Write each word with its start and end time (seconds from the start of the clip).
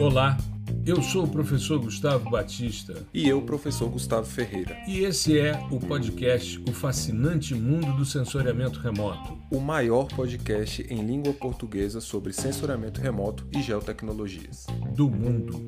Olá, 0.00 0.38
eu 0.86 1.02
sou 1.02 1.24
o 1.24 1.28
professor 1.28 1.80
Gustavo 1.80 2.30
Batista. 2.30 3.04
E 3.12 3.28
eu, 3.28 3.42
professor 3.42 3.90
Gustavo 3.90 4.26
Ferreira. 4.26 4.76
E 4.86 5.00
esse 5.00 5.36
é 5.36 5.58
o 5.72 5.80
podcast 5.80 6.62
O 6.68 6.72
Fascinante 6.72 7.52
Mundo 7.52 7.96
do 7.96 8.04
Sensoriamento 8.04 8.78
Remoto 8.78 9.36
o 9.50 9.58
maior 9.58 10.06
podcast 10.06 10.86
em 10.88 11.04
língua 11.04 11.32
portuguesa 11.32 12.00
sobre 12.00 12.32
sensoriamento 12.32 13.00
remoto 13.00 13.44
e 13.52 13.60
geotecnologias 13.60 14.66
do 14.94 15.10
mundo. 15.10 15.60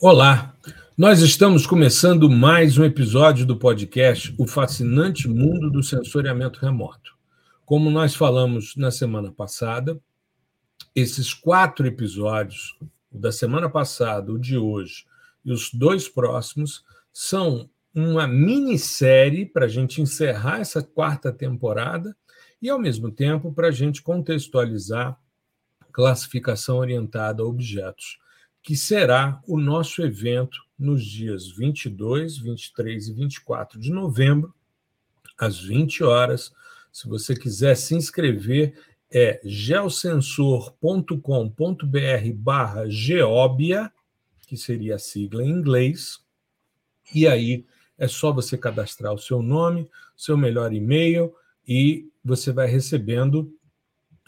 Olá, 0.00 0.54
nós 0.96 1.20
estamos 1.20 1.66
começando 1.66 2.30
mais 2.30 2.78
um 2.78 2.84
episódio 2.84 3.44
do 3.44 3.56
podcast 3.56 4.34
O 4.38 4.46
Fascinante 4.46 5.28
Mundo 5.28 5.70
do 5.70 5.82
Sensoriamento 5.82 6.58
Remoto. 6.58 7.18
Como 7.66 7.90
nós 7.90 8.14
falamos 8.14 8.74
na 8.76 8.90
semana 8.90 9.30
passada, 9.30 10.00
esses 10.94 11.32
quatro 11.32 11.86
episódios, 11.86 12.76
o 13.10 13.18
da 13.18 13.32
semana 13.32 13.68
passada, 13.68 14.32
o 14.32 14.38
de 14.38 14.56
hoje 14.56 15.06
e 15.44 15.52
os 15.52 15.72
dois 15.72 16.08
próximos, 16.08 16.84
são 17.12 17.68
uma 17.94 18.26
minissérie 18.26 19.46
para 19.46 19.64
a 19.64 19.68
gente 19.68 20.00
encerrar 20.00 20.60
essa 20.60 20.82
quarta 20.82 21.32
temporada 21.32 22.16
e, 22.60 22.68
ao 22.68 22.78
mesmo 22.78 23.10
tempo, 23.10 23.52
para 23.52 23.68
a 23.68 23.72
gente 23.72 24.02
contextualizar 24.02 25.18
classificação 25.92 26.78
orientada 26.78 27.42
a 27.42 27.46
objetos, 27.46 28.18
que 28.62 28.76
será 28.76 29.40
o 29.48 29.58
nosso 29.58 30.02
evento 30.02 30.60
nos 30.78 31.04
dias 31.04 31.48
22, 31.50 32.38
23 32.38 33.08
e 33.08 33.12
24 33.12 33.80
de 33.80 33.90
novembro, 33.90 34.54
às 35.36 35.58
20 35.58 36.04
horas. 36.04 36.52
Se 36.92 37.08
você 37.08 37.34
quiser 37.34 37.76
se 37.76 37.96
inscrever, 37.96 38.74
é 39.10 39.40
geosensor.com.br 39.44 42.32
barra 42.34 42.88
geóbia, 42.88 43.92
que 44.46 44.56
seria 44.56 44.96
a 44.96 44.98
sigla 44.98 45.42
em 45.42 45.50
inglês, 45.50 46.20
e 47.14 47.26
aí 47.26 47.64
é 47.96 48.06
só 48.06 48.32
você 48.32 48.56
cadastrar 48.56 49.12
o 49.12 49.18
seu 49.18 49.42
nome, 49.42 49.90
seu 50.16 50.36
melhor 50.36 50.72
e-mail, 50.72 51.34
e 51.66 52.08
você 52.24 52.52
vai 52.52 52.66
recebendo, 52.66 53.52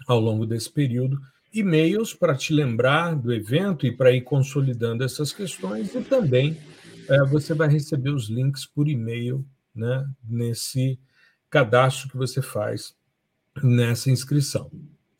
ao 0.06 0.18
longo 0.18 0.46
desse 0.46 0.70
período, 0.70 1.20
e-mails 1.52 2.14
para 2.14 2.36
te 2.36 2.52
lembrar 2.52 3.14
do 3.14 3.32
evento 3.32 3.86
e 3.86 3.94
para 3.94 4.12
ir 4.12 4.22
consolidando 4.22 5.04
essas 5.04 5.32
questões, 5.32 5.94
e 5.94 6.02
também 6.02 6.56
é, 7.08 7.24
você 7.24 7.54
vai 7.54 7.68
receber 7.68 8.10
os 8.10 8.28
links 8.28 8.64
por 8.64 8.88
e-mail 8.88 9.44
né, 9.74 10.08
nesse 10.22 10.98
cadastro 11.48 12.08
que 12.08 12.16
você 12.16 12.40
faz 12.40 12.94
nessa 13.62 14.10
inscrição. 14.10 14.70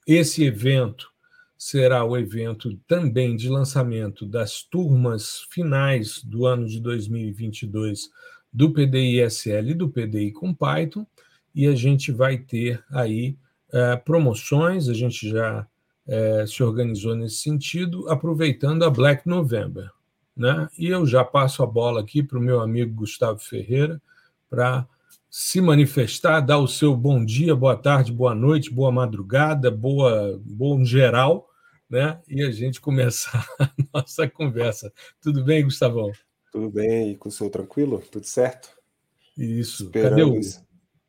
Esse 0.07 0.45
evento 0.45 1.11
será 1.57 2.05
o 2.05 2.17
evento 2.17 2.77
também 2.87 3.37
de 3.37 3.49
lançamento 3.49 4.25
das 4.25 4.63
turmas 4.63 5.47
finais 5.51 6.23
do 6.25 6.47
ano 6.47 6.67
de 6.67 6.81
2022 6.81 8.09
do 8.53 8.73
PDI-SL 8.73 9.71
e 9.71 9.75
do 9.75 9.89
PDI 9.89 10.33
com 10.33 10.55
Python, 10.55 11.07
e 11.55 11.67
a 11.67 11.75
gente 11.75 12.11
vai 12.11 12.39
ter 12.39 12.83
aí 12.91 13.37
é, 13.73 13.97
promoções, 13.97 14.89
a 14.89 14.95
gente 14.95 15.29
já 15.29 15.67
é, 16.07 16.45
se 16.47 16.63
organizou 16.63 17.15
nesse 17.15 17.37
sentido, 17.37 18.09
aproveitando 18.09 18.85
a 18.85 18.91
Black 18.91 19.29
November. 19.29 19.91
Né? 20.37 20.69
E 20.79 20.87
eu 20.87 21.07
já 21.07 21.25
passo 21.25 21.63
a 21.63 21.67
bola 21.67 22.01
aqui 22.01 22.23
para 22.23 22.39
o 22.39 22.43
meu 22.43 22.61
amigo 22.61 22.95
Gustavo 22.95 23.39
Ferreira 23.39 24.01
para 24.49 24.87
se 25.31 25.61
manifestar, 25.61 26.41
dar 26.41 26.59
o 26.59 26.67
seu 26.67 26.97
bom 26.97 27.25
dia, 27.25 27.55
boa 27.55 27.77
tarde, 27.77 28.13
boa 28.13 28.35
noite, 28.35 28.69
boa 28.69 28.91
madrugada, 28.91 29.71
boa 29.71 30.41
bom 30.45 30.85
geral, 30.85 31.49
né? 31.89 32.21
E 32.29 32.43
a 32.43 32.51
gente 32.51 32.81
começar 32.81 33.47
a 33.61 33.71
nossa 33.95 34.29
conversa. 34.29 34.93
Tudo 35.23 35.45
bem, 35.45 35.63
Gustavão? 35.63 36.11
Tudo 36.51 36.69
bem? 36.69 37.13
E 37.13 37.17
com 37.17 37.29
o 37.29 37.33
senhor 37.33 37.49
tranquilo? 37.49 38.03
Tudo 38.11 38.27
certo? 38.27 38.77
Isso. 39.39 39.89
Cadê 39.91 40.25
o, 40.25 40.41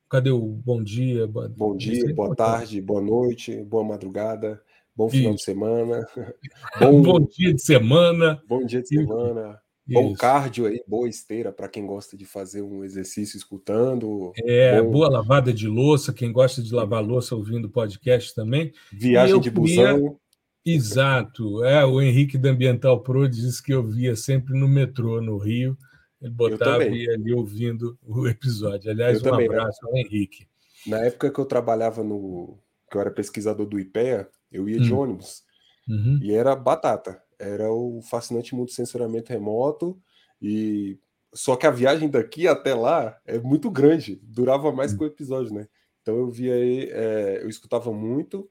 cadê 0.08 0.30
o 0.30 0.40
bom 0.40 0.84
dia? 0.84 1.26
Boa... 1.26 1.50
Bom 1.50 1.76
dia, 1.76 2.14
boa 2.14 2.36
tarde, 2.36 2.80
boa 2.80 3.02
noite, 3.02 3.64
boa 3.64 3.84
madrugada, 3.84 4.62
bom 4.96 5.10
final 5.10 5.34
Isso. 5.34 5.38
de 5.38 5.44
semana. 5.44 6.08
Bom... 6.80 7.02
bom 7.02 7.20
dia 7.22 7.56
de 7.56 7.62
semana. 7.62 8.40
Bom 8.48 8.64
dia 8.64 8.84
de 8.84 8.88
semana. 8.88 9.60
Bom 9.88 10.14
cardio 10.14 10.68
aí, 10.68 10.82
boa 10.88 11.10
esteira 11.10 11.52
para 11.52 11.68
quem 11.68 11.86
gosta 11.86 12.16
de 12.16 12.26
fazer 12.26 12.62
um 12.62 12.84
exercício 12.84 13.36
escutando. 13.36 14.32
É, 14.38 14.82
bom... 14.82 14.92
boa 14.92 15.10
lavada 15.10 15.52
de 15.52 15.68
louça, 15.68 16.14
quem 16.14 16.32
gosta 16.32 16.62
de 16.62 16.74
lavar 16.74 17.04
louça 17.04 17.36
ouvindo 17.36 17.70
podcast 17.70 18.34
também. 18.34 18.72
Viagem 18.92 19.40
de 19.40 19.50
busão. 19.50 20.20
Exato. 20.66 21.64
É, 21.64 21.84
o 21.84 22.02
Henrique 22.02 22.38
da 22.38 22.50
Ambiental 22.50 23.02
Pro 23.02 23.28
disse 23.28 23.62
que 23.62 23.74
eu 23.74 23.84
via 23.84 24.16
sempre 24.16 24.58
no 24.58 24.68
metrô, 24.68 25.20
no 25.20 25.38
Rio. 25.38 25.78
Ele 26.22 26.32
botava 26.32 26.86
e 26.86 27.06
ia 27.06 27.14
ali 27.14 27.34
ouvindo 27.34 27.98
o 28.06 28.28
episódio. 28.28 28.92
Aliás, 28.92 29.22
eu 29.22 29.28
um 29.28 29.32
também, 29.32 29.50
né? 29.50 29.56
abraço 29.56 29.80
ao 29.86 29.98
Henrique. 29.98 30.48
Na 30.86 31.00
época 31.00 31.32
que 31.32 31.40
eu 31.40 31.46
trabalhava 31.46 32.04
no. 32.04 32.60
que 32.90 32.98
eu 32.98 33.02
era 33.02 33.12
pesquisador 33.12 33.66
do 33.66 33.80
IPEA, 33.80 34.30
eu 34.52 34.70
ia 34.70 34.80
de 34.80 34.94
hum. 34.94 35.00
ônibus. 35.00 35.44
Uhum. 35.90 36.20
E 36.22 36.32
era 36.32 36.56
batata. 36.56 37.22
Era 37.42 37.72
o 37.72 38.02
fascinante 38.02 38.54
mundo 38.54 38.68
de 38.68 38.76
sensoramento 38.76 39.32
remoto. 39.32 40.00
E 40.42 41.00
só 41.34 41.56
que 41.56 41.66
a 41.66 41.72
viagem 41.72 42.10
daqui 42.10 42.48
até 42.48 42.76
lá 42.76 43.18
é 43.26 43.40
muito 43.40 43.70
grande, 43.72 44.20
durava 44.24 44.72
mais 44.72 44.94
hum. 44.94 44.98
que 44.98 45.04
o 45.04 45.08
episódio, 45.08 45.54
né? 45.54 45.68
Então 46.02 46.18
eu 46.18 46.30
via 46.30 46.54
aí, 46.54 46.90
é, 46.92 47.40
eu 47.44 47.50
escutava 47.50 47.92
muito 47.94 48.50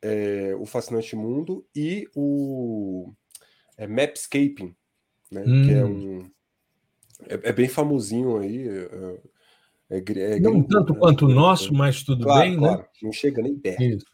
é, 0.00 0.54
o 0.58 0.64
Fascinante 0.64 1.14
Mundo 1.14 1.66
e 1.74 2.08
o 2.14 3.12
é, 3.76 3.86
Mapscaping, 3.86 4.74
né? 5.30 5.44
Hum. 5.46 5.66
Que 5.66 5.74
é 5.74 5.84
hum. 5.84 5.90
um. 5.90 6.30
É, 7.28 7.50
é, 7.50 7.52
bem 7.52 7.68
famosinho 7.68 8.38
aí. 8.38 8.68
É, 9.90 9.98
é, 9.98 10.40
não 10.40 10.62
tanto 10.62 10.94
né? 10.94 10.98
quanto 10.98 11.26
o 11.26 11.28
nosso, 11.28 11.72
mas 11.74 12.02
tudo 12.02 12.24
claro, 12.24 12.40
bem, 12.40 12.52
né? 12.52 12.58
claro. 12.58 12.80
né? 12.80 12.88
Não 13.02 13.12
chega 13.12 13.42
nem 13.42 13.56
perto. 13.56 13.82
Isso. 13.82 14.06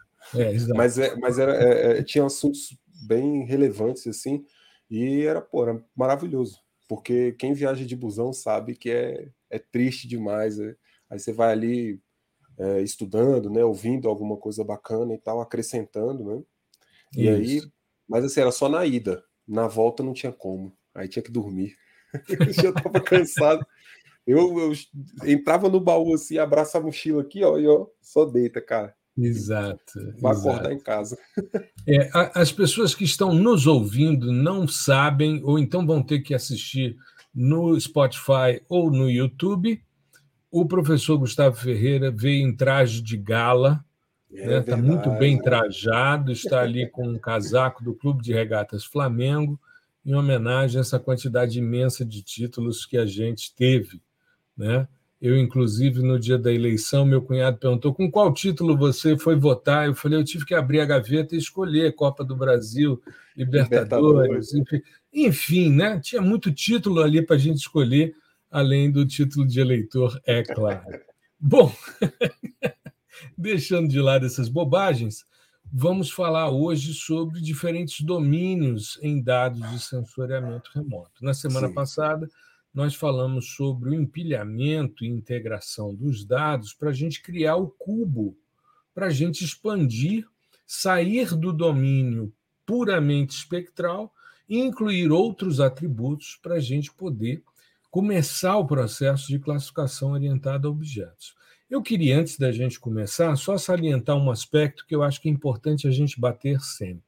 mas 0.74 0.98
é, 0.98 1.14
mas 1.16 1.38
era, 1.38 2.02
tinha 2.02 2.24
assuntos 2.24 2.76
bem 3.06 3.44
relevantes 3.44 4.06
assim 4.06 4.44
e 4.90 5.22
era, 5.24 5.40
pô, 5.40 5.62
era 5.62 5.84
maravilhoso 5.94 6.58
porque 6.88 7.32
quem 7.32 7.52
viaja 7.52 7.84
de 7.84 7.94
busão 7.94 8.32
sabe 8.32 8.74
que 8.74 8.90
é, 8.90 9.28
é 9.50 9.58
triste 9.58 10.08
demais. 10.08 10.58
Aí 10.58 11.18
você 11.18 11.32
vai 11.32 11.52
ali 11.52 12.02
é, 12.58 12.80
estudando, 12.80 13.50
né, 13.50 13.62
ouvindo 13.62 14.08
alguma 14.08 14.38
coisa 14.38 14.64
bacana 14.64 15.14
e 15.14 15.18
tal, 15.18 15.40
acrescentando, 15.40 16.24
né? 16.24 16.42
E 17.14 17.28
Isso. 17.28 17.66
aí, 17.66 17.72
mas 18.08 18.24
assim, 18.24 18.40
era 18.40 18.50
só 18.50 18.68
na 18.68 18.84
ida, 18.86 19.22
na 19.46 19.68
volta 19.68 20.02
não 20.02 20.14
tinha 20.14 20.32
como, 20.32 20.76
aí 20.94 21.06
tinha 21.08 21.22
que 21.22 21.30
dormir. 21.30 21.76
eu 22.28 22.52
já 22.52 22.72
tava 22.72 23.00
cansado. 23.02 23.64
Eu, 24.26 24.58
eu, 24.58 24.72
entrava 25.26 25.68
no 25.68 25.80
baú 25.80 26.14
assim, 26.14 26.38
abraça 26.38 26.78
a 26.78 26.80
mochila 26.80 27.22
aqui, 27.22 27.44
ó, 27.44 27.58
e 27.58 27.66
ó, 27.66 27.86
só 28.00 28.24
deita, 28.24 28.60
cara. 28.60 28.94
Exato. 29.18 30.14
Vai 30.20 30.32
acordar 30.36 30.72
em 30.72 30.78
casa. 30.78 31.18
É, 31.86 32.10
as 32.34 32.52
pessoas 32.52 32.94
que 32.94 33.04
estão 33.04 33.34
nos 33.34 33.66
ouvindo 33.66 34.32
não 34.32 34.68
sabem, 34.68 35.42
ou 35.42 35.58
então 35.58 35.84
vão 35.84 36.02
ter 36.02 36.20
que 36.20 36.34
assistir 36.34 36.96
no 37.34 37.78
Spotify 37.80 38.62
ou 38.68 38.90
no 38.90 39.10
YouTube, 39.10 39.82
o 40.50 40.66
professor 40.66 41.18
Gustavo 41.18 41.56
Ferreira 41.56 42.10
veio 42.10 42.46
em 42.46 42.54
traje 42.54 43.02
de 43.02 43.16
gala, 43.16 43.84
está 44.30 44.44
é 44.44 44.48
né? 44.48 44.60
Tá 44.60 44.76
muito 44.76 45.10
bem 45.12 45.40
trajado, 45.40 46.30
está 46.30 46.60
ali 46.60 46.88
com 46.88 47.08
um 47.08 47.18
casaco 47.18 47.82
do 47.82 47.94
Clube 47.94 48.22
de 48.22 48.32
Regatas 48.32 48.84
Flamengo, 48.84 49.60
em 50.04 50.14
homenagem 50.14 50.78
a 50.78 50.80
essa 50.80 50.98
quantidade 50.98 51.58
imensa 51.58 52.04
de 52.04 52.22
títulos 52.22 52.86
que 52.86 52.96
a 52.96 53.04
gente 53.04 53.54
teve. 53.54 54.00
Né? 54.56 54.88
Eu, 55.20 55.36
inclusive, 55.36 56.00
no 56.00 56.18
dia 56.18 56.38
da 56.38 56.52
eleição, 56.52 57.04
meu 57.04 57.20
cunhado 57.20 57.58
perguntou 57.58 57.92
com 57.92 58.10
qual 58.10 58.32
título 58.32 58.76
você 58.76 59.18
foi 59.18 59.34
votar. 59.34 59.86
Eu 59.86 59.94
falei, 59.94 60.18
eu 60.18 60.24
tive 60.24 60.44
que 60.44 60.54
abrir 60.54 60.80
a 60.80 60.84
gaveta 60.84 61.34
e 61.34 61.38
escolher 61.38 61.94
Copa 61.94 62.24
do 62.24 62.36
Brasil, 62.36 63.02
Libertadores, 63.36 64.52
Libertadores. 64.52 64.54
enfim. 64.54 64.82
Enfim, 65.12 65.70
né? 65.70 65.98
tinha 66.00 66.22
muito 66.22 66.52
título 66.52 67.02
ali 67.02 67.20
para 67.20 67.36
a 67.36 67.38
gente 67.38 67.58
escolher 67.58 68.14
além 68.50 68.90
do 68.90 69.06
título 69.06 69.46
de 69.46 69.60
eleitor, 69.60 70.20
é 70.24 70.42
claro. 70.42 70.84
Bom, 71.40 71.72
deixando 73.36 73.88
de 73.88 74.00
lado 74.00 74.26
essas 74.26 74.48
bobagens, 74.48 75.24
vamos 75.70 76.10
falar 76.10 76.50
hoje 76.50 76.94
sobre 76.94 77.40
diferentes 77.40 78.00
domínios 78.04 78.98
em 79.02 79.22
dados 79.22 79.60
de 79.70 79.78
sensoriamento 79.78 80.70
remoto. 80.74 81.24
Na 81.24 81.34
semana 81.34 81.68
Sim. 81.68 81.74
passada, 81.74 82.28
nós 82.72 82.94
falamos 82.94 83.54
sobre 83.54 83.90
o 83.90 83.94
empilhamento 83.94 85.04
e 85.04 85.08
integração 85.08 85.94
dos 85.94 86.24
dados 86.24 86.72
para 86.72 86.90
a 86.90 86.92
gente 86.92 87.22
criar 87.22 87.56
o 87.56 87.68
cubo, 87.68 88.36
para 88.94 89.06
a 89.06 89.10
gente 89.10 89.44
expandir, 89.44 90.26
sair 90.66 91.34
do 91.34 91.52
domínio 91.52 92.32
puramente 92.66 93.34
espectral 93.34 94.12
e 94.48 94.58
incluir 94.58 95.10
outros 95.10 95.60
atributos 95.60 96.38
para 96.42 96.56
a 96.56 96.60
gente 96.60 96.92
poder 96.92 97.42
começar 97.90 98.56
o 98.56 98.66
processo 98.66 99.28
de 99.28 99.38
classificação 99.38 100.12
orientada 100.12 100.68
a 100.68 100.70
objetos. 100.70 101.34
Eu 101.70 101.82
queria, 101.82 102.18
antes 102.18 102.38
da 102.38 102.50
gente 102.50 102.78
começar, 102.80 103.34
só 103.36 103.58
salientar 103.58 104.16
um 104.16 104.30
aspecto 104.30 104.86
que 104.86 104.94
eu 104.94 105.02
acho 105.02 105.20
que 105.20 105.28
é 105.28 105.32
importante 105.32 105.86
a 105.86 105.90
gente 105.90 106.18
bater 106.18 106.60
sempre. 106.60 107.07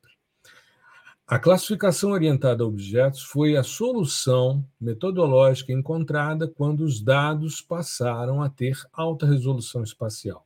A 1.30 1.38
classificação 1.38 2.10
orientada 2.10 2.64
a 2.64 2.66
objetos 2.66 3.22
foi 3.22 3.56
a 3.56 3.62
solução 3.62 4.66
metodológica 4.80 5.72
encontrada 5.72 6.48
quando 6.48 6.80
os 6.80 7.00
dados 7.00 7.60
passaram 7.60 8.42
a 8.42 8.50
ter 8.50 8.76
alta 8.92 9.26
resolução 9.26 9.84
espacial. 9.84 10.44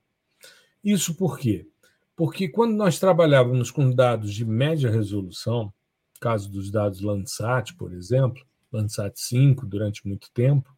Isso 0.84 1.14
por 1.14 1.38
quê? 1.38 1.66
Porque 2.14 2.50
quando 2.50 2.74
nós 2.74 2.98
trabalhávamos 2.98 3.70
com 3.70 3.90
dados 3.90 4.34
de 4.34 4.44
média 4.44 4.90
resolução, 4.90 5.72
caso 6.20 6.50
dos 6.50 6.70
dados 6.70 7.00
Landsat, 7.00 7.74
por 7.76 7.90
exemplo, 7.90 8.44
Landsat 8.70 9.18
5 9.18 9.64
durante 9.64 10.06
muito 10.06 10.30
tempo, 10.34 10.70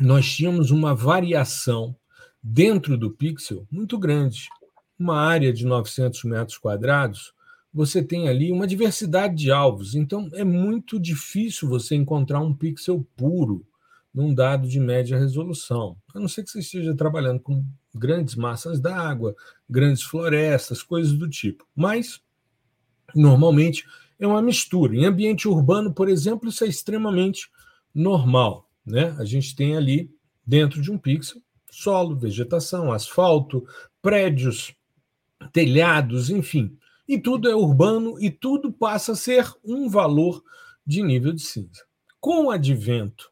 nós 0.00 0.30
tínhamos 0.30 0.70
uma 0.70 0.94
variação 0.94 1.96
dentro 2.40 2.96
do 2.96 3.10
pixel 3.10 3.66
muito 3.68 3.98
grande. 3.98 4.48
Uma 4.96 5.18
área 5.18 5.52
de 5.52 5.66
900 5.66 6.22
metros 6.22 6.56
quadrados 6.56 7.34
você 7.72 8.02
tem 8.02 8.28
ali 8.28 8.52
uma 8.52 8.66
diversidade 8.66 9.34
de 9.34 9.50
alvos. 9.50 9.94
Então, 9.94 10.28
é 10.34 10.44
muito 10.44 11.00
difícil 11.00 11.68
você 11.68 11.94
encontrar 11.94 12.40
um 12.40 12.54
pixel 12.54 13.06
puro 13.16 13.66
num 14.12 14.34
dado 14.34 14.68
de 14.68 14.78
média 14.78 15.18
resolução. 15.18 15.96
A 16.14 16.20
não 16.20 16.28
ser 16.28 16.42
que 16.42 16.50
você 16.50 16.58
esteja 16.58 16.94
trabalhando 16.94 17.40
com 17.40 17.64
grandes 17.94 18.34
massas 18.34 18.78
d'água, 18.78 19.34
grandes 19.68 20.02
florestas, 20.02 20.82
coisas 20.82 21.14
do 21.14 21.28
tipo. 21.30 21.66
Mas, 21.74 22.20
normalmente, 23.14 23.86
é 24.20 24.26
uma 24.26 24.42
mistura. 24.42 24.94
Em 24.94 25.06
ambiente 25.06 25.48
urbano, 25.48 25.94
por 25.94 26.10
exemplo, 26.10 26.50
isso 26.50 26.64
é 26.64 26.68
extremamente 26.68 27.48
normal. 27.94 28.68
Né? 28.84 29.16
A 29.18 29.24
gente 29.24 29.56
tem 29.56 29.76
ali, 29.76 30.10
dentro 30.46 30.82
de 30.82 30.90
um 30.90 30.98
pixel, 30.98 31.40
solo, 31.70 32.14
vegetação, 32.14 32.92
asfalto, 32.92 33.66
prédios, 34.02 34.74
telhados, 35.52 36.28
enfim 36.28 36.76
e 37.12 37.20
tudo 37.20 37.46
é 37.46 37.54
urbano 37.54 38.18
e 38.18 38.30
tudo 38.30 38.72
passa 38.72 39.12
a 39.12 39.14
ser 39.14 39.46
um 39.62 39.86
valor 39.86 40.42
de 40.86 41.02
nível 41.02 41.34
de 41.34 41.42
cinza. 41.42 41.84
Com 42.18 42.46
o 42.46 42.50
advento 42.50 43.30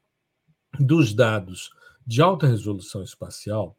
dos 0.79 1.15
dados 1.15 1.71
de 2.07 2.21
alta 2.21 2.47
resolução 2.47 3.03
espacial, 3.03 3.75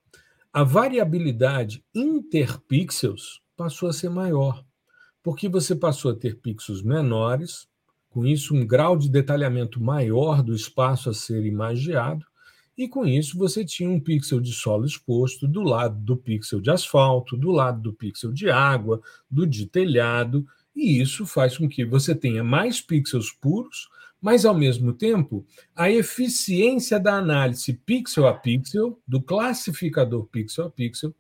a 0.52 0.64
variabilidade 0.64 1.86
interpixels 1.94 3.42
passou 3.56 3.90
a 3.90 3.94
ser 3.94 4.10
maior, 4.10 4.66
porque 5.22 5.48
você 5.48 5.76
passou 5.76 6.10
a 6.10 6.16
ter 6.16 6.42
pixels 6.42 6.82
menores, 6.82 7.68
com 8.10 8.26
isso 8.26 8.56
um 8.56 8.66
grau 8.66 8.98
de 8.98 9.08
detalhamento 9.08 9.80
maior 9.80 10.42
do 10.42 10.56
espaço 10.56 11.12
a 11.12 11.14
ser 11.14 11.46
imagiado, 11.46 12.26
e 12.78 12.88
com 12.88 13.06
isso 13.06 13.38
você 13.38 13.66
tinha 13.66 13.90
um 13.90 14.00
pixel 14.00 14.40
de 14.40 14.54
solo 14.54 14.86
exposto 14.86 15.48
do 15.48 15.62
lado 15.62 16.00
do 16.00 16.16
pixel 16.16 16.62
de 16.62 16.72
asfalto, 16.72 17.38
do 17.38 17.52
lado 17.52 17.82
do 17.82 17.94
pixel 17.94 18.32
de 18.32 18.50
água, 18.50 19.02
do 19.30 19.46
de 19.46 19.66
telhado, 19.66 20.46
e 20.76 21.02
isso 21.02 21.26
faz 21.26 21.58
com 21.58 21.68
que 21.68 21.84
você 21.84 22.16
tenha 22.16 22.44
mais 22.44 22.82
pixels 22.82 23.32
puros, 23.32 23.90
mas 24.22 24.46
ao 24.46 24.56
mesmo 24.56 24.94
tempo 24.94 25.46
a 25.76 25.92
eficiência 25.92 27.00
da 27.00 27.16
análise 27.16 27.74
pixel 27.74 28.28
a 28.28 28.34
pixel, 28.34 29.00
do 29.08 29.22
classificador 29.22 30.26
pixel 30.28 30.66
a 30.66 30.70
pixel, 30.70 31.14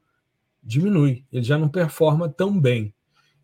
diminui, 0.64 1.26
ele 1.32 1.44
já 1.44 1.58
não 1.58 1.68
performa 1.68 2.30
tão 2.30 2.60
bem. 2.60 2.94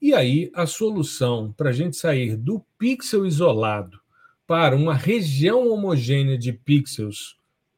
E 0.01 0.13
aí 0.13 0.51
a 0.53 0.67
solução 0.67 1.51
para 1.57 1.71
a 1.71 1.73
gente 1.73 1.97
sair 1.97 2.37
do 2.37 2.63
pixel 2.77 3.25
isolado 3.25 3.99
para 4.45 4.75
uma 4.75 4.93
região 4.93 5.67
homogênea 5.67 6.37
de 6.37 6.53
pixels 6.53 7.37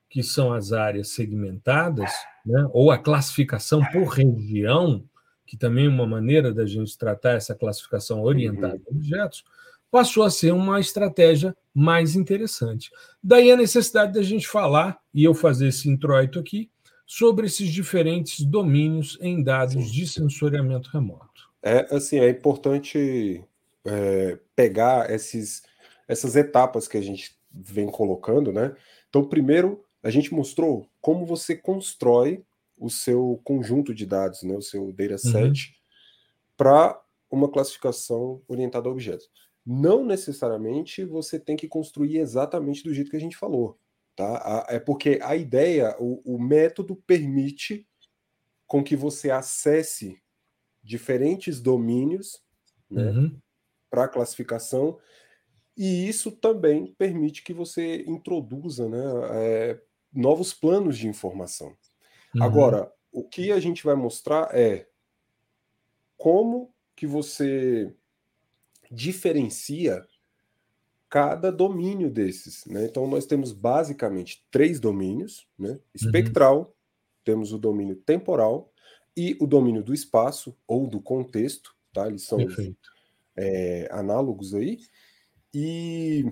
que 0.09 0.23
são 0.23 0.51
as 0.51 0.73
áreas 0.73 1.09
segmentadas, 1.09 2.11
né, 2.45 2.67
ou 2.73 2.91
a 2.91 2.97
classificação 2.97 3.81
por 3.91 4.06
região, 4.06 5.03
que 5.45 5.56
também 5.56 5.85
é 5.85 5.89
uma 5.89 6.07
maneira 6.07 6.53
da 6.53 6.65
gente 6.65 6.97
tratar 6.97 7.33
essa 7.33 7.56
classificação 7.56 8.21
orientada 8.23 8.75
uhum. 8.75 8.81
a 8.88 8.95
objetos, 8.95 9.44
passou 9.91 10.23
a 10.23 10.29
ser 10.29 10.51
uma 10.51 10.79
estratégia 10.79 11.56
mais 11.73 12.15
interessante. 12.15 12.91
Daí 13.23 13.51
a 13.51 13.57
necessidade 13.57 14.13
da 14.13 14.21
gente 14.21 14.47
falar, 14.47 15.00
e 15.13 15.23
eu 15.23 15.33
fazer 15.33 15.67
esse 15.67 15.89
introito 15.89 16.39
aqui, 16.39 16.69
sobre 17.06 17.47
esses 17.47 17.69
diferentes 17.69 18.45
domínios 18.45 19.17
em 19.19 19.44
dados 19.44 19.91
de 19.91 20.07
sensoriamento 20.07 20.89
remoto. 20.91 21.50
É 21.61 21.88
assim, 21.95 22.19
é 22.19 22.29
importante 22.29 23.44
é, 23.83 24.38
pegar 24.56 25.09
esses, 25.09 25.63
essas 26.07 26.35
etapas 26.35 26.88
que 26.88 26.97
a 26.97 27.01
gente 27.01 27.35
vem 27.51 27.88
colocando, 27.88 28.53
né? 28.53 28.75
Então, 29.09 29.25
primeiro, 29.25 29.83
a 30.01 30.09
gente 30.09 30.33
mostrou 30.33 30.89
como 31.01 31.25
você 31.25 31.55
constrói 31.55 32.43
o 32.77 32.89
seu 32.89 33.41
conjunto 33.43 33.93
de 33.93 34.05
dados, 34.05 34.43
né, 34.43 34.55
o 34.55 34.61
seu 34.61 34.91
dataset, 34.93 35.67
uhum. 35.67 35.73
para 36.55 37.01
uma 37.29 37.49
classificação 37.49 38.41
orientada 38.47 38.87
a 38.87 38.91
objetos. 38.91 39.29
Não 39.65 40.05
necessariamente 40.05 41.03
você 41.03 41.39
tem 41.39 41.57
que 41.57 41.67
construir 41.67 42.17
exatamente 42.17 42.83
do 42.83 42.93
jeito 42.93 43.11
que 43.11 43.17
a 43.17 43.21
gente 43.21 43.37
falou. 43.37 43.77
Tá? 44.15 44.65
É 44.69 44.79
porque 44.79 45.19
a 45.21 45.35
ideia, 45.35 45.95
o, 45.99 46.35
o 46.35 46.39
método 46.41 46.95
permite 46.95 47.87
com 48.65 48.83
que 48.83 48.95
você 48.95 49.29
acesse 49.29 50.21
diferentes 50.83 51.61
domínios 51.61 52.41
né, 52.89 53.11
uhum. 53.11 53.37
para 53.89 54.07
classificação 54.07 54.97
e 55.77 56.09
isso 56.09 56.31
também 56.31 56.93
permite 56.97 57.41
que 57.41 57.53
você 57.53 58.03
introduza 58.05 58.89
né, 58.89 59.03
é, 59.31 59.81
novos 60.13 60.53
planos 60.53 60.97
de 60.97 61.07
informação. 61.07 61.75
Uhum. 62.35 62.44
Agora, 62.44 62.91
o 63.11 63.23
que 63.23 63.51
a 63.51 63.59
gente 63.59 63.83
vai 63.83 63.95
mostrar 63.95 64.50
é 64.53 64.88
como 66.17 66.73
que 66.95 67.07
você 67.07 67.94
diferencia 68.91 70.06
cada 71.09 71.51
domínio 71.51 72.09
desses. 72.09 72.65
Né? 72.65 72.85
Então, 72.85 73.07
nós 73.07 73.25
temos 73.25 73.51
basicamente 73.51 74.45
três 74.51 74.79
domínios: 74.79 75.47
né? 75.57 75.79
Espectral, 75.94 76.59
uhum. 76.59 76.65
temos 77.23 77.51
o 77.51 77.57
domínio 77.57 77.95
temporal 77.95 78.71
e 79.17 79.35
o 79.39 79.47
domínio 79.47 79.83
do 79.83 79.94
espaço 79.94 80.56
ou 80.67 80.88
do 80.88 81.01
contexto. 81.01 81.75
Tá? 81.91 82.07
Eles 82.07 82.23
são 82.23 82.39
é, 83.35 83.88
análogos 83.91 84.53
aí. 84.53 84.77
E 85.53 86.25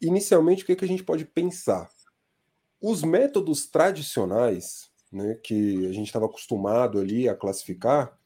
inicialmente, 0.00 0.62
o 0.62 0.66
que, 0.66 0.76
que 0.76 0.84
a 0.84 0.88
gente 0.88 1.04
pode 1.04 1.24
pensar? 1.24 1.90
Os 2.80 3.02
métodos 3.02 3.66
tradicionais, 3.66 4.90
né, 5.12 5.34
que 5.42 5.86
a 5.86 5.92
gente 5.92 6.06
estava 6.06 6.26
acostumado 6.26 6.98
ali 6.98 7.28
a 7.28 7.34
classificar, 7.34 8.16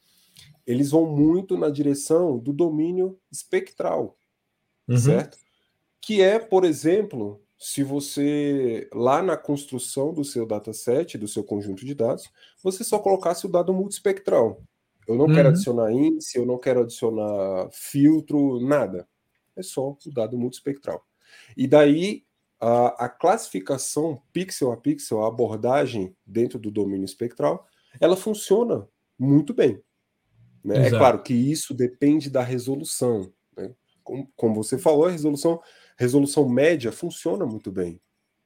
eles 0.66 0.90
vão 0.90 1.07
muito 1.07 1.57
na 1.57 1.71
direção 1.71 2.38
do 2.38 2.52
domínio 2.52 3.19
espectral, 3.30 4.16
uhum. 4.88 4.97
certo? 4.97 5.38
Que 6.00 6.23
é, 6.23 6.38
por 6.38 6.64
exemplo, 6.64 7.42
se 7.59 7.83
você, 7.83 8.88
lá 8.92 9.23
na 9.23 9.37
construção 9.37 10.14
do 10.14 10.25
seu 10.25 10.47
dataset, 10.47 11.19
do 11.19 11.28
seu 11.28 11.45
conjunto 11.45 11.85
de 11.85 11.95
dados, 11.95 12.30
você 12.62 12.83
só 12.83 12.99
colocasse 12.99 13.47
o 13.47 13.50
dado 13.50 13.73
multispectral. 13.73 14.62
Eu 15.07 15.16
não 15.16 15.26
uhum. 15.26 15.35
quero 15.35 15.49
adicionar 15.49 15.92
índice, 15.92 16.38
eu 16.38 16.47
não 16.47 16.59
quero 16.59 16.80
adicionar 16.80 17.69
filtro, 17.73 18.61
nada. 18.61 19.07
É 19.57 19.62
só 19.62 19.90
o 19.90 19.99
dado 20.14 20.38
multispectral. 20.38 21.04
E 21.57 21.66
daí 21.66 22.25
a, 22.61 23.07
a 23.07 23.09
classificação 23.09 24.23
pixel 24.33 24.71
a 24.71 24.76
pixel, 24.76 25.25
a 25.25 25.29
abordagem 25.29 26.14
dentro 26.26 26.59
do 26.59 26.71
domínio 26.71 27.05
espectral, 27.05 27.67
ela 27.99 28.17
funciona 28.17 28.87
muito 29.19 29.55
bem. 29.55 29.83
Né? 30.62 30.88
É 30.88 30.90
claro 30.90 31.23
que 31.23 31.33
isso 31.33 31.73
depende 31.73 32.29
da 32.29 32.43
resolução. 32.43 33.33
Né? 33.57 33.75
Como, 34.05 34.31
como, 34.37 34.55
você 34.62 34.79
falou, 34.79 35.07
a 35.07 35.11
resolução, 35.11 35.61
resolução 35.97 36.49
média 36.49 36.93
funciona 36.93 37.47
muito 37.47 37.73
bem. 37.73 38.00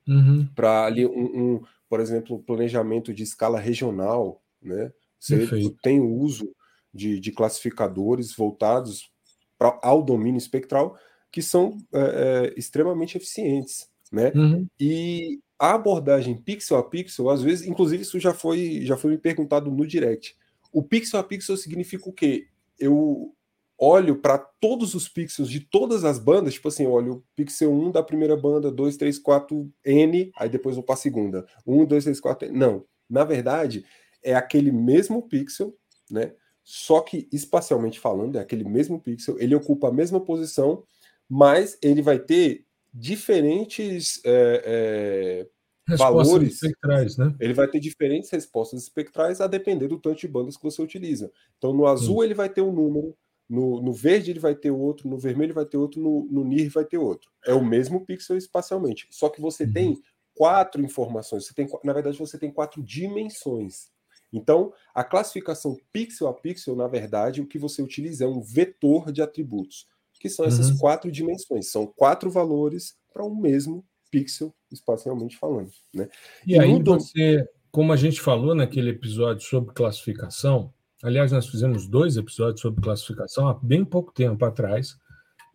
Uhum. 0.06 0.46
Para 0.54 0.84
ali 0.84 1.06
um, 1.06 1.54
um, 1.56 1.62
por 1.88 1.98
exemplo, 1.98 2.42
planejamento 2.42 3.12
de 3.12 3.22
escala 3.22 3.58
regional, 3.58 4.42
né? 4.62 4.92
Você 5.18 5.38
Perfeito. 5.38 5.76
tem 5.82 6.00
o 6.00 6.12
uso 6.12 6.54
de, 6.92 7.18
de 7.18 7.32
classificadores 7.32 8.34
voltados 8.34 9.10
pra, 9.58 9.78
ao 9.82 10.02
domínio 10.02 10.38
espectral 10.38 10.98
que 11.32 11.40
são 11.40 11.78
é, 11.92 12.52
é, 12.52 12.54
extremamente 12.56 13.16
eficientes 13.16 13.88
né? 14.14 14.32
Uhum. 14.34 14.66
E 14.78 15.40
a 15.58 15.74
abordagem 15.74 16.36
pixel 16.36 16.76
a 16.76 16.82
pixel, 16.82 17.28
às 17.28 17.42
vezes, 17.42 17.66
inclusive 17.66 18.02
isso 18.02 18.18
já 18.18 18.32
foi 18.32 18.80
já 18.82 18.96
foi 18.96 19.10
me 19.10 19.18
perguntado 19.18 19.70
no 19.70 19.86
direct. 19.86 20.36
O 20.72 20.82
pixel 20.82 21.20
a 21.20 21.24
pixel 21.24 21.56
significa 21.56 22.08
o 22.08 22.12
quê? 22.12 22.46
Eu 22.78 23.34
olho 23.78 24.16
para 24.16 24.38
todos 24.38 24.94
os 24.94 25.08
pixels 25.08 25.50
de 25.50 25.60
todas 25.60 26.04
as 26.04 26.18
bandas, 26.18 26.54
tipo 26.54 26.68
assim, 26.68 26.86
olho 26.86 27.14
o 27.14 27.24
pixel 27.34 27.72
1 27.72 27.90
da 27.90 28.02
primeira 28.02 28.36
banda, 28.36 28.70
2, 28.70 28.96
3, 28.96 29.18
4, 29.18 29.70
N, 29.84 30.32
aí 30.36 30.48
depois 30.48 30.76
vou 30.76 30.84
para 30.84 30.94
a 30.94 30.98
segunda. 30.98 31.46
1, 31.66 31.84
2, 31.84 32.04
3, 32.04 32.20
4, 32.20 32.48
N. 32.48 32.58
Não. 32.58 32.84
Na 33.10 33.24
verdade, 33.24 33.84
é 34.22 34.34
aquele 34.34 34.72
mesmo 34.72 35.22
pixel, 35.28 35.76
né? 36.10 36.32
Só 36.62 37.00
que 37.00 37.28
espacialmente 37.30 38.00
falando, 38.00 38.36
é 38.36 38.40
aquele 38.40 38.64
mesmo 38.64 39.00
pixel, 39.00 39.36
ele 39.38 39.54
ocupa 39.54 39.88
a 39.88 39.92
mesma 39.92 40.20
posição, 40.20 40.82
mas 41.28 41.76
ele 41.82 42.00
vai 42.00 42.18
ter 42.18 42.64
diferentes 42.94 44.20
é, 44.24 45.48
é, 45.88 45.96
valores. 45.96 46.54
Espectrais, 46.54 47.16
né? 47.16 47.34
Ele 47.40 47.52
vai 47.52 47.66
ter 47.66 47.80
diferentes 47.80 48.30
respostas 48.30 48.82
espectrais 48.82 49.40
a 49.40 49.48
depender 49.48 49.88
do 49.88 49.98
tanto 49.98 50.20
de 50.20 50.28
bandas 50.28 50.56
que 50.56 50.62
você 50.62 50.80
utiliza. 50.80 51.30
Então, 51.58 51.72
no 51.72 51.86
azul, 51.86 52.20
Sim. 52.20 52.24
ele 52.24 52.34
vai 52.34 52.48
ter 52.48 52.60
um 52.60 52.72
número, 52.72 53.16
no, 53.48 53.82
no, 53.82 53.92
verde 53.92 54.30
ele 54.30 54.38
vai 54.38 54.54
ter 54.54 54.70
outro, 54.70 55.08
no 55.08 55.18
vermelho 55.18 55.52
vai 55.52 55.66
ter 55.66 55.76
outro, 55.76 56.00
no, 56.00 56.26
no 56.30 56.44
NIR 56.44 56.70
vai 56.70 56.84
ter 56.84 56.98
outro. 56.98 57.30
É 57.44 57.52
o 57.52 57.64
mesmo 57.64 58.06
pixel 58.06 58.36
espacialmente. 58.36 59.06
Só 59.10 59.28
que 59.28 59.40
você 59.40 59.64
uhum. 59.64 59.72
tem 59.72 60.02
quatro 60.34 60.82
informações. 60.82 61.46
Você 61.46 61.54
tem, 61.54 61.68
na 61.82 61.92
verdade, 61.92 62.18
você 62.18 62.38
tem 62.38 62.50
quatro 62.50 62.82
dimensões. 62.82 63.92
Então, 64.32 64.72
a 64.92 65.04
classificação 65.04 65.76
pixel 65.92 66.26
a 66.26 66.34
pixel, 66.34 66.74
na 66.74 66.88
verdade, 66.88 67.40
o 67.40 67.46
que 67.46 67.58
você 67.58 67.82
utiliza 67.82 68.24
é 68.24 68.26
um 68.26 68.40
vetor 68.40 69.12
de 69.12 69.22
atributos, 69.22 69.86
que 70.20 70.28
são 70.28 70.44
essas 70.44 70.70
uhum. 70.70 70.78
quatro 70.78 71.10
dimensões. 71.10 71.70
São 71.70 71.86
quatro 71.86 72.30
valores 72.30 72.94
para 73.12 73.24
um 73.24 73.34
mesmo 73.34 73.84
pixel, 74.10 74.54
espacialmente 74.70 75.36
falando. 75.36 75.70
Né? 75.92 76.08
E, 76.46 76.52
e 76.52 76.58
aí 76.58 76.82
você, 76.82 77.48
como 77.70 77.92
a 77.92 77.96
gente 77.96 78.20
falou 78.20 78.54
naquele 78.54 78.90
episódio 78.90 79.46
sobre 79.46 79.74
classificação, 79.74 80.72
aliás, 81.02 81.32
nós 81.32 81.48
fizemos 81.48 81.86
dois 81.86 82.16
episódios 82.16 82.60
sobre 82.60 82.82
classificação 82.82 83.48
há 83.48 83.54
bem 83.54 83.84
pouco 83.84 84.12
tempo 84.12 84.44
atrás, 84.44 84.96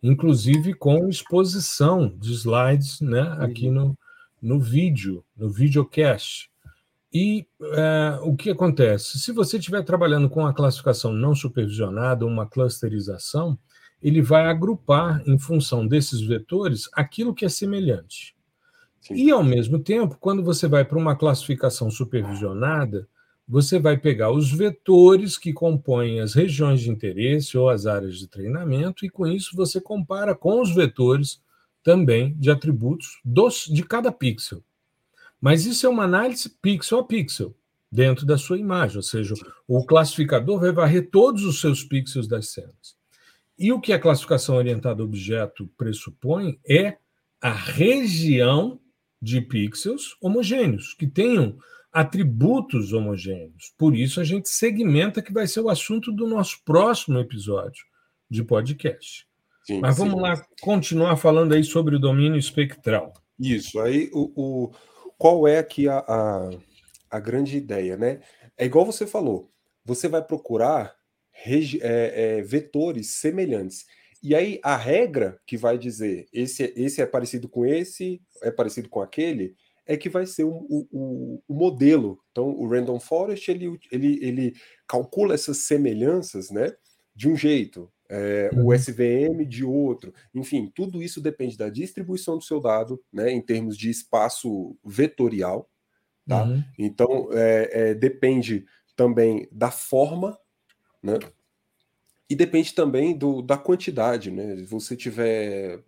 inclusive 0.02 0.74
com 0.74 1.08
exposição 1.08 2.08
de 2.16 2.32
slides 2.32 3.00
né, 3.00 3.36
aqui 3.38 3.68
uhum. 3.68 3.74
no, 3.74 3.98
no 4.40 4.60
vídeo, 4.60 5.24
no 5.36 5.50
videocast. 5.50 6.50
E 7.12 7.46
é, 7.74 8.20
o 8.22 8.36
que 8.36 8.50
acontece? 8.50 9.18
Se 9.18 9.32
você 9.32 9.58
estiver 9.58 9.82
trabalhando 9.82 10.28
com 10.30 10.46
a 10.46 10.54
classificação 10.54 11.12
não 11.12 11.34
supervisionada, 11.34 12.24
uma 12.24 12.46
clusterização, 12.46 13.58
ele 14.02 14.22
vai 14.22 14.46
agrupar 14.46 15.22
em 15.26 15.38
função 15.38 15.86
desses 15.86 16.20
vetores 16.20 16.88
aquilo 16.92 17.34
que 17.34 17.44
é 17.44 17.48
semelhante. 17.48 18.34
Sim. 19.00 19.14
E, 19.14 19.30
ao 19.30 19.42
mesmo 19.42 19.78
tempo, 19.78 20.16
quando 20.20 20.42
você 20.42 20.68
vai 20.68 20.84
para 20.84 20.98
uma 20.98 21.16
classificação 21.16 21.90
supervisionada, 21.90 23.08
você 23.48 23.78
vai 23.78 23.96
pegar 23.96 24.30
os 24.30 24.52
vetores 24.52 25.36
que 25.36 25.52
compõem 25.52 26.20
as 26.20 26.34
regiões 26.34 26.80
de 26.80 26.90
interesse 26.90 27.58
ou 27.58 27.68
as 27.68 27.86
áreas 27.86 28.18
de 28.18 28.28
treinamento, 28.28 29.04
e 29.04 29.10
com 29.10 29.26
isso 29.26 29.56
você 29.56 29.80
compara 29.80 30.34
com 30.34 30.60
os 30.60 30.74
vetores 30.74 31.40
também 31.82 32.34
de 32.38 32.50
atributos 32.50 33.18
dos, 33.24 33.64
de 33.64 33.82
cada 33.82 34.12
pixel. 34.12 34.62
Mas 35.40 35.64
isso 35.66 35.86
é 35.86 35.88
uma 35.88 36.04
análise 36.04 36.48
pixel 36.48 37.00
a 37.00 37.04
pixel, 37.04 37.54
dentro 37.90 38.24
da 38.24 38.38
sua 38.38 38.58
imagem, 38.58 38.98
ou 38.98 39.02
seja, 39.02 39.34
o 39.66 39.84
classificador 39.84 40.60
vai 40.60 40.70
varrer 40.70 41.10
todos 41.10 41.44
os 41.44 41.60
seus 41.60 41.82
pixels 41.82 42.28
das 42.28 42.50
cenas. 42.50 42.99
E 43.60 43.70
o 43.72 43.80
que 43.80 43.92
a 43.92 43.98
classificação 43.98 44.56
orientada 44.56 45.02
a 45.02 45.04
objeto 45.04 45.70
pressupõe 45.76 46.58
é 46.66 46.96
a 47.42 47.52
região 47.52 48.80
de 49.20 49.42
pixels 49.42 50.16
homogêneos, 50.18 50.94
que 50.94 51.06
tenham 51.06 51.58
atributos 51.92 52.94
homogêneos. 52.94 53.74
Por 53.76 53.94
isso 53.94 54.18
a 54.18 54.24
gente 54.24 54.48
segmenta 54.48 55.20
que 55.20 55.30
vai 55.30 55.46
ser 55.46 55.60
o 55.60 55.68
assunto 55.68 56.10
do 56.10 56.26
nosso 56.26 56.64
próximo 56.64 57.18
episódio 57.18 57.84
de 58.30 58.42
podcast. 58.42 59.26
Sim, 59.62 59.80
Mas 59.80 59.98
vamos 59.98 60.14
sim. 60.14 60.20
lá 60.20 60.42
continuar 60.62 61.16
falando 61.18 61.52
aí 61.52 61.62
sobre 61.62 61.96
o 61.96 62.00
domínio 62.00 62.38
espectral. 62.38 63.12
Isso, 63.38 63.78
aí 63.78 64.08
o, 64.14 64.32
o 64.34 64.72
qual 65.18 65.46
é 65.46 65.58
aqui 65.58 65.86
a, 65.86 65.98
a, 65.98 66.50
a, 67.10 67.20
grande 67.20 67.58
ideia, 67.58 67.94
né? 67.98 68.20
É 68.56 68.64
igual 68.64 68.86
você 68.86 69.06
falou, 69.06 69.50
você 69.84 70.08
vai 70.08 70.22
procurar 70.22 70.94
é, 71.46 72.38
é, 72.38 72.42
vetores 72.42 73.14
semelhantes. 73.14 73.84
E 74.22 74.34
aí 74.34 74.60
a 74.62 74.76
regra 74.76 75.40
que 75.46 75.56
vai 75.56 75.78
dizer 75.78 76.26
esse, 76.32 76.72
esse 76.76 77.00
é 77.00 77.06
parecido 77.06 77.48
com 77.48 77.64
esse, 77.64 78.20
é 78.42 78.50
parecido 78.50 78.88
com 78.88 79.00
aquele, 79.00 79.54
é 79.86 79.96
que 79.96 80.08
vai 80.08 80.26
ser 80.26 80.44
o, 80.44 80.66
o, 80.68 81.42
o 81.48 81.54
modelo. 81.54 82.18
Então, 82.30 82.50
o 82.50 82.68
Random 82.68 83.00
Forest 83.00 83.50
ele, 83.50 83.78
ele, 83.90 84.18
ele 84.22 84.54
calcula 84.86 85.34
essas 85.34 85.58
semelhanças 85.58 86.50
né, 86.50 86.72
de 87.14 87.28
um 87.28 87.36
jeito 87.36 87.90
é, 88.10 88.50
uhum. 88.52 88.66
o 88.66 88.74
SVM 88.74 89.44
de 89.48 89.64
outro. 89.64 90.12
Enfim, 90.34 90.70
tudo 90.74 91.02
isso 91.02 91.20
depende 91.20 91.56
da 91.56 91.68
distribuição 91.68 92.36
do 92.36 92.44
seu 92.44 92.60
dado, 92.60 93.00
né, 93.12 93.30
em 93.30 93.40
termos 93.40 93.76
de 93.76 93.88
espaço 93.88 94.76
vetorial. 94.84 95.70
Tá? 96.26 96.44
Uhum. 96.44 96.62
Então, 96.78 97.28
é, 97.32 97.70
é, 97.72 97.94
depende 97.94 98.66
também 98.96 99.48
da 99.50 99.70
forma, 99.70 100.38
né? 101.02 101.18
E 102.28 102.34
depende 102.34 102.74
também 102.74 103.16
do, 103.16 103.42
da 103.42 103.58
quantidade, 103.58 104.30
né? 104.30 104.56
Se 104.56 104.64
você 104.64 104.96
tiver 104.96 105.82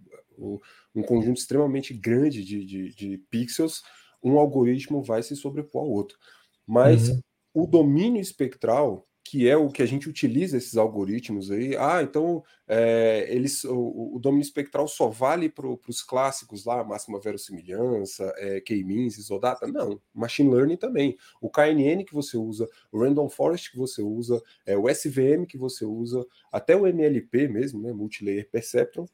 um 0.94 1.02
conjunto 1.02 1.38
extremamente 1.38 1.94
grande 1.94 2.44
de, 2.44 2.64
de, 2.64 2.94
de 2.94 3.18
pixels, 3.30 3.82
um 4.22 4.38
algoritmo 4.38 5.02
vai 5.02 5.22
se 5.22 5.36
sobrepor 5.36 5.82
ao 5.82 5.90
outro. 5.90 6.18
Mas 6.66 7.08
uhum. 7.08 7.20
o 7.54 7.66
domínio 7.66 8.20
espectral 8.20 9.06
que 9.24 9.48
é 9.48 9.56
o 9.56 9.70
que 9.70 9.82
a 9.82 9.86
gente 9.86 10.08
utiliza 10.08 10.56
esses 10.56 10.76
algoritmos 10.76 11.50
aí. 11.50 11.76
Ah, 11.76 12.02
então 12.02 12.42
é, 12.66 13.26
eles, 13.30 13.64
o, 13.64 14.16
o, 14.16 14.18
domínio 14.18 14.42
espectral 14.42 14.88
só 14.88 15.08
vale 15.08 15.48
para 15.48 15.66
os 15.66 16.02
clássicos 16.02 16.64
lá, 16.64 16.82
máxima 16.82 17.20
verossimilhança, 17.20 18.32
é, 18.36 18.60
K-means, 18.60 19.18
isodata? 19.18 19.66
Não, 19.68 20.00
machine 20.12 20.52
learning 20.52 20.76
também. 20.76 21.16
O 21.40 21.48
KNN 21.48 22.04
que 22.04 22.12
você 22.12 22.36
usa, 22.36 22.68
o 22.90 23.00
random 23.00 23.28
forest 23.28 23.70
que 23.70 23.78
você 23.78 24.02
usa, 24.02 24.42
é, 24.66 24.76
o 24.76 24.88
SVM 24.88 25.46
que 25.46 25.56
você 25.56 25.84
usa, 25.84 26.26
até 26.50 26.76
o 26.76 26.86
MLP 26.86 27.48
mesmo, 27.48 27.80
né, 27.80 27.92
multilayer 27.92 28.50
perceptron, 28.50 29.06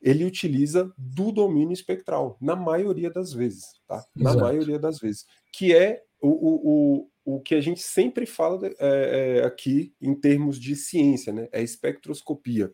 ele 0.00 0.24
utiliza 0.24 0.92
do 0.96 1.32
domínio 1.32 1.72
espectral, 1.72 2.36
na 2.40 2.54
maioria 2.54 3.10
das 3.10 3.32
vezes, 3.32 3.80
tá? 3.86 4.04
Na 4.14 4.30
Exato. 4.30 4.44
maioria 4.44 4.78
das 4.78 4.98
vezes, 4.98 5.26
que 5.52 5.74
é 5.74 6.02
o, 6.20 6.28
o, 6.28 7.00
o 7.00 7.10
que 7.40 7.56
a 7.56 7.60
gente 7.60 7.82
sempre 7.82 8.24
fala 8.24 8.68
é, 8.68 8.74
é, 8.78 9.44
aqui 9.44 9.92
em 10.00 10.14
termos 10.14 10.60
de 10.60 10.76
ciência, 10.76 11.32
né? 11.32 11.48
É 11.50 11.62
espectroscopia. 11.62 12.72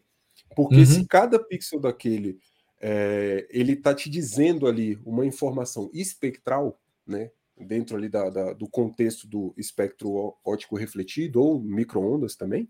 Porque 0.54 0.76
uhum. 0.76 0.86
se 0.86 1.06
cada 1.06 1.38
pixel 1.38 1.80
daquele 1.80 2.38
é, 2.78 3.46
ele 3.48 3.72
está 3.72 3.94
te 3.94 4.10
dizendo 4.10 4.66
ali 4.66 4.98
uma 5.06 5.24
informação 5.24 5.90
espectral, 5.94 6.78
né? 7.06 7.30
Dentro 7.56 7.96
ali 7.96 8.08
da, 8.08 8.28
da, 8.28 8.52
do 8.52 8.68
contexto 8.68 9.26
do 9.26 9.54
espectro 9.56 10.36
óptico 10.44 10.76
refletido 10.76 11.40
ou 11.40 11.62
microondas 11.62 12.34
também, 12.36 12.68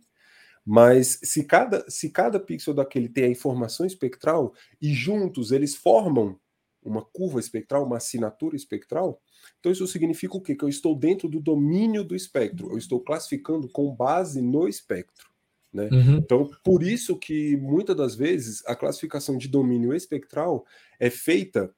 mas 0.65 1.19
se 1.23 1.45
cada, 1.45 1.89
se 1.91 2.11
cada 2.11 2.39
pixel 2.39 2.75
daquele 2.75 3.09
tem 3.09 3.25
a 3.25 3.31
informação 3.31 3.85
espectral 3.85 4.55
e 4.81 4.93
juntos 4.93 5.51
eles 5.51 5.75
formam 5.75 6.39
uma 6.83 7.03
curva 7.03 7.41
espectral, 7.41 7.85
uma 7.85 7.99
assinatura 7.99 8.57
espectral, 8.57 9.21
então, 9.59 9.71
isso 9.71 9.87
significa 9.87 10.37
o 10.37 10.41
quê? 10.41 10.55
Que 10.55 10.65
eu 10.65 10.69
estou 10.69 10.97
dentro 10.97 11.29
do 11.29 11.41
domínio 11.41 12.05
do 12.05 12.17
espectro, 12.17 12.71
eu 12.71 12.79
estou 12.79 13.01
classificando 13.01 13.69
com 13.69 13.95
base 13.95 14.41
no 14.41 14.69
espectro. 14.69 15.31
Né? 15.73 15.89
Uhum. 15.91 16.17
Então, 16.19 16.51
por 16.63 16.83
isso 16.83 17.17
que 17.17 17.57
muitas 17.57 17.97
das 17.97 18.15
vezes 18.15 18.63
a 18.67 18.75
classificação 18.75 19.39
de 19.39 19.49
domínio 19.49 19.95
espectral 19.95 20.67
é 20.99 21.09
feita 21.09 21.75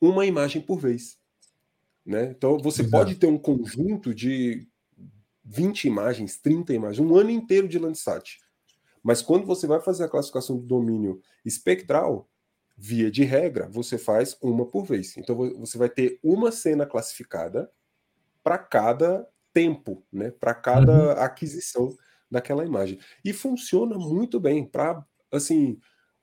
uma 0.00 0.24
imagem 0.24 0.62
por 0.62 0.78
vez. 0.78 1.18
Né? 2.04 2.32
Então, 2.36 2.58
você 2.58 2.82
Exato. 2.82 2.96
pode 2.96 3.14
ter 3.16 3.26
um 3.26 3.38
conjunto 3.38 4.14
de 4.14 4.66
20 5.44 5.84
imagens, 5.86 6.38
30 6.38 6.72
imagens, 6.72 6.98
um 6.98 7.16
ano 7.16 7.30
inteiro 7.30 7.68
de 7.68 7.78
Landsat. 7.78 8.38
Mas 9.02 9.22
quando 9.22 9.46
você 9.46 9.66
vai 9.66 9.80
fazer 9.80 10.04
a 10.04 10.08
classificação 10.08 10.56
do 10.56 10.66
domínio 10.66 11.20
espectral, 11.44 12.28
Via 12.76 13.10
de 13.10 13.24
regra, 13.24 13.68
você 13.70 13.96
faz 13.96 14.36
uma 14.42 14.66
por 14.66 14.84
vez. 14.84 15.16
Então 15.16 15.34
você 15.58 15.78
vai 15.78 15.88
ter 15.88 16.18
uma 16.22 16.52
cena 16.52 16.84
classificada 16.84 17.70
para 18.44 18.58
cada 18.58 19.26
tempo, 19.52 20.04
né? 20.12 20.30
Para 20.30 20.54
cada 20.54 20.92
uhum. 20.92 21.22
aquisição 21.22 21.96
daquela 22.30 22.64
imagem. 22.64 22.98
E 23.24 23.32
funciona 23.32 23.96
muito 23.96 24.38
bem 24.38 24.64
para 24.66 25.04
assim, 25.32 25.78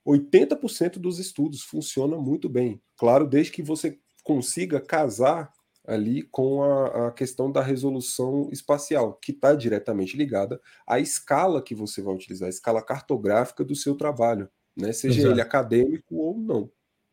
80% 0.05 1.00
dos 1.00 1.19
estudos 1.19 1.62
funciona 1.63 2.17
muito 2.17 2.50
bem. 2.50 2.81
Claro, 2.98 3.27
desde 3.27 3.51
que 3.51 3.63
você 3.63 4.00
consiga 4.24 4.79
casar 4.79 5.51
ali 5.86 6.24
com 6.24 6.63
a, 6.63 7.07
a 7.07 7.12
questão 7.12 7.51
da 7.51 7.62
resolução 7.62 8.50
espacial, 8.51 9.15
que 9.15 9.31
está 9.31 9.53
diretamente 9.53 10.15
ligada 10.15 10.62
à 10.88 11.00
escala 11.00 11.62
que 11.62 11.75
você 11.75 12.01
vai 12.01 12.13
utilizar, 12.13 12.48
a 12.48 12.50
escala 12.50 12.81
cartográfica 12.81 13.63
do 13.63 13.75
seu 13.75 13.95
trabalho 13.95 14.50
né? 14.75 14.92
Seja 14.92 15.20
Exato. 15.20 15.34
ele 15.34 15.42
acadêmico 15.42 16.15
ou 16.15 16.38
não, 16.38 16.72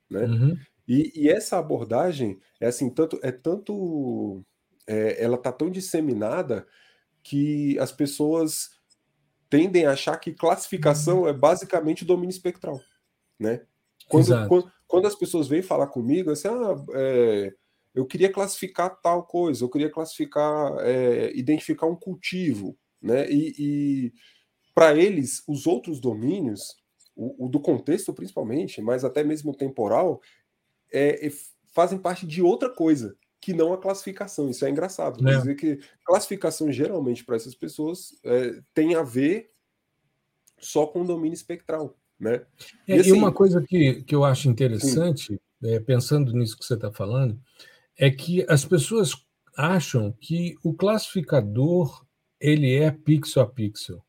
né? 0.09 0.25
Uhum. 0.25 0.57
E, 0.87 1.13
e, 1.15 1.29
essa 1.29 1.59
abordagem 1.59 2.41
é 2.59 2.67
assim 2.67 2.91
tanto 2.91 3.21
é 3.23 3.31
tanto 3.31 4.45
é, 4.87 5.23
ela 5.23 5.37
está 5.37 5.53
tão 5.53 5.71
disseminada 5.71 6.67
que 7.23 7.79
as 7.79 7.93
pessoas 7.93 8.71
tendem 9.49 9.87
a 9.87 9.93
achar 9.93 10.17
que 10.17 10.33
classificação 10.33 11.23
uhum. 11.23 11.29
é 11.29 11.33
basicamente 11.33 12.05
domínio 12.05 12.31
espectral, 12.31 12.81
né? 13.39 13.63
Quando, 14.09 14.49
quando, 14.49 14.73
quando, 14.89 15.07
as 15.07 15.15
pessoas 15.15 15.47
vêm 15.47 15.63
falar 15.63 15.87
comigo 15.87 16.31
assim, 16.31 16.49
ah, 16.49 16.75
é, 16.95 17.53
eu 17.95 18.07
queria 18.07 18.33
classificar 18.33 19.01
tal 19.01 19.25
coisa, 19.25 19.65
eu 19.65 19.69
queria 19.69 19.91
classificar, 19.91 20.79
é, 20.81 21.31
identificar 21.37 21.87
um 21.87 21.95
cultivo, 21.95 22.77
né? 23.01 23.31
E, 23.31 23.55
e 23.59 24.13
para 24.75 24.97
eles, 24.97 25.43
os 25.47 25.67
outros 25.67 26.01
domínios 26.01 26.77
o, 27.21 27.45
o, 27.45 27.49
do 27.51 27.61
contexto 27.61 28.15
principalmente, 28.15 28.81
mas 28.81 29.05
até 29.05 29.23
mesmo 29.23 29.55
temporal, 29.55 30.23
é, 30.91 31.27
é, 31.27 31.33
fazem 31.67 31.99
parte 31.99 32.27
de 32.27 32.41
outra 32.41 32.71
coisa 32.71 33.15
que 33.39 33.53
não 33.53 33.75
a 33.75 33.79
classificação. 33.79 34.49
Isso 34.49 34.65
é 34.65 34.71
engraçado. 34.71 35.21
É. 35.29 35.33
Quer 35.33 35.39
dizer 35.39 35.55
que 35.55 35.81
classificação 36.03 36.73
geralmente 36.73 37.23
para 37.23 37.37
essas 37.37 37.55
pessoas 37.55 38.19
é, 38.25 38.63
tem 38.73 38.95
a 38.95 39.03
ver 39.03 39.51
só 40.59 40.87
com 40.87 41.03
o 41.03 41.07
domínio 41.07 41.35
espectral. 41.35 41.95
Né? 42.19 42.43
É, 42.89 42.97
e, 42.97 43.01
assim, 43.01 43.11
e, 43.11 43.13
uma 43.13 43.33
coisa 43.33 43.63
que, 43.63 44.03
que 44.03 44.15
eu 44.15 44.25
acho 44.25 44.49
interessante, 44.49 45.39
é, 45.63 45.79
pensando 45.79 46.33
nisso 46.33 46.59
que 46.59 46.65
você 46.65 46.75
está 46.75 46.91
falando, 46.91 47.39
é 47.99 48.11
que 48.11 48.47
as 48.49 48.65
pessoas 48.65 49.15
acham 49.55 50.13
que 50.19 50.55
o 50.63 50.73
classificador 50.73 52.03
ele 52.41 52.75
é 52.75 52.91
pixel 52.91 53.43
a 53.43 53.47
pixel. 53.47 54.03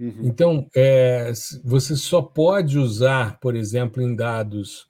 Uhum. 0.00 0.20
Então, 0.22 0.66
é, 0.74 1.30
você 1.62 1.94
só 1.94 2.22
pode 2.22 2.78
usar, 2.78 3.38
por 3.38 3.54
exemplo, 3.54 4.02
em 4.02 4.16
dados 4.16 4.88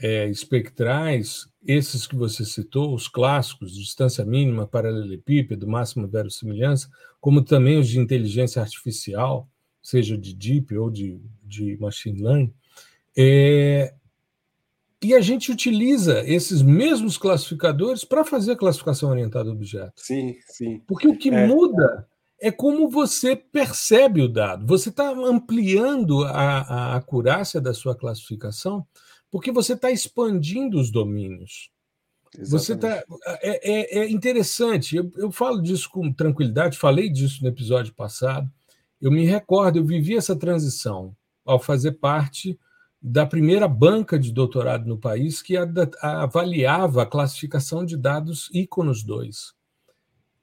é, 0.00 0.28
espectrais, 0.28 1.48
esses 1.64 2.08
que 2.08 2.16
você 2.16 2.44
citou, 2.44 2.92
os 2.92 3.06
clássicos, 3.06 3.76
distância 3.76 4.24
mínima, 4.24 4.66
paralelepípedo, 4.66 5.68
máxima 5.68 6.08
verossimilhança, 6.08 6.88
como 7.20 7.42
também 7.42 7.78
os 7.78 7.88
de 7.88 8.00
inteligência 8.00 8.60
artificial, 8.60 9.48
seja 9.80 10.18
de 10.18 10.34
deep 10.34 10.76
ou 10.76 10.90
de, 10.90 11.20
de 11.44 11.76
machine 11.78 12.20
learning, 12.20 12.52
é, 13.16 13.94
e 15.02 15.14
a 15.14 15.20
gente 15.20 15.52
utiliza 15.52 16.24
esses 16.26 16.62
mesmos 16.62 17.16
classificadores 17.16 18.04
para 18.04 18.24
fazer 18.24 18.56
classificação 18.56 19.10
orientada 19.10 19.48
a 19.48 19.52
objetos. 19.52 20.04
Sim, 20.04 20.36
sim. 20.48 20.82
Porque 20.86 21.06
o 21.06 21.16
que 21.16 21.28
é. 21.28 21.46
muda 21.46 22.08
é 22.40 22.50
como 22.50 22.88
você 22.88 23.34
percebe 23.34 24.22
o 24.22 24.28
dado. 24.28 24.66
Você 24.66 24.90
está 24.90 25.10
ampliando 25.10 26.24
a, 26.24 26.60
a, 26.60 26.96
acurácia 26.96 27.60
da 27.60 27.74
sua 27.74 27.96
classificação 27.96 28.86
porque 29.30 29.50
você 29.50 29.74
está 29.74 29.90
expandindo 29.90 30.78
os 30.78 30.90
domínios. 30.90 31.70
Exatamente. 32.36 32.50
Você 32.50 32.76
tá, 32.76 33.04
é, 33.42 33.98
é, 33.98 33.98
é 34.00 34.10
interessante, 34.10 34.96
eu, 34.96 35.10
eu 35.16 35.32
falo 35.32 35.60
disso 35.60 35.88
com 35.90 36.12
tranquilidade, 36.12 36.78
falei 36.78 37.10
disso 37.10 37.42
no 37.42 37.48
episódio 37.48 37.94
passado. 37.94 38.50
Eu 39.00 39.10
me 39.10 39.24
recordo, 39.24 39.78
eu 39.78 39.84
vivi 39.84 40.16
essa 40.16 40.36
transição 40.36 41.16
ao 41.44 41.58
fazer 41.58 41.92
parte 41.92 42.58
da 43.00 43.24
primeira 43.24 43.68
banca 43.68 44.18
de 44.18 44.32
doutorado 44.32 44.86
no 44.86 44.98
país 44.98 45.40
que 45.40 45.54
avaliava 46.02 47.02
a 47.02 47.06
classificação 47.06 47.84
de 47.84 47.96
dados 47.96 48.50
íconos 48.52 49.02
2. 49.04 49.57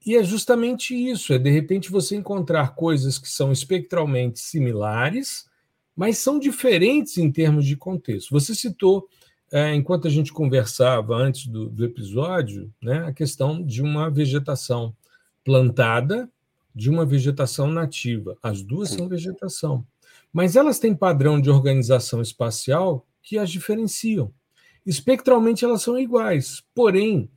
E 0.06 0.16
é 0.16 0.24
justamente 0.24 0.94
isso, 0.94 1.34
é 1.34 1.40
de 1.40 1.50
repente 1.50 1.90
você 1.90 2.16
encontrar 2.16 2.76
coisas 2.76 3.18
que 3.18 3.28
são 3.28 3.52
espectralmente 3.52 4.40
similares, 4.40 5.50
mas 5.96 6.20
são 6.20 6.38
diferentes 6.38 7.18
em 7.18 7.32
termos 7.32 7.66
de 7.66 7.76
contexto. 7.76 8.30
Você 8.30 8.54
citou, 8.54 9.08
é, 9.52 9.74
enquanto 9.74 10.08
a 10.08 10.12
gente 10.12 10.32
conversava 10.32 11.16
antes 11.16 11.48
do, 11.48 11.70
do 11.70 11.84
episódio, 11.84 12.72
né, 12.80 13.00
a 13.08 13.14
questão 13.14 13.64
de 13.64 13.82
uma 13.82 14.12
vegetação 14.12 14.96
plantada, 15.44 16.30
de 16.74 16.90
uma 16.90 17.06
vegetação 17.06 17.72
nativa. 17.72 18.38
As 18.44 18.62
duas 18.62 18.90
são 18.90 19.08
vegetação, 19.08 19.86
mas 20.32 20.56
elas 20.56 20.78
têm 20.78 20.94
padrão 20.94 21.42
de 21.42 21.50
organização 21.50 22.22
espacial 22.22 23.08
que 23.24 23.40
as 23.40 23.50
diferenciam. 23.50 24.32
Espectralmente 24.86 25.66
elas 25.66 25.82
são 25.82 25.98
iguais, 25.98 26.62
porém 26.76 27.30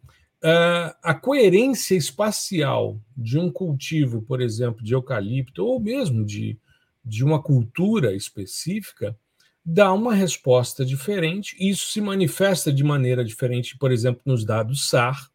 Uh, 0.42 0.94
a 1.02 1.14
coerência 1.14 1.96
espacial 1.96 3.00
de 3.16 3.36
um 3.38 3.50
cultivo, 3.50 4.22
por 4.22 4.40
exemplo, 4.40 4.84
de 4.84 4.94
eucalipto, 4.94 5.64
ou 5.64 5.80
mesmo 5.80 6.24
de, 6.24 6.56
de 7.04 7.24
uma 7.24 7.42
cultura 7.42 8.14
específica, 8.14 9.18
dá 9.64 9.92
uma 9.92 10.14
resposta 10.14 10.84
diferente. 10.84 11.56
Isso 11.58 11.90
se 11.90 12.00
manifesta 12.00 12.72
de 12.72 12.84
maneira 12.84 13.24
diferente, 13.24 13.76
por 13.76 13.90
exemplo, 13.90 14.22
nos 14.24 14.44
dados 14.44 14.88
SAR. 14.88 15.28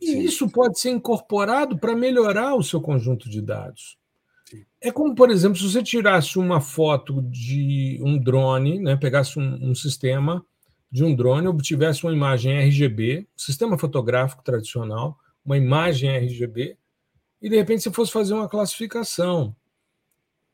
E 0.00 0.08
Sim. 0.08 0.20
isso 0.20 0.48
pode 0.50 0.78
ser 0.78 0.90
incorporado 0.90 1.78
para 1.78 1.96
melhorar 1.96 2.54
o 2.54 2.62
seu 2.62 2.80
conjunto 2.80 3.30
de 3.30 3.40
dados. 3.40 3.98
Sim. 4.44 4.64
É 4.80 4.92
como, 4.92 5.14
por 5.14 5.30
exemplo, 5.30 5.56
se 5.56 5.64
você 5.64 5.82
tirasse 5.82 6.38
uma 6.38 6.60
foto 6.60 7.22
de 7.22 7.98
um 8.02 8.18
drone, 8.18 8.78
né, 8.78 8.94
pegasse 8.94 9.38
um, 9.38 9.70
um 9.70 9.74
sistema 9.74 10.44
de 10.90 11.04
um 11.04 11.14
drone 11.14 11.48
obtivesse 11.48 12.04
uma 12.04 12.12
imagem 12.12 12.56
RGB, 12.56 13.26
sistema 13.36 13.78
fotográfico 13.78 14.42
tradicional, 14.42 15.18
uma 15.44 15.56
imagem 15.56 16.10
RGB, 16.10 16.76
e 17.40 17.48
de 17.48 17.56
repente 17.56 17.82
você 17.82 17.90
fosse 17.90 18.12
fazer 18.12 18.34
uma 18.34 18.48
classificação. 18.48 19.54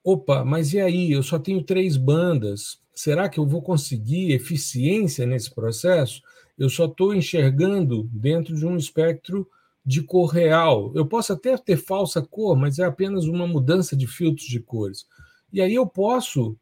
Opa, 0.05 0.45
mas 0.45 0.73
e 0.73 0.81
aí? 0.81 1.12
Eu 1.12 1.23
só 1.23 1.38
tenho 1.38 1.62
três 1.62 1.97
bandas. 1.97 2.81
Será 2.92 3.29
que 3.29 3.38
eu 3.38 3.47
vou 3.47 3.62
conseguir 3.62 4.33
eficiência 4.33 5.25
nesse 5.25 5.55
processo? 5.55 6.21
Eu 6.59 6.68
só 6.68 6.87
estou 6.87 7.14
enxergando 7.14 8.09
dentro 8.12 8.55
de 8.55 8.66
um 8.66 8.77
espectro 8.77 9.49
de 9.85 10.03
cor 10.03 10.27
real. 10.27 10.92
Eu 10.95 11.07
posso 11.07 11.33
até 11.33 11.57
ter 11.57 11.77
falsa 11.77 12.21
cor, 12.21 12.57
mas 12.57 12.79
é 12.79 12.85
apenas 12.85 13.27
uma 13.27 13.47
mudança 13.47 13.97
de 13.97 14.07
filtros 14.07 14.47
de 14.47 14.61
cores. 14.61 15.07
E 15.53 15.61
aí 15.61 15.75
eu 15.75 15.87
posso 15.87 16.57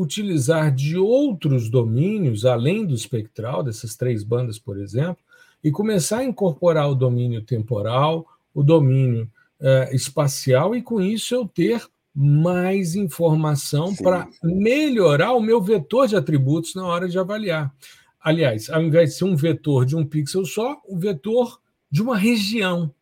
utilizar 0.00 0.74
de 0.74 0.96
outros 0.96 1.68
domínios, 1.68 2.44
além 2.44 2.86
do 2.86 2.94
espectral, 2.94 3.62
dessas 3.62 3.96
três 3.96 4.22
bandas, 4.22 4.58
por 4.58 4.78
exemplo, 4.78 5.18
e 5.62 5.70
começar 5.70 6.18
a 6.18 6.24
incorporar 6.24 6.90
o 6.90 6.94
domínio 6.94 7.42
temporal, 7.42 8.26
o 8.54 8.62
domínio 8.62 9.30
eh, 9.60 9.90
espacial, 9.92 10.74
e 10.74 10.82
com 10.82 11.00
isso 11.00 11.34
eu 11.34 11.46
ter 11.46 11.86
mais 12.14 12.94
informação 12.94 13.94
para 13.94 14.28
melhorar 14.42 15.34
o 15.34 15.40
meu 15.40 15.60
vetor 15.60 16.08
de 16.08 16.16
atributos 16.16 16.74
na 16.74 16.86
hora 16.86 17.08
de 17.08 17.18
avaliar. 17.18 17.72
Aliás, 18.20 18.68
ao 18.68 18.82
invés 18.82 19.10
de 19.10 19.16
ser 19.16 19.24
um 19.24 19.36
vetor 19.36 19.84
de 19.84 19.96
um 19.96 20.04
pixel 20.04 20.44
só, 20.44 20.80
o 20.88 20.98
vetor 20.98 21.60
de 21.90 22.02
uma 22.02 22.16
região. 22.16 22.92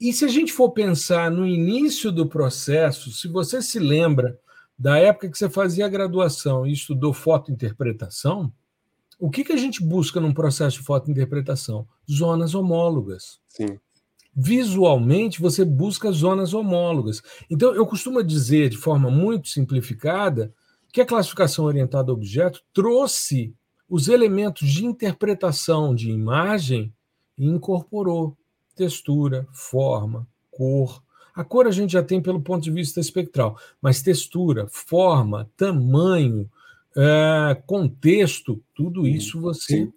E 0.00 0.12
se 0.12 0.24
a 0.24 0.28
gente 0.28 0.52
for 0.52 0.70
pensar 0.70 1.30
no 1.30 1.46
início 1.46 2.10
do 2.10 2.26
processo, 2.26 3.12
se 3.12 3.28
você 3.28 3.62
se 3.62 3.78
lembra 3.78 4.38
da 4.82 4.98
época 4.98 5.30
que 5.30 5.38
você 5.38 5.48
fazia 5.48 5.86
a 5.86 5.88
graduação 5.88 6.66
e 6.66 6.72
estudou 6.72 7.14
fotointerpretação, 7.14 8.52
o 9.16 9.30
que, 9.30 9.44
que 9.44 9.52
a 9.52 9.56
gente 9.56 9.80
busca 9.80 10.20
num 10.20 10.34
processo 10.34 10.78
de 10.78 10.82
fotointerpretação? 10.82 11.86
Zonas 12.10 12.52
homólogas. 12.52 13.38
Sim. 13.46 13.78
Visualmente, 14.34 15.40
você 15.40 15.64
busca 15.64 16.10
zonas 16.10 16.52
homólogas. 16.52 17.22
Então, 17.48 17.72
eu 17.72 17.86
costumo 17.86 18.24
dizer, 18.24 18.70
de 18.70 18.76
forma 18.76 19.08
muito 19.08 19.46
simplificada, 19.46 20.52
que 20.92 21.00
a 21.00 21.06
classificação 21.06 21.64
orientada 21.64 22.10
a 22.10 22.14
objeto 22.14 22.60
trouxe 22.74 23.54
os 23.88 24.08
elementos 24.08 24.68
de 24.68 24.84
interpretação 24.84 25.94
de 25.94 26.10
imagem 26.10 26.92
e 27.38 27.46
incorporou 27.46 28.36
textura, 28.74 29.46
forma, 29.52 30.26
cor, 30.50 31.00
a 31.34 31.42
cor 31.42 31.66
a 31.66 31.70
gente 31.70 31.92
já 31.92 32.02
tem 32.02 32.20
pelo 32.20 32.40
ponto 32.40 32.62
de 32.62 32.70
vista 32.70 33.00
espectral, 33.00 33.58
mas 33.80 34.02
textura, 34.02 34.66
forma, 34.68 35.50
tamanho, 35.56 36.48
é, 36.96 37.60
contexto, 37.66 38.62
tudo 38.74 39.06
isso 39.06 39.40
você 39.40 39.76
sim, 39.76 39.92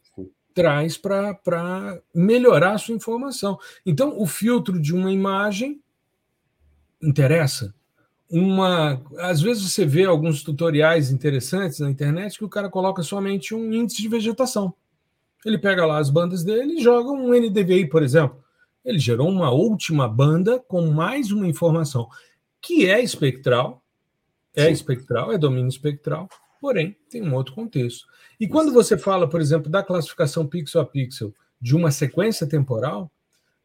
traz 0.53 0.97
para 0.97 2.01
melhorar 2.13 2.73
a 2.73 2.77
sua 2.77 2.95
informação. 2.95 3.59
Então, 3.85 4.19
o 4.19 4.25
filtro 4.25 4.79
de 4.79 4.93
uma 4.93 5.11
imagem 5.11 5.81
interessa. 7.01 7.75
Uma, 8.29 9.03
às 9.19 9.41
vezes 9.41 9.69
você 9.69 9.85
vê 9.85 10.05
alguns 10.05 10.41
tutoriais 10.41 11.11
interessantes 11.11 11.79
na 11.79 11.91
internet 11.91 12.37
que 12.37 12.45
o 12.45 12.49
cara 12.49 12.69
coloca 12.69 13.03
somente 13.03 13.53
um 13.53 13.71
índice 13.71 14.01
de 14.01 14.07
vegetação. 14.07 14.73
Ele 15.45 15.59
pega 15.59 15.85
lá 15.85 15.99
as 15.99 16.09
bandas 16.09 16.43
dele 16.43 16.79
e 16.79 16.81
joga 16.81 17.11
um 17.11 17.29
NDVI, 17.33 17.87
por 17.87 18.01
exemplo 18.01 18.44
ele 18.85 18.99
gerou 18.99 19.27
uma 19.27 19.49
última 19.49 20.07
banda 20.07 20.59
com 20.59 20.91
mais 20.91 21.31
uma 21.31 21.47
informação, 21.47 22.07
que 22.61 22.87
é 22.87 23.01
espectral, 23.01 23.83
é 24.55 24.67
Sim. 24.67 24.71
espectral, 24.71 25.31
é 25.31 25.37
domínio 25.37 25.67
espectral, 25.67 26.29
porém 26.61 26.95
tem 27.09 27.23
um 27.23 27.33
outro 27.33 27.53
contexto. 27.53 28.05
E 28.39 28.47
quando 28.47 28.71
você 28.71 28.97
fala, 28.97 29.27
por 29.27 29.41
exemplo, 29.41 29.69
da 29.71 29.83
classificação 29.83 30.45
pixel 30.45 30.81
a 30.81 30.85
pixel 30.85 31.33
de 31.59 31.75
uma 31.75 31.89
sequência 31.89 32.45
temporal, 32.45 33.11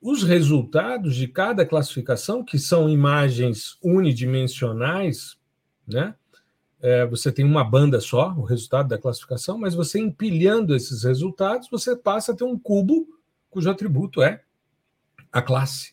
os 0.01 0.23
resultados 0.23 1.15
de 1.15 1.29
cada 1.29 1.67
classificação, 1.67 2.43
que 2.43 2.59
são 2.59 2.89
imagens 2.89 3.77
unidimensionais, 3.83 5.37
né? 5.87 6.15
É, 6.83 7.05
você 7.05 7.31
tem 7.31 7.45
uma 7.45 7.63
banda 7.63 8.01
só, 8.01 8.33
o 8.33 8.43
resultado 8.43 8.89
da 8.89 8.97
classificação, 8.97 9.59
mas 9.59 9.75
você 9.75 9.99
empilhando 9.99 10.75
esses 10.75 11.05
resultados, 11.05 11.69
você 11.71 11.95
passa 11.95 12.33
a 12.33 12.35
ter 12.35 12.45
um 12.45 12.59
cubo 12.59 13.07
cujo 13.51 13.69
atributo 13.69 14.23
é 14.23 14.43
a 15.33 15.43
classe. 15.43 15.93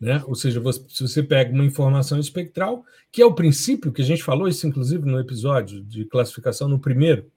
Né? 0.00 0.22
Ou 0.26 0.34
seja, 0.34 0.60
você, 0.60 0.84
se 0.88 1.02
você 1.02 1.22
pega 1.22 1.52
uma 1.52 1.64
informação 1.64 2.18
espectral, 2.18 2.84
que 3.12 3.22
é 3.22 3.26
o 3.26 3.34
princípio 3.34 3.92
que 3.92 4.02
a 4.02 4.04
gente 4.04 4.24
falou, 4.24 4.48
isso 4.48 4.66
inclusive 4.66 5.04
no 5.04 5.20
episódio 5.20 5.84
de 5.84 6.04
classificação, 6.04 6.68
no 6.68 6.78
primeiro, 6.78 7.30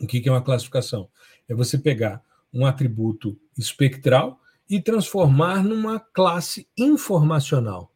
o 0.00 0.06
que 0.06 0.26
é 0.26 0.32
uma 0.32 0.42
classificação? 0.42 1.08
É 1.48 1.54
você 1.54 1.78
pegar 1.78 2.22
um 2.52 2.64
atributo 2.64 3.38
espectral 3.56 4.40
e 4.68 4.80
transformar 4.80 5.62
numa 5.62 6.00
classe 6.00 6.66
informacional. 6.76 7.92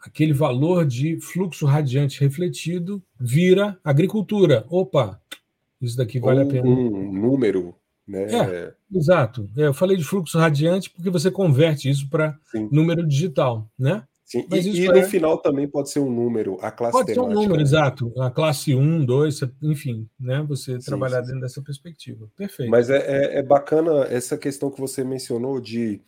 aquele 0.00 0.32
valor 0.32 0.86
de 0.86 1.20
fluxo 1.20 1.66
radiante 1.66 2.20
refletido 2.20 3.02
vira 3.18 3.78
agricultura. 3.82 4.64
Opa, 4.68 5.20
isso 5.80 5.96
daqui 5.96 6.20
vale 6.20 6.40
Ou 6.40 6.46
a 6.46 6.48
pena. 6.48 6.68
Um 6.68 7.12
número, 7.12 7.74
né? 8.08 8.24
É, 8.24 8.74
exato. 8.92 9.48
É, 9.56 9.66
eu 9.66 9.74
falei 9.74 9.96
de 9.96 10.04
fluxo 10.04 10.38
radiante 10.38 10.88
porque 10.90 11.10
você 11.10 11.30
converte 11.30 11.90
isso 11.90 12.08
para 12.08 12.38
número 12.72 13.06
digital, 13.06 13.68
né? 13.78 14.02
Sim, 14.24 14.46
Mas 14.50 14.66
e, 14.66 14.82
e 14.82 14.86
no 14.86 14.98
é... 14.98 15.04
final 15.04 15.38
também 15.38 15.66
pode 15.66 15.90
ser 15.90 16.00
um 16.00 16.10
número, 16.10 16.58
a 16.60 16.70
classe 16.70 16.92
Pode 16.92 17.14
temática. 17.14 17.32
ser 17.32 17.38
um 17.38 17.42
número, 17.42 17.62
exato. 17.62 18.12
A 18.20 18.30
classe 18.30 18.74
1, 18.74 19.04
2, 19.06 19.40
enfim, 19.62 20.06
né? 20.20 20.44
Você 20.46 20.78
sim, 20.78 20.86
trabalhar 20.86 21.20
sim. 21.22 21.28
dentro 21.28 21.40
dessa 21.40 21.62
perspectiva. 21.62 22.28
Perfeito. 22.36 22.70
Mas 22.70 22.90
é, 22.90 22.98
é, 22.98 23.38
é, 23.38 23.42
bacana 23.42 24.04
essa 24.04 24.36
questão 24.36 24.70
que 24.70 24.78
você 24.78 25.02
mencionou 25.02 25.58
de 25.58 26.02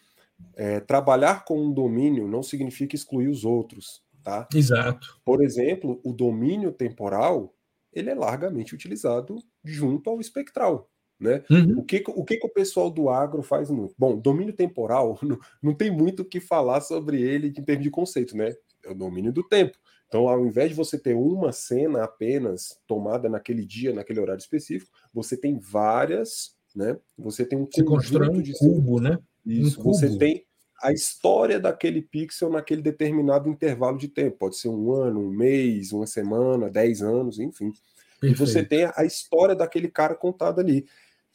é, 0.54 0.80
trabalhar 0.80 1.46
com 1.46 1.64
um 1.64 1.72
domínio 1.72 2.28
não 2.28 2.42
significa 2.42 2.94
excluir 2.94 3.28
os 3.28 3.42
outros, 3.42 4.02
tá? 4.22 4.46
Exato. 4.54 5.18
Por 5.24 5.42
exemplo, 5.42 5.98
o 6.04 6.12
domínio 6.12 6.72
temporal 6.72 7.54
ele 7.90 8.10
é 8.10 8.14
largamente 8.14 8.74
utilizado 8.74 9.36
junto 9.64 10.10
ao 10.10 10.20
espectral. 10.20 10.90
Né? 11.20 11.44
Uhum. 11.50 11.80
O, 11.80 11.85
que, 11.85 12.02
o 12.06 12.24
que, 12.24 12.38
que 12.38 12.46
o 12.46 12.50
pessoal 12.50 12.90
do 12.90 13.11
agro 13.11 13.42
faz 13.42 13.70
muito? 13.70 13.94
Bom, 13.98 14.16
domínio 14.16 14.54
temporal 14.54 15.18
não, 15.22 15.38
não 15.62 15.74
tem 15.74 15.90
muito 15.90 16.22
o 16.22 16.24
que 16.24 16.40
falar 16.40 16.80
sobre 16.80 17.20
ele 17.20 17.48
em 17.48 17.52
termos 17.62 17.85
de 17.85 17.90
conceito, 17.90 18.37
né? 18.37 18.54
É 18.85 18.90
o 18.90 18.94
domínio 18.94 19.30
do 19.30 19.42
tempo. 19.46 19.76
Então, 20.09 20.28
ao 20.28 20.44
invés 20.44 20.70
de 20.70 20.74
você 20.74 20.98
ter 20.98 21.14
uma 21.14 21.52
cena 21.52 22.02
apenas 22.02 22.80
tomada 22.87 23.28
naquele 23.28 23.64
dia, 23.64 23.92
naquele 23.92 24.18
horário 24.18 24.40
específico, 24.40 24.90
você 25.12 25.37
tem 25.37 25.59
várias, 25.59 26.56
né? 26.74 26.98
Você 27.18 27.44
tem 27.44 27.59
um 27.59 27.68
você 27.70 27.85
constrói 27.85 28.28
um 28.28 28.42
de 28.42 28.54
cubo, 28.54 29.00
né? 29.00 29.18
Isso. 29.46 29.78
Um 29.78 29.83
cubo. 29.85 29.94
Você 29.94 30.18
tem 30.18 30.44
a 30.83 30.92
história 30.92 31.61
daquele 31.61 32.00
pixel 32.00 32.50
naquele 32.50 32.80
determinado 32.80 33.48
intervalo 33.48 33.98
de 33.98 34.09
tempo. 34.09 34.38
Pode 34.38 34.56
ser 34.56 34.68
um 34.68 34.92
ano, 34.92 35.20
um 35.20 35.30
mês, 35.30 35.92
uma 35.92 36.06
semana, 36.06 36.70
dez 36.70 37.02
anos, 37.02 37.38
enfim. 37.38 37.70
Perfeito. 38.20 38.42
E 38.42 38.46
você 38.46 38.64
tem 38.64 38.90
a 38.96 39.04
história 39.04 39.54
daquele 39.54 39.88
cara 39.88 40.14
contada 40.14 40.61
ali. 40.61 40.87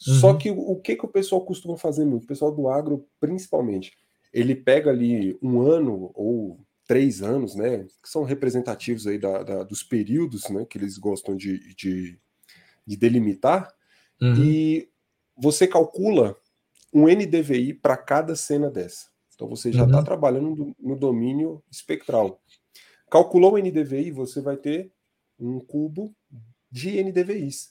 Uhum. 0.07 0.19
Só 0.19 0.33
que 0.33 0.51
o 0.51 0.75
que, 0.75 0.95
que 0.95 1.05
o 1.05 1.09
pessoal 1.09 1.43
costuma 1.45 1.77
fazer 1.77 2.05
muito? 2.05 2.25
O 2.25 2.27
pessoal 2.27 2.51
do 2.51 2.67
agro, 2.67 3.07
principalmente, 3.19 3.93
ele 4.33 4.55
pega 4.55 4.89
ali 4.89 5.37
um 5.41 5.61
ano 5.61 6.11
ou 6.13 6.59
três 6.87 7.21
anos, 7.21 7.55
né? 7.55 7.85
Que 8.01 8.09
são 8.09 8.23
representativos 8.23 9.07
aí 9.07 9.17
da, 9.17 9.43
da 9.43 9.63
dos 9.63 9.83
períodos, 9.83 10.49
né? 10.49 10.65
Que 10.65 10.77
eles 10.77 10.97
gostam 10.97 11.35
de, 11.35 11.73
de, 11.75 12.19
de 12.85 12.97
delimitar. 12.97 13.73
Uhum. 14.21 14.43
E 14.43 14.89
você 15.37 15.67
calcula 15.67 16.37
um 16.93 17.07
NDVI 17.07 17.73
para 17.73 17.97
cada 17.97 18.35
cena 18.35 18.69
dessa. 18.69 19.07
Então 19.33 19.49
você 19.49 19.71
já 19.71 19.83
está 19.85 19.97
uhum. 19.97 20.03
trabalhando 20.03 20.75
no 20.79 20.95
domínio 20.95 21.61
espectral. 21.69 22.41
Calculou 23.09 23.53
o 23.53 23.57
NDVI, 23.57 24.11
você 24.11 24.41
vai 24.41 24.55
ter 24.55 24.91
um 25.37 25.59
cubo 25.59 26.15
de 26.71 27.03
NDVIs. 27.03 27.69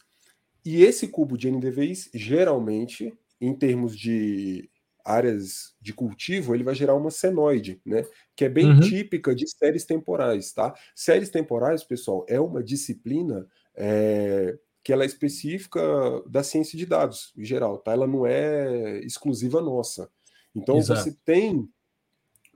E 0.65 0.83
esse 0.83 1.09
cubo 1.09 1.37
de 1.37 1.51
NDVIs, 1.51 2.11
geralmente, 2.15 3.13
em 3.41 3.55
termos 3.55 3.97
de 3.97 4.71
áreas 5.05 5.75
de 5.81 5.93
cultivo, 5.93 6.55
ele 6.55 6.65
vai 6.65 6.75
gerar 6.75 6.95
uma 6.95 7.11
senoide, 7.11 7.81
né? 7.85 8.05
Que 8.35 8.47
é 8.47 8.49
bem 8.49 8.71
uhum. 8.71 8.81
típica 8.81 9.35
de 9.35 9.47
séries 9.47 9.85
temporais, 9.85 10.53
tá? 10.53 10.75
Séries 10.95 11.29
temporais, 11.29 11.85
pessoal, 11.85 12.25
é 12.27 12.41
uma 12.41 12.63
disciplina 12.63 13.47
é, 13.75 14.57
que 14.83 14.93
ela 14.93 15.03
é 15.03 15.07
específica 15.07 15.83
da 16.27 16.43
ciência 16.43 16.79
de 16.79 16.87
dados, 16.87 17.33
em 17.37 17.45
geral, 17.45 17.79
tá? 17.79 17.93
Ela 17.93 18.07
não 18.07 18.27
é 18.27 18.99
exclusiva 19.01 19.61
nossa. 19.61 20.09
Então 20.55 20.79
Exato. 20.79 21.03
você 21.03 21.17
tem 21.25 21.69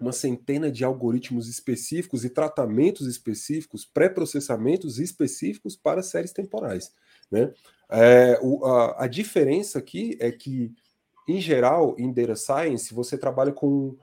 uma 0.00 0.12
centena 0.12 0.70
de 0.70 0.84
algoritmos 0.84 1.48
específicos 1.48 2.24
e 2.24 2.30
tratamentos 2.30 3.06
específicos, 3.06 3.84
pré-processamentos 3.84 4.98
específicos 4.98 5.76
para 5.76 6.02
séries 6.02 6.32
temporais. 6.32 6.92
Né? 7.30 7.52
É, 7.90 8.38
o, 8.42 8.64
a, 8.64 9.04
a, 9.04 9.06
diferença 9.06 9.78
aqui 9.78 10.16
é 10.20 10.30
que, 10.30 10.72
em 11.28 11.40
geral, 11.40 11.94
em 11.98 12.12
Data 12.12 12.36
Science, 12.36 12.92
você 12.92 13.16
trabalha 13.16 13.52
com 13.52 13.96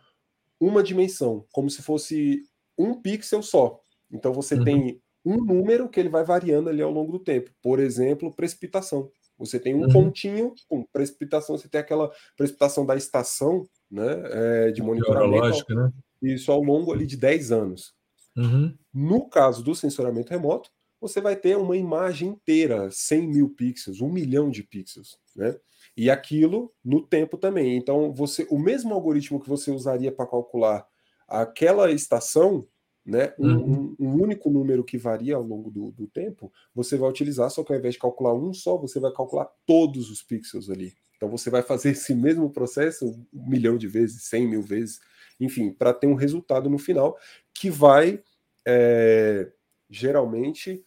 uma 0.59 0.81
dimensão, 0.81 1.45
como 1.51 1.69
se 1.69 1.81
fosse 1.81 2.43
um 2.77 2.99
pixel 2.99 3.41
só. 3.41 3.79
Então 4.11 4.33
você 4.33 4.55
uhum. 4.55 4.63
tem 4.63 5.01
um 5.25 5.37
número 5.37 5.89
que 5.89 5.99
ele 5.99 6.09
vai 6.09 6.23
variando 6.23 6.69
ali 6.69 6.81
ao 6.81 6.91
longo 6.91 7.11
do 7.11 7.19
tempo. 7.19 7.51
Por 7.61 7.79
exemplo, 7.79 8.33
precipitação. 8.33 9.09
Você 9.37 9.59
tem 9.59 9.75
um 9.75 9.81
uhum. 9.81 9.91
pontinho, 9.91 10.53
com 10.67 10.83
precipitação, 10.83 11.57
você 11.57 11.67
tem 11.67 11.81
aquela 11.81 12.11
precipitação 12.37 12.85
da 12.85 12.95
estação 12.95 13.67
né, 13.91 14.23
é, 14.31 14.71
de 14.71 14.81
monitoramento. 14.81 15.75
Né? 15.75 15.91
Isso 16.21 16.51
ao 16.51 16.61
longo 16.61 16.93
ali 16.93 17.05
de 17.05 17.17
10 17.17 17.51
anos. 17.51 17.93
Uhum. 18.35 18.73
No 18.93 19.27
caso 19.27 19.63
do 19.63 19.75
sensoramento 19.75 20.29
remoto, 20.29 20.69
você 20.99 21.21
vai 21.21 21.35
ter 21.35 21.57
uma 21.57 21.77
imagem 21.77 22.29
inteira, 22.29 22.89
100 22.91 23.27
mil 23.27 23.49
pixels, 23.49 24.01
um 24.01 24.11
milhão 24.11 24.49
de 24.49 24.63
pixels, 24.63 25.17
né? 25.35 25.55
E 25.95 26.09
aquilo 26.09 26.73
no 26.83 27.01
tempo 27.01 27.37
também. 27.37 27.77
Então, 27.77 28.13
você, 28.13 28.45
o 28.49 28.59
mesmo 28.59 28.93
algoritmo 28.93 29.39
que 29.39 29.47
você 29.47 29.71
usaria 29.71 30.11
para 30.11 30.27
calcular 30.27 30.85
aquela 31.27 31.91
estação, 31.91 32.67
né, 33.05 33.33
um, 33.37 33.55
uhum. 33.55 33.95
um, 33.99 34.23
único 34.23 34.49
número 34.49 34.83
que 34.83 34.97
varia 34.97 35.35
ao 35.35 35.43
longo 35.43 35.69
do, 35.69 35.91
do, 35.91 36.07
tempo, 36.07 36.51
você 36.73 36.97
vai 36.97 37.09
utilizar, 37.09 37.49
só 37.49 37.63
que 37.63 37.71
ao 37.71 37.79
invés 37.79 37.93
de 37.93 37.99
calcular 37.99 38.33
um 38.33 38.53
só, 38.53 38.77
você 38.77 38.99
vai 38.99 39.11
calcular 39.11 39.49
todos 39.65 40.09
os 40.09 40.23
pixels 40.23 40.69
ali. 40.69 40.93
Então, 41.15 41.29
você 41.29 41.49
vai 41.49 41.61
fazer 41.61 41.91
esse 41.91 42.13
mesmo 42.13 42.49
processo 42.49 43.05
um 43.33 43.49
milhão 43.49 43.77
de 43.77 43.87
vezes, 43.87 44.23
cem 44.23 44.47
mil 44.47 44.61
vezes, 44.61 44.99
enfim, 45.39 45.71
para 45.71 45.93
ter 45.93 46.07
um 46.07 46.15
resultado 46.15 46.69
no 46.69 46.77
final 46.77 47.17
que 47.53 47.69
vai 47.69 48.21
é, 48.65 49.51
geralmente, 49.89 50.83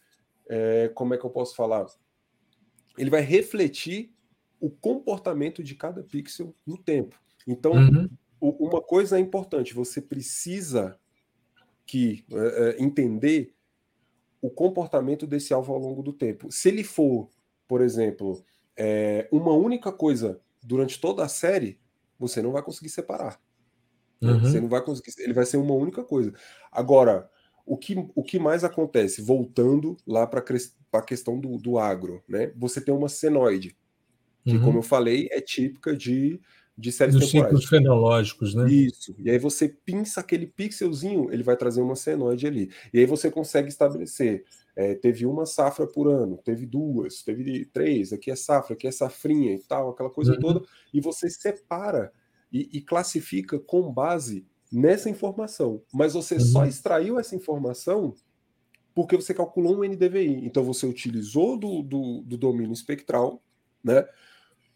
é, 0.47 0.89
como 0.93 1.13
é 1.13 1.17
que 1.17 1.25
eu 1.25 1.29
posso 1.29 1.55
falar? 1.55 1.85
Ele 2.97 3.09
vai 3.09 3.21
refletir 3.21 4.13
o 4.59 4.69
comportamento 4.69 5.63
de 5.63 5.75
cada 5.75 6.03
pixel 6.03 6.53
no 6.65 6.77
tempo. 6.77 7.19
Então, 7.47 7.73
uhum. 7.73 8.09
uma 8.39 8.81
coisa 8.81 9.17
é 9.17 9.19
importante: 9.19 9.73
você 9.73 10.01
precisa 10.01 10.99
que 11.85 12.25
é, 12.31 12.37
é, 12.37 12.83
entender 12.83 13.53
o 14.41 14.49
comportamento 14.49 15.25
desse 15.25 15.53
alvo 15.53 15.73
ao 15.73 15.79
longo 15.79 16.03
do 16.03 16.13
tempo. 16.13 16.51
Se 16.51 16.69
ele 16.69 16.83
for, 16.83 17.29
por 17.67 17.81
exemplo, 17.81 18.43
é, 18.75 19.27
uma 19.31 19.53
única 19.53 19.91
coisa 19.91 20.39
durante 20.63 20.99
toda 20.99 21.23
a 21.23 21.27
série, 21.27 21.79
você 22.17 22.41
não 22.41 22.51
vai 22.51 22.61
conseguir 22.61 22.89
separar. 22.89 23.41
Uhum. 24.21 24.39
Você 24.39 24.59
não 24.59 24.67
vai 24.67 24.83
conseguir. 24.83 25.13
Ele 25.19 25.33
vai 25.33 25.45
ser 25.45 25.57
uma 25.57 25.73
única 25.73 26.03
coisa. 26.03 26.33
Agora, 26.71 27.29
o 27.69 27.77
que, 27.77 27.95
o 28.15 28.23
que 28.23 28.39
mais 28.39 28.63
acontece? 28.63 29.21
Voltando 29.21 29.95
lá 30.05 30.25
para 30.25 30.43
a 30.93 31.01
questão 31.03 31.39
do, 31.39 31.55
do 31.55 31.77
agro, 31.77 32.23
né? 32.27 32.51
Você 32.57 32.81
tem 32.81 32.91
uma 32.91 33.07
senoide, 33.07 33.77
que, 34.43 34.57
uhum. 34.57 34.63
como 34.63 34.79
eu 34.79 34.81
falei, 34.81 35.29
é 35.31 35.39
típica 35.39 35.95
de, 35.95 36.41
de 36.75 36.91
séries 36.91 37.13
Dos 37.13 37.31
temporais. 37.31 37.51
ciclos 37.51 37.69
fenológicos, 37.69 38.55
né? 38.55 38.67
Isso. 38.71 39.15
E 39.19 39.29
aí 39.29 39.37
você 39.37 39.69
pinça 39.69 40.19
aquele 40.19 40.47
pixelzinho, 40.47 41.31
ele 41.31 41.43
vai 41.43 41.55
trazer 41.55 41.79
uma 41.79 41.95
senoide 41.95 42.47
ali. 42.47 42.71
E 42.91 42.97
aí 42.97 43.05
você 43.05 43.29
consegue 43.29 43.69
estabelecer. 43.69 44.43
É, 44.75 44.95
teve 44.95 45.27
uma 45.27 45.45
safra 45.45 45.85
por 45.85 46.07
ano, 46.07 46.39
teve 46.43 46.65
duas, 46.65 47.21
teve 47.21 47.65
três, 47.65 48.11
aqui 48.11 48.31
é 48.31 48.35
safra, 48.35 48.73
aqui 48.73 48.87
é 48.87 48.91
safrinha 48.91 49.53
e 49.53 49.59
tal, 49.59 49.91
aquela 49.91 50.09
coisa 50.09 50.31
uhum. 50.33 50.39
toda, 50.39 50.61
e 50.91 50.99
você 50.99 51.29
separa 51.29 52.11
e, 52.51 52.67
e 52.73 52.81
classifica 52.81 53.59
com 53.59 53.93
base 53.93 54.43
nessa 54.71 55.09
informação. 55.09 55.81
Mas 55.93 56.13
você 56.13 56.35
uhum. 56.35 56.41
só 56.41 56.65
extraiu 56.65 57.19
essa 57.19 57.35
informação 57.35 58.13
porque 58.93 59.15
você 59.15 59.33
calculou 59.33 59.77
um 59.77 59.83
NDVI. 59.83 60.45
Então 60.45 60.63
você 60.63 60.85
utilizou 60.85 61.57
do, 61.57 61.81
do, 61.81 62.21
do 62.21 62.37
domínio 62.37 62.73
espectral, 62.73 63.41
né? 63.83 64.05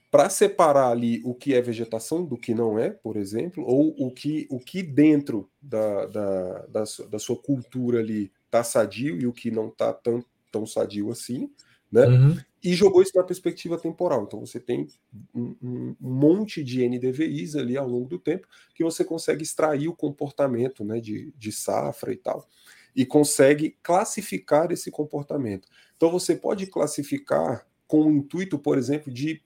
Para 0.10 0.30
separar 0.30 0.90
ali 0.90 1.22
o 1.26 1.34
que 1.34 1.56
é 1.56 1.62
vegetação 1.62 2.24
do 2.24 2.38
que 2.38 2.54
não 2.54 2.78
é, 2.78 2.92
por 2.92 3.18
exemplo, 3.18 3.66
ou 3.66 3.96
o 3.98 4.12
que, 4.12 4.48
o 4.50 4.60
que 4.60 4.84
dentro 4.84 5.50
da, 5.60 6.06
da, 6.06 6.66
da, 6.68 6.84
da 7.10 7.20
sua 7.20 7.36
cultura 7.36 8.00
ali 8.00 8.32
está 8.46 8.64
sadio 8.64 9.20
e 9.20 9.26
o 9.26 9.34
que 9.34 9.50
não 9.50 9.70
está 9.70 9.92
tão, 9.92 10.24
tão 10.52 10.68
sadio 10.68 11.12
assim, 11.12 11.50
né? 11.94 12.08
Uhum. 12.08 12.38
E 12.64 12.74
jogou 12.74 13.04
isso 13.04 13.16
na 13.16 13.24
perspectiva 13.24 13.78
temporal. 13.78 14.24
Então 14.24 14.40
você 14.40 14.60
tem 14.60 14.88
um, 15.34 15.56
um, 15.62 15.96
monte 16.00 16.64
de 16.64 16.88
NDVIs 16.88 17.56
ali 17.56 17.78
ao 17.78 17.88
longo 17.88 18.10
do 18.10 18.18
tempo 18.18 18.48
que 18.74 18.84
você 18.84 19.06
consegue 19.06 19.44
extrair 19.44 19.88
o 19.88 19.96
comportamento 19.96 20.84
né, 20.84 21.00
de, 21.00 21.32
de 21.38 21.52
safra 21.52 22.12
e 22.12 22.18
tal, 22.18 22.48
e 22.96 23.06
consegue 23.06 23.78
classificar 23.84 24.72
esse 24.72 24.90
comportamento. 24.90 25.68
Então 25.96 26.10
você 26.10 26.36
pode 26.36 26.66
classificar 26.66 27.68
com 27.86 28.08
o 28.08 28.12
intuito, 28.12 28.58
por 28.58 28.78
exemplo, 28.78 29.14
de 29.14 29.40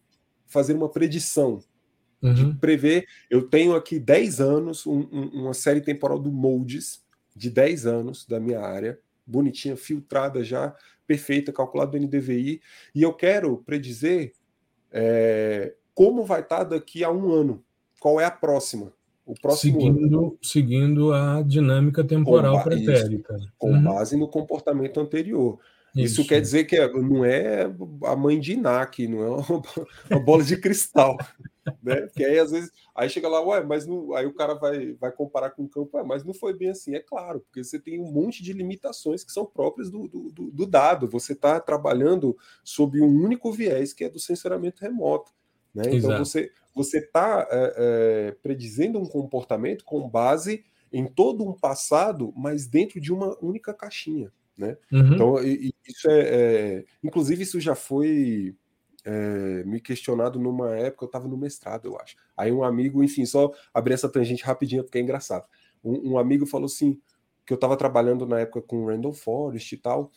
fazer 0.46 0.74
uma 0.74 0.88
predição, 0.88 1.60
uhum. 2.22 2.34
de 2.34 2.56
prever. 2.60 3.08
Eu 3.30 3.50
tenho 3.50 3.76
aqui 3.76 4.00
10 4.00 4.40
anos, 4.40 4.88
um, 4.88 5.02
uma 5.34 5.54
série 5.54 5.82
temporal 5.82 6.18
do 6.18 6.32
Moldes, 6.32 7.04
de 7.36 7.50
10 7.50 7.86
anos 7.86 8.26
da 8.26 8.40
minha 8.40 8.62
área, 8.62 8.98
bonitinha, 9.26 9.76
filtrada 9.76 10.44
já, 10.44 10.74
perfeita, 11.08 11.54
calculado 11.54 11.92
do 11.92 12.06
NDVI, 12.06 12.62
e 12.94 13.02
eu 13.02 13.14
quero 13.14 13.58
predizer 13.66 14.34
é, 14.92 15.74
como 15.94 16.26
vai 16.26 16.42
estar 16.42 16.64
daqui 16.64 17.04
a 17.04 17.12
um 17.12 17.32
ano, 17.32 17.64
qual 18.00 18.20
é 18.20 18.26
a 18.26 18.32
próxima. 18.32 18.94
o 19.26 19.34
próximo 19.34 19.82
seguindo, 19.82 20.06
ano. 20.06 20.38
Seguindo 20.42 21.14
a 21.14 21.42
dinâmica 21.42 22.04
temporal 22.04 22.58
com 22.58 22.64
pretérita. 22.70 23.36
Isso, 23.36 23.52
com 23.58 23.72
uhum. 23.72 23.84
base 23.84 24.18
no 24.18 24.28
comportamento 24.28 25.00
anterior. 25.00 25.58
Isso, 25.96 26.22
isso, 26.22 26.30
quer 26.30 26.40
dizer 26.40 26.66
que 26.66 26.76
é, 26.76 26.92
não 26.92 27.26
é 27.26 27.64
a 28.04 28.16
mãe 28.16 28.40
de 28.40 28.54
Inak, 28.54 29.08
não 29.08 29.24
é 29.24 29.46
uma 30.12 30.20
bola 30.20 30.44
de 30.44 30.58
cristal. 30.58 31.18
Né? 31.84 32.02
Porque 32.02 32.24
aí 32.24 32.40
às 32.40 32.52
vezes 32.52 32.72
aí 32.96 33.10
chega 33.10 33.28
lá, 33.28 33.42
ué, 33.42 33.64
mas 33.64 33.86
não, 33.86 34.14
aí 34.14 34.26
o 34.26 34.34
cara 34.34 34.54
vai, 34.54 34.94
vai 34.94 35.12
comparar 35.12 35.52
com 35.52 35.64
o 35.64 35.70
campo, 35.70 35.98
ué, 35.98 36.04
mas 36.04 36.24
não 36.24 36.34
foi 36.34 36.54
bem 36.54 36.70
assim, 36.70 36.96
é 36.96 37.00
claro, 37.00 37.42
porque 37.42 37.64
você 37.64 37.80
tem 37.80 38.00
um 38.00 38.12
monte 38.12 38.44
de 38.44 38.54
limitações 38.54 39.24
que 39.24 39.32
são 39.32 39.46
próprias 39.46 39.90
do, 39.90 40.08
do, 40.08 40.52
do 40.52 40.66
dado. 40.66 41.08
Você 41.10 41.34
está 41.34 41.60
trabalhando 41.60 42.38
sob 42.64 43.02
um 43.02 43.24
único 43.24 43.52
viés 43.52 43.94
que 43.94 44.04
é 44.04 44.10
do 44.10 44.20
sensoramento 44.20 44.82
remoto. 44.82 45.32
Né? 45.74 45.84
Então 45.94 46.18
você 46.18 46.52
você 46.74 47.00
está 47.00 47.48
é, 47.50 47.74
é, 47.78 48.32
predizendo 48.44 49.00
um 49.00 49.06
comportamento 49.08 49.84
com 49.84 50.08
base 50.08 50.64
em 50.94 51.08
todo 51.08 51.44
um 51.44 51.52
passado, 51.52 52.32
mas 52.38 52.68
dentro 52.68 53.02
de 53.02 53.12
uma 53.12 53.36
única 53.44 53.74
caixinha. 53.74 54.32
Né? 54.56 54.78
Uhum. 54.92 55.14
Então, 55.14 55.36
isso 55.44 56.10
é, 56.10 56.20
é, 56.20 56.86
Inclusive, 57.04 57.44
isso 57.44 57.60
já 57.60 57.76
foi 57.76 58.56
é, 59.08 59.64
me 59.64 59.80
questionado 59.80 60.38
numa 60.38 60.76
época, 60.76 61.06
eu 61.06 61.08
estava 61.08 61.30
no 61.30 61.38
mestrado, 61.38 61.88
eu 61.88 61.98
acho. 61.98 62.18
Aí 62.36 62.52
um 62.52 62.62
amigo, 62.62 63.02
enfim, 63.02 63.26
só 63.26 63.54
abrir 63.74 63.94
essa 63.94 64.10
tangente 64.10 64.44
rapidinho 64.44 64.84
porque 64.84 64.98
é 64.98 65.02
engraçado. 65.02 65.48
Um, 65.82 66.12
um 66.12 66.18
amigo 66.18 66.46
falou 66.46 66.66
assim, 66.66 67.00
que 67.46 67.54
eu 67.54 67.56
estava 67.56 67.78
trabalhando 67.78 68.26
na 68.26 68.42
época 68.42 68.62
com 68.62 68.86
Randall 68.86 69.14
Forest 69.14 69.74
e 69.74 69.78
tal, 69.78 70.12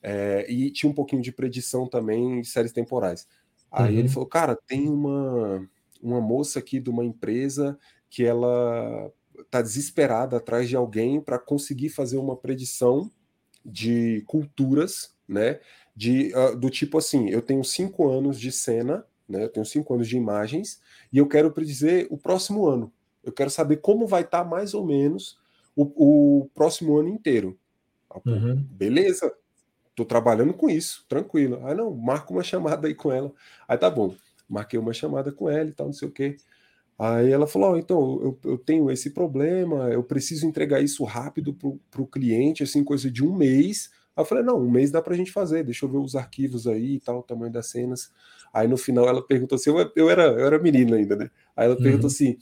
é, 0.00 0.46
e 0.48 0.70
tinha 0.70 0.88
um 0.88 0.94
pouquinho 0.94 1.20
de 1.20 1.32
predição 1.32 1.88
também 1.88 2.40
de 2.40 2.46
séries 2.46 2.70
temporais. 2.70 3.26
Aí 3.68 3.94
uhum. 3.94 3.98
ele 3.98 4.08
falou, 4.08 4.28
cara, 4.28 4.54
tem 4.54 4.88
uma, 4.88 5.68
uma 6.00 6.20
moça 6.20 6.60
aqui 6.60 6.78
de 6.78 6.88
uma 6.88 7.04
empresa 7.04 7.76
que 8.08 8.24
ela 8.24 9.12
tá 9.50 9.60
desesperada 9.60 10.36
atrás 10.36 10.68
de 10.68 10.76
alguém 10.76 11.20
para 11.20 11.36
conseguir 11.36 11.88
fazer 11.88 12.16
uma 12.16 12.36
predição 12.36 13.10
de 13.64 14.22
culturas, 14.24 15.16
né? 15.28 15.58
De, 15.96 16.32
uh, 16.34 16.54
do 16.54 16.68
tipo 16.68 16.98
assim, 16.98 17.30
eu 17.30 17.40
tenho 17.40 17.64
cinco 17.64 18.08
anos 18.10 18.38
de 18.38 18.52
cena, 18.52 19.04
né? 19.28 19.44
Eu 19.44 19.48
tenho 19.48 19.64
cinco 19.64 19.94
anos 19.94 20.06
de 20.06 20.16
imagens 20.16 20.80
e 21.12 21.18
eu 21.18 21.26
quero 21.26 21.50
predizer 21.50 22.06
o 22.10 22.18
próximo 22.18 22.66
ano. 22.66 22.92
Eu 23.24 23.32
quero 23.32 23.50
saber 23.50 23.78
como 23.78 24.06
vai 24.06 24.22
estar 24.22 24.44
tá 24.44 24.48
mais 24.48 24.74
ou 24.74 24.86
menos 24.86 25.38
o, 25.74 26.42
o 26.42 26.50
próximo 26.54 26.96
ano 26.96 27.08
inteiro. 27.08 27.58
Ah, 28.10 28.20
uhum. 28.24 28.64
Beleza, 28.70 29.32
tô 29.94 30.04
trabalhando 30.04 30.54
com 30.54 30.70
isso, 30.70 31.04
tranquilo. 31.08 31.60
Ah, 31.64 31.74
não, 31.74 31.94
marca 31.94 32.32
uma 32.32 32.42
chamada 32.42 32.86
aí 32.86 32.94
com 32.94 33.10
ela. 33.10 33.32
Aí 33.66 33.76
tá 33.76 33.90
bom, 33.90 34.14
marquei 34.48 34.78
uma 34.78 34.92
chamada 34.92 35.32
com 35.32 35.48
ela 35.48 35.68
e 35.68 35.72
tal, 35.72 35.86
não 35.86 35.92
sei 35.92 36.08
o 36.08 36.12
quê. 36.12 36.36
Aí 36.98 37.30
ela 37.30 37.46
falou: 37.46 37.72
oh, 37.72 37.76
então, 37.76 38.20
eu, 38.22 38.38
eu, 38.52 38.58
tenho 38.58 38.90
esse 38.90 39.10
problema, 39.10 39.90
eu 39.90 40.02
preciso 40.02 40.46
entregar 40.46 40.80
isso 40.80 41.04
rápido 41.04 41.54
para 41.90 42.02
o 42.02 42.06
cliente, 42.06 42.62
assim, 42.62 42.82
coisa 42.82 43.10
de 43.10 43.24
um 43.24 43.34
mês. 43.34 43.90
Aí 44.16 44.22
eu 44.22 44.24
falei: 44.24 44.42
não, 44.42 44.58
um 44.58 44.70
mês 44.70 44.90
dá 44.90 45.02
para 45.02 45.14
a 45.14 45.16
gente 45.16 45.30
fazer, 45.30 45.62
deixa 45.62 45.84
eu 45.84 45.90
ver 45.90 45.98
os 45.98 46.16
arquivos 46.16 46.66
aí 46.66 46.94
e 46.94 47.00
tal, 47.00 47.18
o 47.18 47.22
tamanho 47.22 47.52
das 47.52 47.66
cenas. 47.66 48.10
Aí 48.52 48.66
no 48.66 48.78
final 48.78 49.06
ela 49.06 49.24
perguntou 49.24 49.56
assim: 49.56 49.70
eu, 49.70 49.92
eu 49.94 50.10
era, 50.10 50.24
eu 50.24 50.46
era 50.46 50.58
menina 50.58 50.96
ainda, 50.96 51.14
né? 51.14 51.30
Aí 51.54 51.66
ela 51.66 51.76
uhum. 51.76 51.82
perguntou 51.82 52.06
assim: 52.06 52.38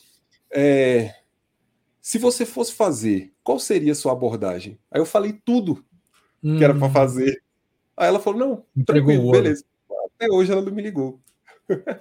é, 0.51 1.13
se 2.01 2.19
você 2.19 2.47
fosse 2.47 2.73
fazer, 2.73 3.33
qual 3.43 3.59
seria 3.59 3.93
a 3.93 3.97
sua 3.97 4.13
abordagem? 4.13 4.79
Aí 4.91 5.01
eu 5.01 5.07
falei 5.07 5.33
tudo 5.45 5.85
que 6.41 6.63
era 6.63 6.75
para 6.75 6.87
hum. 6.87 6.93
fazer. 6.93 7.43
Aí 7.97 8.09
ela 8.09 8.21
falou: 8.21 8.39
não, 8.39 8.65
Entregou 8.77 9.13
tranquilo, 9.13 9.33
beleza. 9.33 9.65
Até 10.15 10.29
hoje 10.31 10.53
ela 10.53 10.63
não 10.63 10.73
me 10.73 10.83
ligou. 10.83 11.19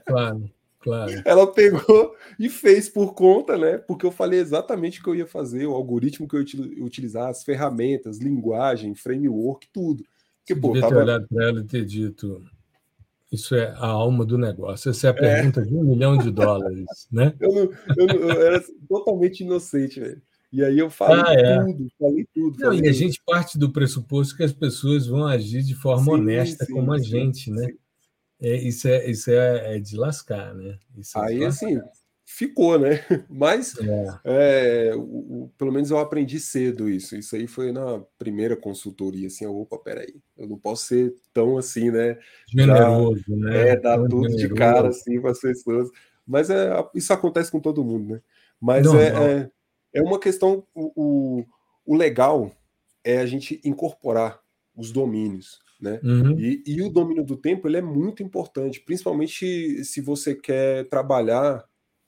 Claro. 0.05 0.49
Claro. 0.83 1.21
Ela 1.23 1.47
pegou 1.47 2.13
e 2.37 2.49
fez 2.49 2.89
por 2.89 3.13
conta, 3.13 3.57
né? 3.57 3.77
Porque 3.77 4.05
eu 4.05 4.11
falei 4.11 4.39
exatamente 4.39 4.99
o 4.99 5.03
que 5.03 5.09
eu 5.09 5.15
ia 5.15 5.25
fazer, 5.25 5.65
o 5.65 5.73
algoritmo 5.73 6.27
que 6.27 6.35
eu 6.35 6.41
ia 6.41 6.83
utilizar, 6.83 7.29
as 7.29 7.41
ferramentas, 7.41 8.19
linguagem, 8.19 8.93
framework, 8.93 9.65
tudo. 9.71 10.03
Porque, 10.39 10.53
Você 10.53 10.59
pô, 10.59 10.73
tava... 10.73 10.93
ter 10.93 11.01
olhado 11.01 11.27
para 11.29 11.47
ela 11.47 11.59
e 11.61 11.63
ter 11.63 11.85
dito: 11.85 12.43
Isso 13.31 13.55
é 13.55 13.69
a 13.77 13.87
alma 13.87 14.25
do 14.25 14.37
negócio. 14.37 14.91
Essa 14.91 15.07
é 15.07 15.09
a 15.11 15.13
é. 15.13 15.17
pergunta 15.17 15.61
é. 15.61 15.63
de 15.63 15.73
um 15.73 15.83
milhão 15.83 16.17
de 16.17 16.29
dólares, 16.29 16.85
né? 17.09 17.33
Eu, 17.39 17.53
não, 17.53 17.61
eu, 17.97 18.07
não, 18.07 18.15
eu 18.15 18.41
era 18.41 18.61
totalmente 18.89 19.41
inocente, 19.41 20.01
velho. 20.01 20.21
E 20.51 20.63
aí 20.63 20.77
eu 20.77 20.89
falei 20.89 21.23
ah, 21.25 21.33
é. 21.33 21.63
tudo, 21.63 21.87
falei 21.97 22.27
tudo. 22.35 22.59
Não, 22.59 22.73
e 22.73 22.89
a 22.89 22.91
gente 22.91 23.21
parte 23.25 23.57
do 23.57 23.71
pressuposto 23.71 24.35
que 24.35 24.43
as 24.43 24.51
pessoas 24.51 25.07
vão 25.07 25.25
agir 25.25 25.63
de 25.63 25.73
forma 25.75 26.03
sim, 26.03 26.11
honesta 26.11 26.65
sim, 26.65 26.73
como 26.73 26.91
a 26.91 26.99
gente, 26.99 27.49
né? 27.49 27.73
É, 28.43 28.55
isso 28.57 28.89
é, 28.89 29.09
isso 29.09 29.31
é, 29.31 29.77
é 29.77 29.79
de 29.79 29.95
lascar, 29.95 30.53
né? 30.53 30.77
É 30.97 31.19
Aí, 31.21 31.45
assim, 31.45 31.79
ficou, 32.25 32.77
né? 32.77 32.99
Mas, 33.29 33.73
é. 33.79 34.89
É, 34.89 34.95
o, 34.95 34.99
o, 34.99 35.51
pelo 35.57 35.71
menos 35.71 35.91
eu 35.91 35.97
aprendi 35.97 36.41
cedo 36.41 36.89
isso. 36.89 37.15
Isso 37.15 37.37
aí 37.37 37.47
foi 37.47 37.71
na 37.71 38.01
primeira 38.19 38.57
consultoria, 38.57 39.27
assim, 39.27 39.45
opa, 39.45 39.77
peraí, 39.77 40.15
eu 40.37 40.47
não 40.47 40.57
posso 40.57 40.87
ser 40.87 41.15
tão 41.33 41.57
assim, 41.57 41.89
né? 41.89 42.17
Generoso, 42.49 43.23
né? 43.29 43.69
É, 43.69 43.75
dar 43.77 43.95
tão 43.95 44.09
tudo 44.09 44.29
generoso. 44.29 44.47
de 44.49 44.53
cara, 44.53 44.89
assim, 44.89 45.21
para 45.21 45.31
as 45.31 45.39
pessoas. 45.39 45.89
Mas 46.27 46.49
é, 46.49 46.69
isso 46.93 47.13
acontece 47.13 47.49
com 47.49 47.61
todo 47.61 47.83
mundo, 47.83 48.15
né? 48.15 48.21
Mas 48.59 48.85
não, 48.85 48.99
é, 48.99 49.11
não. 49.11 49.23
é, 49.23 49.51
é 49.93 50.01
uma 50.01 50.19
questão, 50.19 50.65
o, 50.75 50.91
o, 50.95 51.45
o 51.85 51.95
legal 51.95 52.51
é 53.05 53.19
a 53.19 53.25
gente 53.25 53.61
incorporar 53.63 54.41
os 54.75 54.91
domínios. 54.91 55.62
Né? 55.83 55.99
Uhum. 56.01 56.39
E, 56.39 56.63
e, 56.65 56.81
o 56.81 56.89
domínio 56.89 57.25
do 57.25 57.35
tempo 57.35 57.67
ele 57.67 57.75
é 57.75 57.81
muito 57.81 58.23
importante, 58.23 58.79
principalmente 58.79 59.83
se 59.83 59.99
você 59.99 60.33
quer 60.33 60.87
trabalhar 60.87 61.65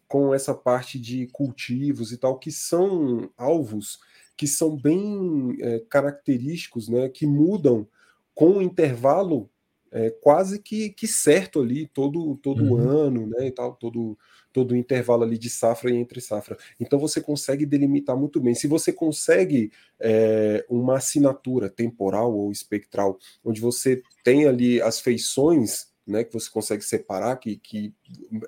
com 0.08 0.34
essa 0.34 0.54
parte 0.54 0.98
de 0.98 1.28
cultivos 1.28 2.14
e 2.14 2.18
tal, 2.18 2.40
que 2.40 2.54
são 2.54 3.30
alvos 3.36 4.00
que 4.38 4.48
são 4.48 4.78
bem 4.78 5.58
é, 5.60 5.80
característicos, 5.90 6.88
né? 6.88 7.10
que 7.10 7.28
mudam 7.28 7.86
com 8.34 8.52
um 8.52 8.62
intervalo 8.62 9.50
é, 9.92 10.10
quase 10.10 10.62
que, 10.62 10.90
que 10.90 11.08
certo 11.08 11.62
ali 11.62 11.88
todo, 11.88 12.38
todo 12.38 12.64
uhum. 12.64 12.78
ano, 12.78 13.28
né? 13.28 13.48
E 13.48 13.52
tal, 13.52 13.76
todo, 13.76 14.18
todo 14.56 14.72
o 14.72 14.76
intervalo 14.78 15.24
ali 15.24 15.38
de 15.38 15.50
safra 15.50 15.92
e 15.92 15.98
entre 15.98 16.22
safra. 16.22 16.58
Então 16.80 16.98
você 16.98 17.20
consegue 17.20 17.66
delimitar 17.66 18.16
muito 18.16 18.40
bem. 18.40 18.56
Se 18.56 18.68
você 18.68 18.94
consegue 18.94 19.70
é, 20.00 20.66
uma 20.70 20.96
assinatura 20.96 21.70
temporal 21.70 22.34
ou 22.34 22.54
espectral, 22.54 23.20
onde 23.44 23.60
você 23.60 24.02
tem 24.24 24.48
ali 24.48 24.82
as 24.82 25.02
feições 25.02 25.94
né, 26.08 26.24
que 26.24 26.32
você 26.32 26.50
consegue 26.50 26.86
separar, 26.86 27.36
que, 27.36 27.58
que 27.58 27.94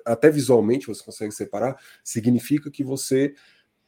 até 0.02 0.30
visualmente 0.30 0.86
você 0.86 1.04
consegue 1.04 1.32
separar, 1.32 1.78
significa 2.02 2.70
que 2.70 2.82
você, 2.82 3.34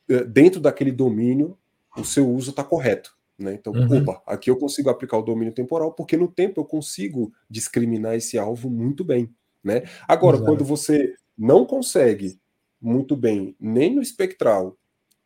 é, 0.06 0.22
dentro 0.22 0.61
daquele 0.61 0.92
domínio, 0.92 1.56
o 1.96 2.04
seu 2.04 2.28
uso 2.30 2.50
está 2.50 2.62
correto. 2.62 3.16
Né? 3.38 3.54
Então, 3.54 3.72
uhum. 3.72 4.02
opa, 4.02 4.22
aqui 4.26 4.50
eu 4.50 4.56
consigo 4.59 4.90
aplicar 4.90 5.16
o 5.16 5.22
domínio 5.22 5.54
temporal, 5.54 5.94
porque 5.94 6.18
no 6.18 6.28
tempo 6.28 6.61
eu 6.61 6.66
consigo 6.66 7.33
discriminar 7.48 8.14
esse 8.14 8.37
alvo 8.37 8.68
muito 8.68 9.02
bem. 9.06 9.35
Né? 9.64 9.85
Agora, 10.06 10.37
Exato. 10.37 10.50
quando 10.50 10.64
você 10.66 11.14
não 11.40 11.64
consegue 11.64 12.38
muito 12.79 13.16
bem 13.16 13.57
nem 13.59 13.94
no 13.94 14.03
espectral 14.03 14.76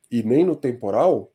e 0.08 0.22
nem 0.22 0.44
no 0.44 0.54
temporal, 0.54 1.32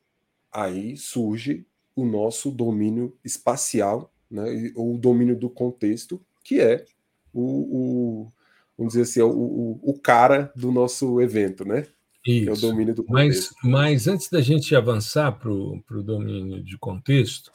aí 0.50 0.96
surge 0.96 1.66
o 1.94 2.06
nosso 2.06 2.50
domínio 2.50 3.14
espacial, 3.22 4.10
né, 4.30 4.72
ou 4.74 4.94
o 4.94 4.98
domínio 4.98 5.36
do 5.36 5.50
contexto, 5.50 6.18
que 6.42 6.60
é 6.60 6.86
o, 7.30 7.42
o 7.42 8.32
vamos 8.78 8.94
dizer 8.94 9.02
assim, 9.02 9.20
o, 9.20 9.28
o, 9.28 9.80
o, 9.82 9.98
cara 9.98 10.50
do 10.56 10.72
nosso 10.72 11.20
evento, 11.20 11.62
né? 11.66 11.86
Isso. 12.26 12.44
Que 12.44 12.48
é 12.48 12.52
o 12.52 12.56
domínio 12.56 12.94
do 12.94 13.04
contexto. 13.04 13.54
Mas, 13.62 13.70
mas 13.70 14.08
antes 14.08 14.30
da 14.30 14.40
gente 14.40 14.74
avançar 14.74 15.32
para 15.32 15.50
o 15.50 16.02
domínio 16.02 16.62
de 16.62 16.78
contexto, 16.78 17.52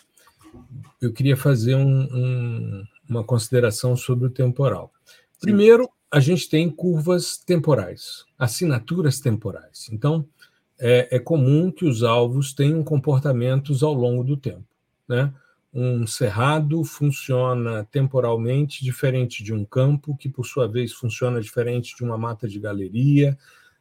eu 1.02 1.12
queria 1.12 1.36
fazer 1.36 1.76
um, 1.76 2.04
um, 2.04 2.84
uma 3.10 3.24
consideração 3.24 3.96
sobre 3.96 4.28
o 4.28 4.32
temporal. 4.32 4.92
Primeiro, 5.40 5.90
a 6.16 6.22
gente 6.22 6.50
tem 6.50 6.70
curvas 6.70 7.36
temporais, 7.36 8.24
assinaturas 8.40 9.20
temporais. 9.20 9.90
Então, 9.92 10.26
é, 10.80 11.10
é, 11.18 11.20
comum 11.20 11.70
que 11.70 11.84
os 11.84 12.04
alvos 12.04 12.54
tenham 12.54 12.82
comportamentos 12.86 13.84
ao 13.84 13.94
longo 13.94 14.24
do 14.24 14.38
tempo. 14.38 14.64
Né? 15.10 15.34
Um 15.74 16.08
cerrado 16.08 16.86
funciona 16.86 17.84
temporalmente 17.92 18.82
diferente 18.82 19.44
de 19.44 19.54
um 19.54 19.66
campo, 19.66 20.16
que 20.16 20.30
por 20.30 20.46
sua 20.46 20.70
vez 20.70 20.94
funciona 20.94 21.42
diferente 21.42 21.94
de 21.94 22.02
uma 22.06 22.18
mata 22.18 22.48
de 22.48 22.62
galeria, 22.62 23.38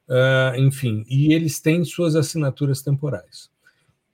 uh, 0.08 0.58
enfim, 0.58 1.04
e 1.08 1.32
eles 1.32 1.60
têm 1.60 1.84
suas 1.84 2.16
assinaturas 2.16 2.82
temporais. 2.82 3.48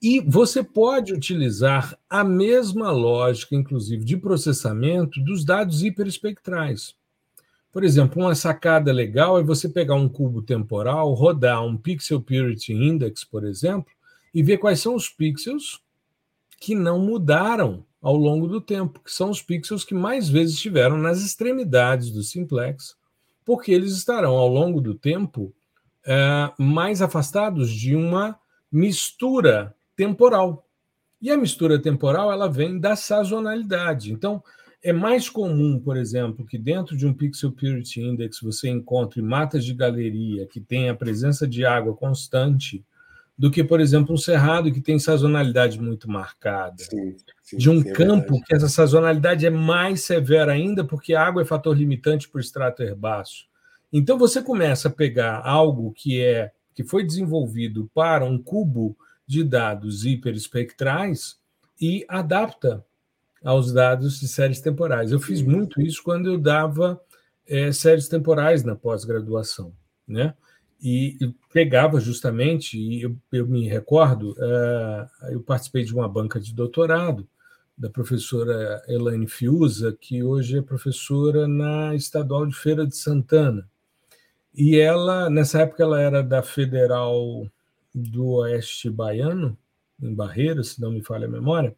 E 0.03 0.21
você 0.21 0.63
pode 0.63 1.15
utilizar 1.15 1.99
a 2.09 2.23
mesma 2.23 2.91
lógica, 2.91 3.57
inclusive, 3.57 4.05
de 4.05 4.19
processamento 4.19 5.25
dos 5.25 5.43
dados 5.43 5.83
hiperespectrais. 5.83 7.00
Por 7.73 7.85
exemplo, 7.85 8.23
uma 8.23 8.35
sacada 8.35 8.93
legal 8.93 9.39
é 9.39 9.43
você 9.43 9.69
pegar 9.69 9.95
um 9.95 10.09
cubo 10.09 10.43
temporal, 10.43 11.13
rodar 11.15 11.65
um 11.65 11.77
Pixel 11.77 12.21
Purity 12.21 12.73
Index, 12.73 13.23
por 13.25 13.45
exemplo, 13.45 13.93
e 14.35 14.43
ver 14.43 14.59
quais 14.59 14.81
são 14.81 14.95
os 14.95 15.09
pixels 15.09 15.81
que 16.59 16.75
não 16.75 16.99
mudaram 16.99 17.85
ao 18.03 18.17
longo 18.17 18.47
do 18.47 18.61
tempo, 18.61 19.01
que 19.01 19.13
são 19.13 19.31
os 19.31 19.43
pixels 19.43 19.85
que 19.85 19.95
mais 19.95 20.29
vezes 20.29 20.55
estiveram 20.55 20.97
nas 20.97 21.21
extremidades 21.21 22.11
do 22.11 22.23
simplex, 22.23 22.97
porque 23.45 23.73
eles 23.73 23.93
estarão 23.93 24.37
ao 24.37 24.49
longo 24.49 24.81
do 24.81 24.95
tempo 24.95 25.53
é, 26.05 26.53
mais 26.59 27.03
afastados 27.03 27.71
de 27.71 27.95
uma 27.95 28.39
mistura 28.71 29.75
temporal. 29.97 30.67
E 31.21 31.31
a 31.31 31.37
mistura 31.37 31.79
temporal 31.79 32.33
ela 32.33 32.49
vem 32.49 32.79
da 32.79 32.97
sazonalidade. 32.97 34.13
Então, 34.13 34.43
é 34.83 34.93
mais 34.93 35.29
comum, 35.29 35.79
por 35.79 35.97
exemplo, 35.97 36.47
que 36.47 36.57
dentro 36.57 36.97
de 36.97 37.07
um 37.07 37.13
Pixel 37.13 37.53
Purity 37.53 38.01
Index 38.01 38.41
você 38.41 38.69
encontre 38.69 39.21
matas 39.21 39.65
de 39.65 39.75
galeria 39.75 40.47
que 40.47 40.61
têm 40.61 40.89
a 40.89 40.95
presença 40.95 41.47
de 41.47 41.65
água 41.65 41.95
constante, 41.95 42.85
do 43.37 43.51
que, 43.51 43.65
por 43.65 43.81
exemplo, 43.81 44.15
um 44.15 44.19
cerrado 44.19 44.71
que 44.71 44.83
tem 44.83 44.99
sazonalidade 44.99 45.81
muito 45.81 46.11
marcada. 46.11 46.83
Sim, 46.83 47.17
sim, 47.43 47.57
de 47.57 47.71
um 47.71 47.81
sim, 47.81 47.89
é 47.89 47.93
campo 47.93 48.37
é 48.37 48.41
que 48.41 48.55
essa 48.55 48.69
sazonalidade 48.69 49.47
é 49.47 49.51
mais 49.51 50.03
severa 50.03 50.53
ainda, 50.53 50.85
porque 50.85 51.15
a 51.15 51.27
água 51.27 51.41
é 51.41 51.47
fator 51.47 51.75
limitante 51.75 52.29
para 52.29 52.39
o 52.39 52.41
extrato 52.41 52.83
herbáceo. 52.83 53.47
Então 53.91 54.19
você 54.19 54.43
começa 54.43 54.89
a 54.89 54.91
pegar 54.91 55.41
algo 55.43 55.93
que 55.93 56.21
é 56.21 56.53
que 56.75 56.85
foi 56.85 57.03
desenvolvido 57.03 57.91
para 57.95 58.25
um 58.25 58.39
cubo 58.39 58.97
de 59.27 59.43
dados 59.43 60.05
hiperespectrais 60.05 61.39
e 61.81 62.05
adapta 62.09 62.85
aos 63.43 63.73
dados 63.73 64.21
de 64.21 64.29
séries 64.29 64.61
temporais. 64.61 65.13
Eu 65.13 65.21
fiz 65.21 65.43
muito 65.43 65.81
isso 65.81 66.03
quando 66.03 66.31
eu 66.31 66.39
dava 66.39 67.01
é, 67.47 67.73
séries 67.73 68.09
temporais 68.09 68.63
na 68.63 68.77
pós-graduação, 68.77 69.73
né? 70.07 70.35
E, 70.83 71.19
e, 71.21 71.35
pegava 71.53 72.01
justamente, 72.01 72.79
e 72.79 73.03
eu, 73.03 73.17
eu 73.33 73.47
me 73.47 73.69
recordo, 73.69 74.33
uh, 74.33 75.31
eu 75.31 75.43
participei 75.43 75.85
de 75.85 75.95
uma 75.95 76.09
banca 76.09 76.41
de 76.41 76.55
doutorado 76.55 77.29
da 77.77 77.91
professora 77.91 78.83
Elaine 78.89 79.27
Fiuza, 79.27 79.97
que 79.99 80.23
hoje 80.23 80.59
é 80.59 80.63
professora 80.63 81.47
na 81.47 81.95
Estadual 81.95 82.47
de 82.47 82.55
Feira 82.55 82.87
de 82.87 82.97
Santana. 82.97 83.69
E 84.55 84.79
ela, 84.79 85.29
nessa 85.29 85.63
época, 85.63 85.83
ela 85.83 86.01
era 86.01 86.23
da 86.23 86.43
Federal 86.43 87.47
do 87.95 88.27
Oeste 88.37 88.89
Baiano, 88.89 89.57
em 90.01 90.15
Barreiras, 90.15 90.69
se 90.69 90.81
não 90.81 90.91
me 90.91 91.03
falha 91.03 91.27
a 91.27 91.31
memória, 91.31 91.77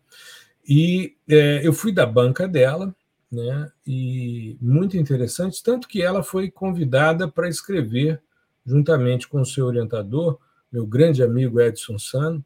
e 0.68 1.16
é, 1.28 1.66
eu 1.66 1.72
fui 1.72 1.92
da 1.92 2.06
banca 2.06 2.46
dela, 2.46 2.94
né? 3.30 3.70
E 3.86 4.56
muito 4.60 4.96
interessante, 4.96 5.62
tanto 5.62 5.88
que 5.88 6.02
ela 6.02 6.22
foi 6.22 6.50
convidada 6.50 7.26
para 7.26 7.48
escrever, 7.48 8.22
juntamente 8.64 9.26
com 9.26 9.40
o 9.40 9.46
seu 9.46 9.66
orientador, 9.66 10.38
meu 10.70 10.86
grande 10.86 11.22
amigo 11.22 11.60
Edson 11.60 11.98
Sano, 11.98 12.44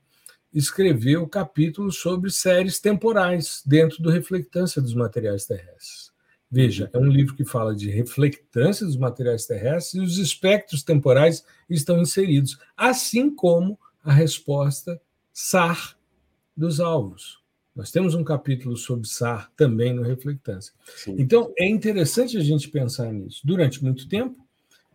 escreveu 0.53 1.23
o 1.23 1.29
capítulo 1.29 1.93
sobre 1.93 2.31
séries 2.31 2.81
temporais 2.81 3.63
dentro 3.67 4.03
do 4.03 4.11
Reflectância 4.11 4.81
dos 4.81 4.95
Materiais 4.95 5.45
Terrestres. 5.45 6.11
Veja, 6.51 6.89
é 6.93 6.99
um 6.99 7.09
livro 7.09 7.35
que 7.35 7.45
fala 7.45 7.75
de 7.75 7.91
reflectância 7.91 8.87
dos 8.87 8.97
materiais 8.97 9.47
terrestres 9.47 9.95
e 9.95 10.01
os 10.01 10.19
espectros 10.19 10.83
temporais 10.83 11.45
estão 11.69 12.01
inseridos, 12.01 12.59
assim 12.77 13.35
como 13.35 13.79
a 14.03 14.13
resposta 14.13 15.01
SAR 15.33 15.99
dos 16.57 16.79
alvos. 16.81 17.46
Nós 17.77 17.91
temos 17.91 18.15
um 18.15 18.25
capítulo 18.25 18.75
sobre 18.75 19.07
SAR 19.07 19.53
também 19.55 19.93
no 19.93 20.03
Reflectância. 20.03 20.73
Sim. 20.97 21.15
Então, 21.19 21.53
é 21.59 21.69
interessante 21.69 22.39
a 22.39 22.41
gente 22.41 22.69
pensar 22.69 23.13
nisso. 23.13 23.43
Durante 23.45 23.85
muito 23.85 24.09
tempo, 24.09 24.35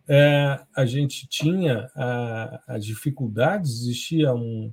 é, 0.08 0.60
a 0.74 0.84
gente 0.84 1.28
tinha 1.28 1.88
as 2.66 2.84
dificuldades, 2.84 3.82
existia 3.82 4.34
um, 4.34 4.72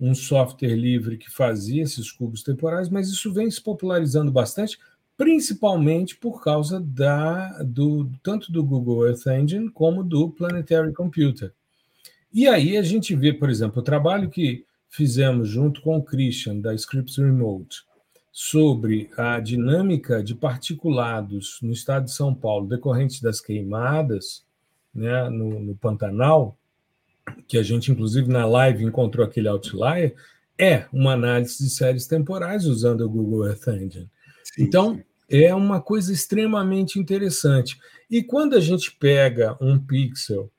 um 0.00 0.14
software 0.14 0.74
livre 0.74 1.18
que 1.18 1.30
fazia 1.30 1.82
esses 1.82 2.10
cubos 2.10 2.42
temporais, 2.42 2.88
mas 2.88 3.10
isso 3.10 3.30
vem 3.30 3.50
se 3.50 3.60
popularizando 3.60 4.32
bastante, 4.32 4.78
principalmente 5.14 6.16
por 6.16 6.42
causa 6.42 6.80
da, 6.80 7.62
do, 7.62 8.10
tanto 8.22 8.50
do 8.50 8.64
Google 8.64 9.06
Earth 9.06 9.26
Engine 9.26 9.70
como 9.70 10.02
do 10.02 10.30
Planetary 10.30 10.94
Computer. 10.94 11.52
E 12.32 12.48
aí 12.48 12.78
a 12.78 12.82
gente 12.82 13.14
vê, 13.14 13.34
por 13.34 13.50
exemplo, 13.50 13.80
o 13.80 13.84
trabalho 13.84 14.30
que 14.30 14.64
fizemos 14.90 15.48
junto 15.48 15.80
com 15.80 15.96
o 15.96 16.02
Christian, 16.02 16.58
da 16.58 16.74
Scripts 16.74 17.16
Remote, 17.16 17.84
sobre 18.32 19.10
a 19.16 19.40
dinâmica 19.40 20.22
de 20.22 20.34
particulados 20.34 21.58
no 21.62 21.72
estado 21.72 22.04
de 22.04 22.12
São 22.12 22.34
Paulo 22.34 22.68
decorrentes 22.68 23.20
das 23.20 23.40
queimadas 23.40 24.44
né, 24.94 25.28
no, 25.30 25.60
no 25.60 25.76
Pantanal, 25.76 26.56
que 27.46 27.56
a 27.56 27.62
gente, 27.62 27.92
inclusive, 27.92 28.28
na 28.28 28.44
live 28.44 28.84
encontrou 28.84 29.24
aquele 29.24 29.48
outlier, 29.48 30.14
é 30.58 30.86
uma 30.92 31.12
análise 31.12 31.62
de 31.62 31.70
séries 31.70 32.06
temporais 32.06 32.66
usando 32.66 33.02
o 33.02 33.08
Google 33.08 33.46
Earth 33.46 33.68
Engine. 33.68 34.10
Sim, 34.44 34.62
então, 34.62 34.94
sim. 34.96 35.04
é 35.28 35.54
uma 35.54 35.80
coisa 35.80 36.12
extremamente 36.12 36.98
interessante. 36.98 37.78
E 38.10 38.22
quando 38.22 38.54
a 38.54 38.60
gente 38.60 38.90
pega 38.92 39.56
um 39.60 39.78
pixel 39.78 40.50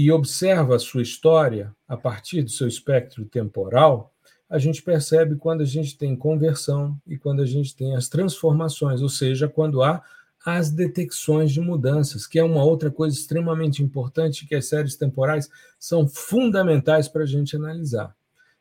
e 0.00 0.12
observa 0.12 0.76
a 0.76 0.78
sua 0.78 1.02
história 1.02 1.74
a 1.88 1.96
partir 1.96 2.42
do 2.42 2.50
seu 2.52 2.68
espectro 2.68 3.24
temporal, 3.24 4.14
a 4.48 4.56
gente 4.56 4.80
percebe 4.80 5.34
quando 5.34 5.62
a 5.62 5.64
gente 5.64 5.98
tem 5.98 6.14
conversão 6.14 6.96
e 7.04 7.18
quando 7.18 7.42
a 7.42 7.44
gente 7.44 7.74
tem 7.74 7.96
as 7.96 8.08
transformações, 8.08 9.02
ou 9.02 9.08
seja, 9.08 9.48
quando 9.48 9.82
há 9.82 10.00
as 10.46 10.70
detecções 10.70 11.50
de 11.50 11.60
mudanças, 11.60 12.28
que 12.28 12.38
é 12.38 12.44
uma 12.44 12.62
outra 12.62 12.92
coisa 12.92 13.16
extremamente 13.16 13.82
importante 13.82 14.46
que 14.46 14.54
as 14.54 14.66
séries 14.66 14.94
temporais 14.94 15.48
são 15.80 16.06
fundamentais 16.06 17.08
para 17.08 17.24
a 17.24 17.26
gente 17.26 17.56
analisar. 17.56 18.14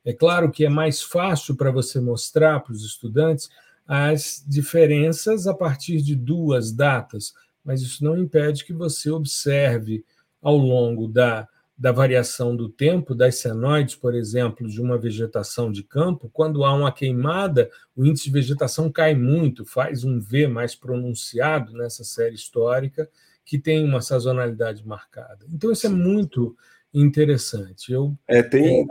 É 0.04 0.13
claro 0.13 0.50
que 0.50 0.65
é 0.65 0.69
mais 0.69 1.04
fácil 1.04 1.56
para 1.56 1.69
você 1.69 2.00
mostrar 2.00 2.62
para 2.62 2.73
os 2.73 2.84
estudantes 2.84 3.47
as 3.88 4.43
diferenças 4.47 5.45
a 5.45 5.54
partir 5.54 6.02
de 6.02 6.15
duas 6.15 6.71
datas, 6.71 7.32
mas 7.63 7.84
isso 7.84 8.04
não 8.04 8.17
impede 8.17 8.65
que 8.65 8.73
você 8.73 9.12
observe 9.12 10.04
ao 10.41 10.58
longo 10.58 11.08
da, 11.08 11.47
da 11.78 11.91
variação 11.91 12.56
do 12.56 12.67
tempo, 12.67 13.13
das 13.13 13.36
senoides, 13.36 13.95
por 13.95 14.15
exemplo, 14.15 14.67
de 14.67 14.82
uma 14.82 14.97
vegetação 14.97 15.71
de 15.71 15.84
campo, 15.84 16.30
quando 16.34 16.65
há 16.65 16.73
uma 16.73 16.91
queimada, 16.91 17.69
o 17.95 18.06
índice 18.06 18.26
de 18.26 18.32
vegetação 18.32 18.91
cai 18.91 19.13
muito, 19.13 19.63
faz 19.63 20.04
um 20.04 20.19
V 20.19 20.47
mais 20.47 20.73
pronunciado 20.73 21.73
nessa 21.73 22.04
série 22.04 22.36
histórica, 22.36 23.08
que 23.45 23.60
tem 23.60 23.86
uma 23.86 24.02
sazonalidade 24.02 24.86
marcada. 24.86 25.45
Então, 25.54 25.71
isso 25.71 25.86
é 25.86 25.89
muito 25.89 26.58
interessante. 26.93 27.91
Eu, 27.91 28.17
é, 28.28 28.41
tem... 28.41 28.86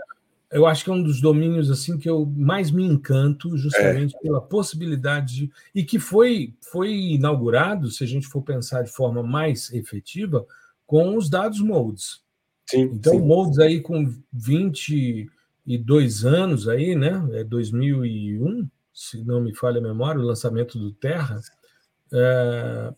Eu 0.51 0.65
acho 0.65 0.85
que 0.85 0.91
é 0.91 0.93
um 0.93 1.03
dos 1.03 1.21
domínios 1.21 1.71
assim 1.71 1.99
que 1.99 2.09
eu 2.09 2.25
mais 2.25 2.71
me 2.71 2.85
encanto, 2.85 3.57
justamente 3.59 4.15
é. 4.17 4.21
pela 4.21 4.41
possibilidade 4.41 5.35
de, 5.35 5.51
e 5.75 5.83
que 5.83 5.99
foi, 5.99 6.55
foi 6.61 6.93
inaugurado, 6.93 7.91
se 7.91 8.05
a 8.05 8.07
gente 8.07 8.29
for 8.29 8.43
pensar 8.43 8.83
de 8.83 8.93
forma 8.93 9.25
mais 9.25 9.73
efetiva, 9.73 10.47
com 10.87 11.17
os 11.17 11.29
dados 11.29 11.61
moldes. 11.61 12.21
Sim, 12.69 12.83
então, 12.83 13.15
sim. 13.15 13.21
moldes 13.21 13.59
aí 13.59 13.81
com 13.81 14.13
22 14.33 16.25
anos 16.25 16.69
aí, 16.69 16.95
né? 16.95 17.29
É 17.33 17.45
2001, 17.45 18.69
se 18.93 19.25
não 19.25 19.41
me 19.41 19.55
falha 19.55 19.79
a 19.79 19.83
memória, 19.83 20.21
o 20.21 20.25
lançamento 20.25 20.79
do 20.79 20.93
Terra. 20.93 21.41
É, 22.13 22.93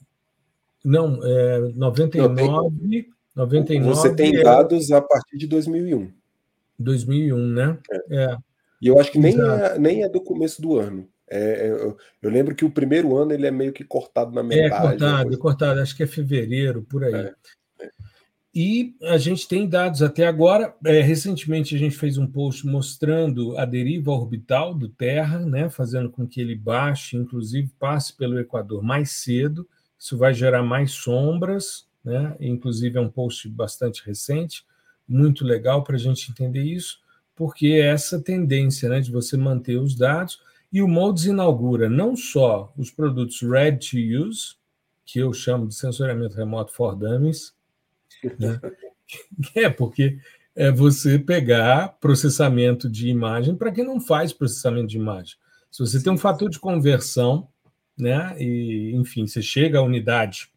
não, 0.84 1.20
é 1.22 1.58
99, 1.74 2.42
não, 2.42 2.70
tem, 2.70 3.08
99. 3.34 3.94
Você 3.94 4.14
tem 4.14 4.36
é, 4.36 4.42
dados 4.42 4.90
a 4.90 5.02
partir 5.02 5.36
de 5.36 5.46
2001. 5.46 6.10
2001, 6.78 7.36
né? 7.48 7.78
É. 7.90 8.24
é. 8.24 8.36
E 8.80 8.86
eu 8.86 9.00
acho 9.00 9.10
que 9.10 9.18
nem 9.18 9.36
é, 9.38 9.78
nem 9.78 10.04
é 10.04 10.08
do 10.08 10.20
começo 10.20 10.62
do 10.62 10.78
ano. 10.78 11.08
É, 11.30 11.66
é, 11.66 11.70
eu, 11.70 11.96
eu, 12.22 12.30
lembro 12.30 12.54
que 12.54 12.64
o 12.64 12.70
primeiro 12.70 13.16
ano 13.16 13.32
ele 13.32 13.46
é 13.46 13.50
meio 13.50 13.72
que 13.72 13.84
cortado 13.84 14.32
na 14.32 14.42
metade. 14.42 14.66
É 14.66 14.80
cortado, 14.80 15.34
é 15.34 15.36
cortado. 15.36 15.80
Acho 15.80 15.96
que 15.96 16.02
é 16.02 16.06
fevereiro, 16.06 16.82
por 16.82 17.04
aí. 17.04 17.14
É. 17.14 17.34
E 18.60 18.96
a 19.04 19.16
gente 19.18 19.46
tem 19.46 19.68
dados 19.68 20.02
até 20.02 20.26
agora. 20.26 20.74
É, 20.84 21.00
recentemente 21.00 21.76
a 21.76 21.78
gente 21.78 21.96
fez 21.96 22.18
um 22.18 22.26
post 22.26 22.66
mostrando 22.66 23.56
a 23.56 23.64
deriva 23.64 24.10
orbital 24.10 24.74
do 24.74 24.88
Terra, 24.88 25.38
né, 25.38 25.70
fazendo 25.70 26.10
com 26.10 26.26
que 26.26 26.40
ele 26.40 26.56
baixe, 26.56 27.16
inclusive 27.16 27.70
passe 27.78 28.16
pelo 28.16 28.36
Equador 28.36 28.82
mais 28.82 29.12
cedo. 29.12 29.64
Isso 29.96 30.18
vai 30.18 30.34
gerar 30.34 30.64
mais 30.64 30.90
sombras, 30.90 31.86
né? 32.04 32.36
Inclusive 32.40 32.98
é 32.98 33.00
um 33.00 33.08
post 33.08 33.48
bastante 33.48 34.04
recente, 34.04 34.64
muito 35.06 35.44
legal 35.44 35.84
para 35.84 35.94
a 35.94 36.00
gente 36.00 36.28
entender 36.28 36.64
isso, 36.64 36.98
porque 37.36 37.68
é 37.68 37.86
essa 37.90 38.20
tendência, 38.20 38.88
né, 38.88 38.98
de 38.98 39.12
você 39.12 39.36
manter 39.36 39.76
os 39.76 39.94
dados 39.94 40.40
e 40.72 40.82
o 40.82 40.88
Modes 40.88 41.26
inaugura 41.26 41.88
não 41.88 42.16
só 42.16 42.74
os 42.76 42.90
produtos 42.90 43.40
Ready 43.40 43.88
to 43.88 44.26
Use, 44.26 44.56
que 45.06 45.20
eu 45.20 45.32
chamo 45.32 45.68
de 45.68 45.76
sensoriamento 45.76 46.34
remoto 46.34 46.72
for 46.72 46.96
dummies, 46.96 47.56
né? 48.38 48.60
É, 49.54 49.70
porque 49.70 50.18
é 50.54 50.70
você 50.70 51.18
pegar 51.18 51.96
processamento 51.98 52.90
de 52.90 53.08
imagem 53.08 53.56
para 53.56 53.72
quem 53.72 53.82
não 53.82 53.98
faz 53.98 54.34
processamento 54.34 54.88
de 54.88 54.98
imagem. 54.98 55.36
Se 55.70 55.78
você 55.78 56.02
tem 56.02 56.12
um 56.12 56.18
fator 56.18 56.50
de 56.50 56.58
conversão, 56.58 57.48
né, 57.96 58.36
e 58.38 58.92
enfim, 58.94 59.26
você 59.26 59.40
chega 59.40 59.78
à 59.78 59.82
unidade 59.82 60.50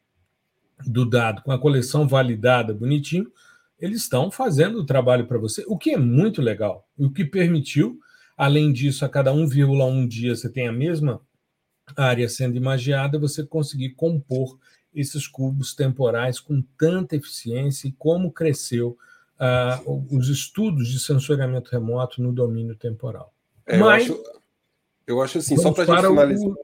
do 0.85 1.05
dado 1.05 1.41
com 1.43 1.51
a 1.51 1.59
coleção 1.59 2.07
validada 2.07 2.73
bonitinho, 2.73 3.31
eles 3.79 4.01
estão 4.01 4.29
fazendo 4.29 4.79
o 4.79 4.85
trabalho 4.85 5.25
para 5.25 5.37
você, 5.37 5.63
o 5.67 5.77
que 5.77 5.91
é 5.91 5.97
muito 5.97 6.41
legal, 6.41 6.87
o 6.97 7.09
que 7.09 7.23
permitiu, 7.23 7.99
além 8.37 8.73
disso, 8.73 9.05
a 9.05 9.09
cada 9.09 9.31
1,1 9.31 10.07
dia 10.07 10.35
você 10.35 10.49
tem 10.49 10.67
a 10.67 10.71
mesma 10.71 11.21
área 11.95 12.27
sendo 12.29 12.57
imagiada, 12.57 13.19
você 13.19 13.45
conseguir 13.45 13.91
compor 13.91 14.57
esses 14.93 15.27
cubos 15.27 15.73
temporais 15.73 16.39
com 16.39 16.61
tanta 16.77 17.15
eficiência 17.15 17.87
e 17.87 17.91
como 17.93 18.31
cresceu 18.31 18.97
uh, 19.39 20.15
os 20.15 20.27
estudos 20.27 20.87
de 20.87 20.99
sensoriamento 20.99 21.71
remoto 21.71 22.21
no 22.21 22.31
domínio 22.31 22.75
temporal. 22.75 23.33
É, 23.65 23.77
Mas, 23.77 24.07
eu, 24.07 24.15
acho, 24.15 24.23
eu 25.07 25.21
acho 25.21 25.37
assim, 25.39 25.57
só 25.57 25.71
para 25.71 25.83
a 25.83 25.85
gente 25.85 26.07
finalizar. 26.07 26.49
O, 26.49 26.57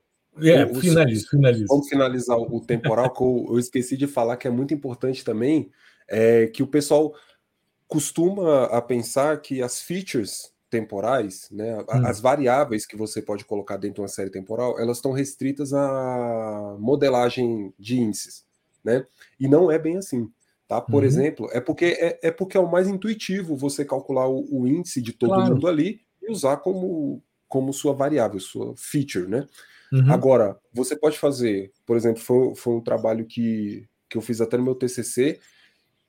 é, 0.45 0.65
o, 0.65 0.75
finaliza, 0.75 1.28
finaliza. 1.30 1.65
Vamos 1.67 1.89
finalizar 1.89 2.38
o 2.38 2.61
temporal, 2.61 3.11
que 3.11 3.23
eu, 3.23 3.47
eu, 3.49 3.59
esqueci 3.59 3.97
de 3.97 4.05
falar 4.05 4.38
que 4.38 4.47
é 4.47 4.51
muito 4.51 4.73
importante 4.73 5.23
também, 5.23 5.71
é 6.07 6.47
que 6.47 6.61
o 6.61 6.67
pessoal 6.67 7.13
costuma 7.88 8.65
a 8.65 8.82
pensar 8.82 9.41
que 9.41 9.61
as 9.61 9.82
features 9.82 10.51
temporais, 10.70 11.47
né, 11.51 11.78
hum. 11.78 12.05
as 12.05 12.20
variáveis 12.20 12.86
que 12.86 12.95
você 12.95 13.22
pode 13.22 13.45
colocar 13.45 13.78
dentro 13.78 13.95
de 13.95 14.01
uma 14.01 14.07
série 14.07 14.30
temporal, 14.30 14.80
elas 14.80 14.97
estão 14.97 15.11
restritas 15.11 15.74
à 15.74 16.76
modelagem 16.80 17.74
de 17.80 17.99
índices, 17.99 18.45
né? 18.84 19.05
E 19.39 19.47
não 19.47 19.72
é 19.72 19.80
bem 19.80 19.97
assim. 19.97 20.30
Tá? 20.68 20.82
Por 20.82 21.03
uhum. 21.03 21.07
exemplo, 21.07 21.49
é 21.53 21.61
porque 21.61 21.86
é, 21.86 22.20
é, 22.24 22.32
porque 22.32 22.57
é 22.57 22.59
o 22.59 22.70
mais 22.70 22.89
intuitivo 22.89 23.55
você 23.55 23.86
calcular 23.86 24.28
o, 24.28 24.45
o 24.51 24.68
índice 24.68 25.01
de 25.01 25.13
todo 25.13 25.30
claro. 25.30 25.53
mundo 25.53 25.65
ali 25.65 26.01
e 26.22 26.30
usar 26.30 26.57
como, 26.57 27.24
como 27.47 27.72
sua 27.72 27.93
variável, 27.93 28.38
sua 28.41 28.74
feature, 28.76 29.28
né? 29.28 29.47
Uhum. 29.93 30.11
Agora, 30.11 30.59
você 30.74 30.93
pode 30.93 31.18
fazer, 31.18 31.72
por 31.86 31.95
exemplo, 31.95 32.22
foi, 32.22 32.53
foi 32.53 32.74
um 32.74 32.82
trabalho 32.82 33.26
que, 33.26 33.88
que 34.09 34.18
eu 34.18 34.22
fiz 34.22 34.41
até 34.41 34.57
no 34.57 34.63
meu 34.63 34.76
TCC, 34.76 35.39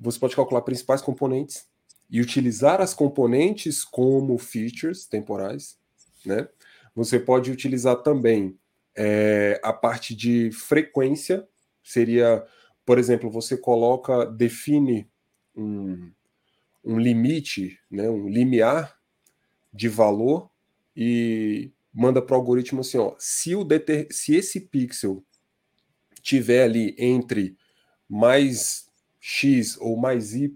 você 0.00 0.18
pode 0.18 0.34
calcular 0.34 0.62
principais 0.62 1.00
componentes 1.00 1.64
e 2.10 2.20
utilizar 2.20 2.80
as 2.80 2.94
componentes 2.94 3.84
como 3.84 4.38
features 4.38 5.06
temporais, 5.06 5.78
né? 6.24 6.48
Você 6.94 7.18
pode 7.18 7.50
utilizar 7.50 8.02
também 8.02 8.58
é, 8.96 9.60
a 9.62 9.72
parte 9.72 10.14
de 10.14 10.50
frequência, 10.50 11.46
seria 11.82 12.44
por 12.88 12.98
exemplo, 12.98 13.30
você 13.30 13.54
coloca, 13.54 14.24
define 14.24 15.06
um, 15.54 16.10
um 16.82 16.98
limite, 16.98 17.78
né, 17.90 18.08
um 18.08 18.26
limiar 18.26 18.98
de 19.70 19.90
valor 19.90 20.50
e 20.96 21.70
manda 21.92 22.22
para 22.22 22.34
o 22.34 22.38
algoritmo 22.38 22.80
assim, 22.80 22.96
ó, 22.96 23.14
se, 23.18 23.54
o 23.54 23.62
deter, 23.62 24.08
se 24.10 24.34
esse 24.34 24.58
pixel 24.58 25.22
tiver 26.22 26.62
ali 26.62 26.96
entre 26.96 27.58
mais 28.08 28.87
x 29.20 29.76
ou 29.80 29.96
mais 29.96 30.34
y, 30.34 30.48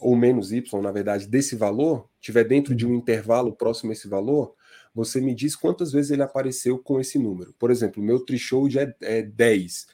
ou 0.00 0.16
menos 0.16 0.52
y, 0.52 0.80
na 0.80 0.90
verdade, 0.90 1.26
desse 1.26 1.54
valor, 1.56 2.08
tiver 2.20 2.44
dentro 2.44 2.74
de 2.74 2.86
um 2.86 2.94
intervalo 2.94 3.52
próximo 3.52 3.90
a 3.90 3.92
esse 3.92 4.08
valor, 4.08 4.54
você 4.94 5.20
me 5.20 5.34
diz 5.34 5.54
quantas 5.54 5.92
vezes 5.92 6.10
ele 6.10 6.22
apareceu 6.22 6.78
com 6.78 7.00
esse 7.00 7.18
número. 7.18 7.54
Por 7.58 7.70
exemplo, 7.70 8.02
o 8.02 8.06
meu 8.06 8.20
threshold 8.20 8.78
é, 8.78 8.94
é 9.00 9.22
10. 9.22 9.86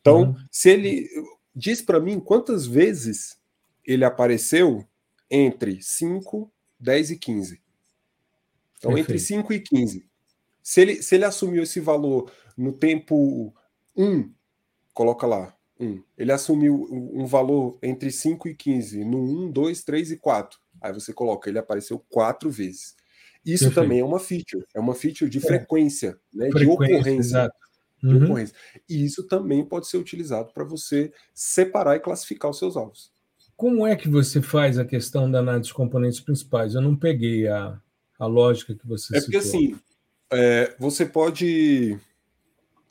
Então, 0.00 0.22
uhum. 0.22 0.36
se 0.50 0.70
ele 0.70 1.08
diz 1.54 1.80
para 1.80 2.00
mim 2.00 2.20
quantas 2.20 2.66
vezes 2.66 3.38
ele 3.84 4.04
apareceu 4.04 4.86
entre 5.30 5.80
5, 5.82 6.50
10 6.78 7.10
e 7.10 7.16
15. 7.16 7.62
Então, 8.78 8.94
Perfeito. 8.94 9.10
entre 9.10 9.18
5 9.18 9.52
e 9.52 9.60
15. 9.60 10.06
Se 10.62 10.80
ele, 10.80 11.02
se 11.02 11.14
ele 11.14 11.24
assumiu 11.24 11.62
esse 11.62 11.80
valor 11.80 12.30
no 12.56 12.72
tempo 12.72 13.54
1, 13.96 14.30
coloca 14.92 15.26
lá, 15.26 15.56
1. 15.80 16.02
Ele 16.18 16.32
assumiu 16.32 16.86
um 16.90 17.26
valor 17.26 17.78
entre 17.82 18.10
5 18.10 18.48
e 18.48 18.54
15 18.54 19.04
no 19.04 19.46
1, 19.46 19.50
2, 19.50 19.82
3 19.82 20.12
e 20.12 20.16
4. 20.16 20.58
Aí 20.80 20.92
você 20.92 21.12
coloca, 21.12 21.48
ele 21.48 21.58
apareceu 21.58 21.98
quatro 22.08 22.50
vezes. 22.50 22.94
Isso 23.44 23.64
Perfeito. 23.64 23.74
também 23.74 24.00
é 24.00 24.04
uma 24.04 24.20
feature, 24.20 24.64
é 24.74 24.80
uma 24.80 24.94
feature 24.94 25.30
de 25.30 25.38
é. 25.38 25.40
frequência, 25.40 26.18
né, 26.32 26.50
frequência, 26.50 26.66
de 26.66 26.94
ocorrência. 26.94 27.18
Exato 27.18 27.70
de 28.02 28.14
uhum. 28.14 28.24
ocorrência. 28.24 28.56
E 28.88 29.04
isso 29.04 29.24
também 29.24 29.64
pode 29.64 29.86
ser 29.86 29.98
utilizado 29.98 30.52
para 30.52 30.64
você 30.64 31.12
separar 31.34 31.96
e 31.96 32.00
classificar 32.00 32.50
os 32.50 32.58
seus 32.58 32.76
alvos. 32.76 33.12
Como 33.56 33.86
é 33.86 33.94
que 33.94 34.08
você 34.08 34.40
faz 34.40 34.78
a 34.78 34.84
questão 34.84 35.30
da 35.30 35.40
análise 35.40 35.62
dos 35.62 35.72
componentes 35.72 36.20
principais? 36.20 36.74
Eu 36.74 36.80
não 36.80 36.96
peguei 36.96 37.46
a, 37.46 37.78
a 38.18 38.26
lógica 38.26 38.74
que 38.74 38.86
você 38.86 39.18
É 39.18 39.20
porque 39.20 39.36
assim, 39.36 39.78
é, 40.32 40.74
você 40.78 41.04
pode 41.04 41.98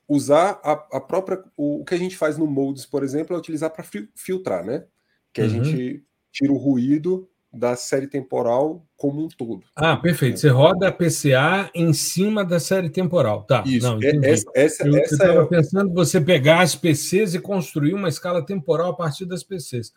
usar 0.10 0.60
a, 0.64 0.72
a, 0.97 0.99
própria. 0.99 1.41
O, 1.55 1.82
o, 1.82 1.86
que 1.86 1.93
a 1.93 1.97
gente 1.97 2.18
faz 2.18 2.38
no 2.38 2.47
Moldes, 2.47 2.86
por 2.86 3.03
exemplo, 3.03 3.36
é 3.36 3.39
utilizar 3.39 3.70
para 3.70 3.86
filtrar, 4.16 4.66
né? 4.66 4.84
Que 5.32 5.41
a 5.41 5.43
uhum. 5.43 5.64
gente 5.64 6.03
tira 6.32 6.51
o 6.51 6.57
ruído 6.57 7.30
da 7.51 7.76
série 7.76 8.07
temporal 8.07 8.86
como 8.95 9.24
um 9.24 9.28
todo. 9.28 9.62
Ah, 9.76 9.97
perfeito. 9.97 10.39
Você 10.39 10.49
roda 10.49 10.88
a 10.88 10.91
PCA 10.91 11.70
em 11.74 11.93
cima 11.93 12.43
da 12.43 12.60
série 12.60 12.89
temporal. 12.89 13.43
Tá. 13.43 13.64
Isso. 13.66 13.88
Não, 13.88 13.99
é, 14.01 14.32
essa, 14.32 14.45
essa, 14.55 14.88
eu 14.88 14.97
estava 14.97 15.43
é... 15.43 15.45
pensando 15.45 15.93
você 15.93 16.20
pegar 16.20 16.62
as 16.62 16.76
PCs 16.76 17.36
e 17.36 17.39
construir 17.39 17.93
uma 17.93 18.10
escala 18.10 18.45
temporal 18.45 18.91
a 18.91 18.95
partir 18.95 19.26
das 19.26 19.43
PCs. 19.43 19.93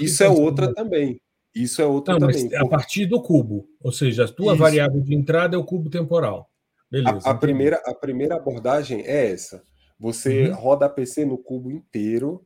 Isso 0.00 0.22
é 0.24 0.28
outra 0.28 0.72
também. 0.72 1.20
Isso 1.54 1.82
é 1.82 1.86
outra 1.86 2.14
Não, 2.14 2.28
também. 2.28 2.56
a 2.56 2.66
partir 2.66 3.06
do 3.06 3.20
cubo. 3.22 3.68
Ou 3.80 3.92
seja, 3.92 4.24
a 4.24 4.28
tua 4.28 4.52
Isso. 4.52 4.62
variável 4.62 5.00
de 5.00 5.14
entrada 5.14 5.56
é 5.56 5.58
o 5.58 5.64
cubo 5.64 5.90
temporal. 5.90 6.48
Beleza. 6.90 7.28
A, 7.28 7.30
a 7.30 7.34
primeira, 7.34 7.76
a 7.86 7.94
primeira 7.94 8.36
abordagem 8.36 9.02
é 9.02 9.30
essa. 9.30 9.64
Você 9.98 10.48
uhum. 10.48 10.54
roda 10.54 10.86
a 10.86 10.88
PC 10.88 11.24
no 11.24 11.38
cubo 11.38 11.70
inteiro, 11.70 12.44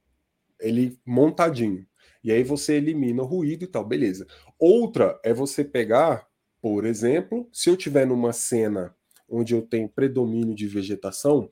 ele 0.60 0.98
montadinho. 1.06 1.86
E 2.22 2.32
aí 2.32 2.42
você 2.42 2.74
elimina 2.74 3.22
o 3.22 3.26
ruído 3.26 3.64
e 3.64 3.66
tal, 3.66 3.84
beleza. 3.84 4.26
Outra 4.58 5.18
é 5.22 5.32
você 5.32 5.62
pegar, 5.62 6.26
por 6.60 6.84
exemplo, 6.84 7.48
se 7.52 7.68
eu 7.70 7.76
tiver 7.76 8.06
numa 8.06 8.32
cena 8.32 8.94
onde 9.28 9.54
eu 9.54 9.62
tenho 9.62 9.88
predomínio 9.88 10.54
de 10.54 10.66
vegetação, 10.66 11.50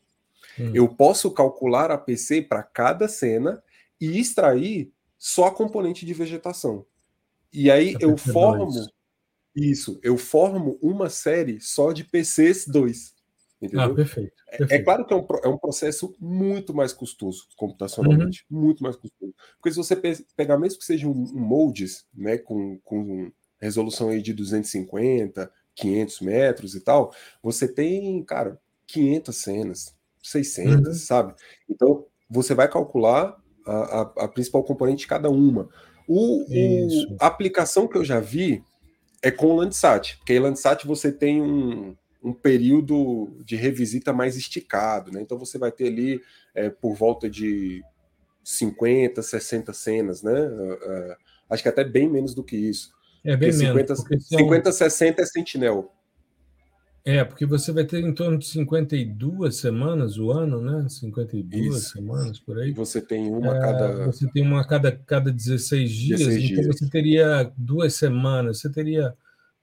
hum. 0.59 0.73
eu 0.75 0.89
posso 0.89 1.31
calcular 1.31 1.91
a 1.91 1.99
PC 1.99 2.43
para 2.43 2.63
cada 2.63 3.07
cena 3.07 3.63
e 4.01 4.19
extrair 4.19 4.93
só 5.19 5.47
a 5.47 5.55
componente 5.55 6.05
de 6.05 6.15
vegetação. 6.15 6.85
E 7.53 7.71
aí 7.71 7.95
eu 8.01 8.17
formo 8.17 8.71
isso, 9.55 9.99
eu 10.03 10.17
formo 10.17 10.79
uma 10.81 11.11
série 11.11 11.61
só 11.61 11.93
de 11.93 12.05
PCs 12.05 12.67
2. 12.67 13.13
Entendeu? 13.61 13.81
Ah, 13.81 13.95
perfeito, 13.95 14.33
perfeito. 14.49 14.73
É, 14.73 14.77
é, 14.77 14.83
claro 14.83 15.07
que 15.07 15.15
é 15.15 15.17
um, 15.17 15.27
é 15.45 15.49
um 15.49 15.59
processo 15.59 16.17
muito 16.19 16.75
mais 16.75 16.93
custoso 16.93 17.47
computacionalmente, 17.57 18.45
uhum. 18.51 18.61
muito 18.61 18.83
mais 18.83 18.97
custoso. 18.97 19.33
Porque 19.57 19.71
se 19.71 19.77
você 19.77 19.95
pegar, 20.37 20.59
mesmo 20.59 20.81
que 20.81 20.85
seja 20.85 21.07
um, 21.07 21.13
um 21.13 21.41
moldes, 21.41 22.05
né, 22.13 22.39
com, 22.39 22.79
com 22.83 23.31
resolução 23.61 24.09
aí 24.09 24.21
de 24.21 24.33
250, 24.33 25.49
500 25.77 26.21
metros 26.21 26.75
e 26.75 26.81
tal, 26.81 27.15
você 27.41 27.69
tem, 27.69 28.25
cara, 28.25 28.61
500 28.89 29.37
cenas, 29.37 29.97
600, 30.21 30.87
uhum. 30.89 30.95
sabe? 30.95 31.35
Então, 31.69 32.05
você 32.29 32.55
vai 32.55 32.69
calcular 32.69 33.41
a, 33.65 33.73
a, 33.73 34.01
a 34.25 34.29
principal 34.29 34.65
componente 34.65 35.03
de 35.03 35.07
cada 35.07 35.31
uma. 35.31 35.69
O, 36.09 36.43
o, 36.43 37.17
a 37.21 37.29
aplicação 37.29 37.87
que 37.87 37.97
eu 37.97 38.05
já 38.05 38.19
vi 38.19 38.65
é 39.23 39.31
com 39.31 39.47
o 39.47 39.57
Landsat, 39.57 40.17
porque 40.19 40.35
em 40.35 40.41
Landsat 40.41 40.85
você 40.87 41.13
tem 41.13 41.41
um, 41.41 41.97
um 42.23 42.33
período 42.33 43.37
de 43.45 43.57
revisita 43.57 44.13
mais 44.13 44.37
esticado, 44.37 45.13
né? 45.13 45.21
Então 45.21 45.39
você 45.39 45.59
vai 45.59 45.71
ter 45.71 45.87
ali 45.87 46.21
é, 46.55 46.69
por 46.69 46.95
volta 46.95 47.31
de 47.31 47.83
50, 48.45 49.23
60 49.23 49.73
cenas, 49.73 50.23
né? 50.23 50.33
Uh, 50.33 50.75
uh, 50.75 51.17
acho 51.49 51.63
que 51.63 51.69
até 51.69 51.85
bem 51.85 52.09
menos 52.09 52.35
do 52.35 52.43
que 52.43 52.57
isso. 52.57 52.93
É 53.25 53.37
bem 53.37 53.51
porque 53.51 53.73
menos. 53.73 54.01
50, 54.01 54.19
são... 54.19 54.39
50, 54.39 54.73
60 54.73 55.23
é 55.23 55.27
Sentinel. 55.27 55.93
É, 57.05 57.25
porque 57.25 57.45
você 57.45 57.73
vai 57.73 57.85
ter 57.85 58.01
em 58.01 58.15
torno 58.15 58.39
de 58.39 58.47
52 58.47 59.57
semanas 59.57 60.19
o 60.19 60.31
ano, 60.31 60.61
né? 60.61 60.89
52 60.89 61.77
Isso. 61.77 61.93
semanas 61.95 62.39
por 62.39 62.59
aí. 62.59 62.71
Você 62.73 63.01
tem 63.01 63.29
uma 63.29 63.55
a 63.55 63.57
é, 63.57 63.61
cada. 63.61 64.07
Você 64.07 64.31
tem 64.31 64.43
uma 64.43 64.61
a 64.61 64.65
cada, 64.65 64.93
cada 64.93 65.33
16 65.33 65.91
dias, 65.91 66.21
16 66.21 66.45
então 66.45 66.63
dias. 66.63 66.79
você 66.79 66.89
teria 66.89 67.53
duas 67.57 67.95
semanas, 67.95 68.61
você 68.61 68.71
teria 68.71 69.15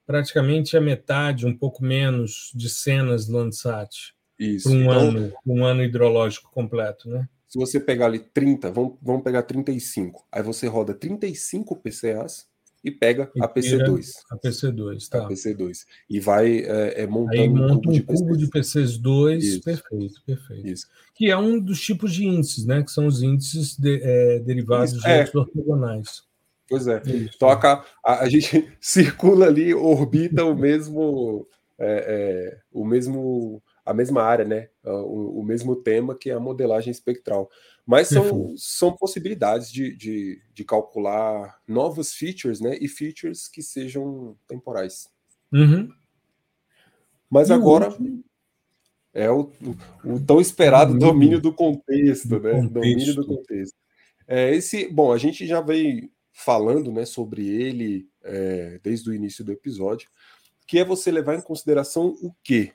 praticamente 0.06 0.76
a 0.76 0.82
metade, 0.82 1.46
um 1.46 1.56
pouco 1.56 1.84
menos, 1.84 2.52
de 2.54 2.68
cenas 2.68 3.30
Landsat 3.30 4.14
para 4.64 4.72
um, 4.72 4.82
então, 4.82 4.92
ano, 4.92 5.34
um 5.46 5.66
ano 5.66 5.84
hidrológico 5.84 6.52
completo, 6.52 7.10
né? 7.10 7.28
Se 7.48 7.58
você 7.58 7.80
pegar 7.80 8.08
ali 8.08 8.20
30, 8.20 8.72
vamos, 8.72 8.98
vamos 9.02 9.24
pegar 9.24 9.44
35, 9.44 10.26
aí 10.32 10.44
você 10.44 10.68
roda 10.68 10.94
35 10.94 11.76
PCAs 11.76 12.49
e 12.84 12.92
pega 12.92 13.30
e 13.36 13.44
a 13.44 13.48
PC2. 13.48 14.12
A 14.32 14.38
PC2, 14.38 15.08
tá. 15.10 15.26
A 15.26 15.30
PC2. 15.30 15.86
E 16.10 16.20
vai 16.20 16.60
é, 16.60 17.04
é 17.04 17.08
montando 17.08 17.42
aí 17.42 17.50
monta 17.50 17.90
um 17.90 18.00
cubo, 18.00 18.14
um 18.14 18.16
cubo 18.16 18.38
de, 18.38 18.48
PCs. 18.48 18.98
2 18.98 19.44
Isso. 19.44 19.64
perfeito, 19.64 20.22
perfeito. 20.26 20.68
Isso. 20.68 20.88
Que 21.14 21.30
é 21.30 21.38
um 21.38 21.60
dos 21.60 21.82
tipos 21.82 22.14
de 22.14 22.26
índices, 22.26 22.66
né? 22.66 22.82
Que 22.84 22.92
são 22.92 23.06
os 23.06 23.22
índices 23.22 23.78
de, 23.78 24.02
é, 24.02 24.40
derivados 24.40 24.94
Isso. 24.94 25.02
de 25.02 25.10
é. 25.10 25.30
ortogonais. 25.34 26.24
Pois 26.70 26.88
é. 26.88 27.02
Isso. 27.06 27.32
Então 27.36 27.50
a, 27.50 27.86
a, 28.06 28.20
a, 28.22 28.30
gente 28.30 28.72
circula 28.80 29.48
ali, 29.48 29.74
orbita 29.74 30.46
o 30.46 30.56
mesmo, 30.56 31.48
é, 31.78 32.06
é, 32.08 32.58
o 32.72 32.86
mesmo, 32.86 33.62
a 33.86 33.94
mesma 33.94 34.22
área, 34.24 34.46
né? 34.46 34.70
O, 34.84 35.40
o, 35.40 35.44
mesmo 35.44 35.76
tema 35.76 36.16
que 36.16 36.30
é 36.30 36.34
a 36.34 36.40
modelagem 36.40 36.92
espectral. 36.92 37.50
Mas 37.90 38.10
são, 38.10 38.54
são 38.56 38.96
possibilidades 38.96 39.72
de, 39.72 39.96
de, 39.96 40.40
de, 40.54 40.64
calcular 40.64 41.60
novos 41.68 42.14
features, 42.14 42.62
né? 42.62 42.78
E 42.80 42.88
features 42.88 43.48
que 43.48 43.64
sejam 43.64 44.38
temporais. 44.48 45.10
Uhum. 45.52 45.90
Mas 47.28 47.50
e 47.50 47.54
agora 47.54 47.90
é 49.12 49.32
o, 49.32 49.52
o, 50.04 50.14
o, 50.14 50.24
tão 50.24 50.40
esperado 50.40 50.96
domínio 51.00 51.42
do 51.42 51.52
contexto, 51.52 52.28
do 52.28 52.40
né? 52.40 52.52
Contexto. 52.52 52.74
Domínio 52.74 53.16
do 53.16 53.26
contexto. 53.26 53.76
É, 54.28 54.54
esse, 54.54 54.88
bom, 54.88 55.12
a 55.12 55.18
gente 55.18 55.48
já 55.48 55.60
veio 55.60 56.12
falando 56.32 56.92
né, 56.92 57.06
sobre 57.06 57.48
ele 57.48 58.08
é, 58.22 58.80
desde 58.84 59.10
o 59.10 59.16
início 59.16 59.44
do 59.44 59.52
episódio, 59.52 60.12
que 60.68 60.78
é 60.78 60.86
você 60.86 61.10
levar 61.10 61.34
em 61.34 61.42
consideração 61.42 62.16
o 62.22 62.32
quê? 62.44 62.72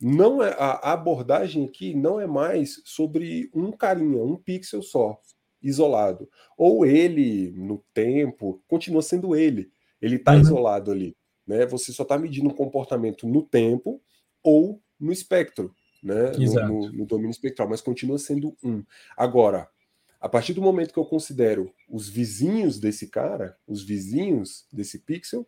Não 0.00 0.42
é 0.42 0.54
a 0.58 0.92
abordagem 0.92 1.64
aqui 1.64 1.94
não 1.94 2.18
é 2.18 2.26
mais 2.26 2.80
sobre 2.84 3.50
um 3.54 3.70
carinha, 3.70 4.22
um 4.22 4.36
pixel 4.36 4.82
só, 4.82 5.20
isolado. 5.62 6.28
Ou 6.56 6.86
ele, 6.86 7.50
no 7.52 7.84
tempo, 7.92 8.62
continua 8.66 9.02
sendo 9.02 9.36
ele. 9.36 9.70
Ele 10.00 10.16
está 10.16 10.32
uhum. 10.32 10.40
isolado 10.40 10.90
ali. 10.90 11.16
Né? 11.46 11.66
Você 11.66 11.92
só 11.92 12.02
está 12.02 12.16
medindo 12.16 12.48
o 12.48 12.54
comportamento 12.54 13.26
no 13.26 13.42
tempo 13.42 14.00
ou 14.42 14.80
no 14.98 15.12
espectro, 15.12 15.74
né? 16.02 16.32
No, 16.32 16.68
no, 16.68 16.92
no, 16.92 17.06
domínio 17.06 17.30
espectral, 17.30 17.68
mas 17.68 17.80
continua 17.80 18.18
sendo 18.18 18.56
um. 18.62 18.82
Agora, 19.16 19.68
a 20.20 20.28
partir 20.28 20.52
do 20.52 20.62
momento 20.62 20.92
que 20.92 20.98
eu 20.98 21.04
considero 21.04 21.72
os 21.88 22.08
vizinhos 22.08 22.78
desse 22.78 23.08
cara, 23.08 23.56
os 23.66 23.82
vizinhos 23.82 24.66
desse 24.72 24.98
pixel, 24.98 25.46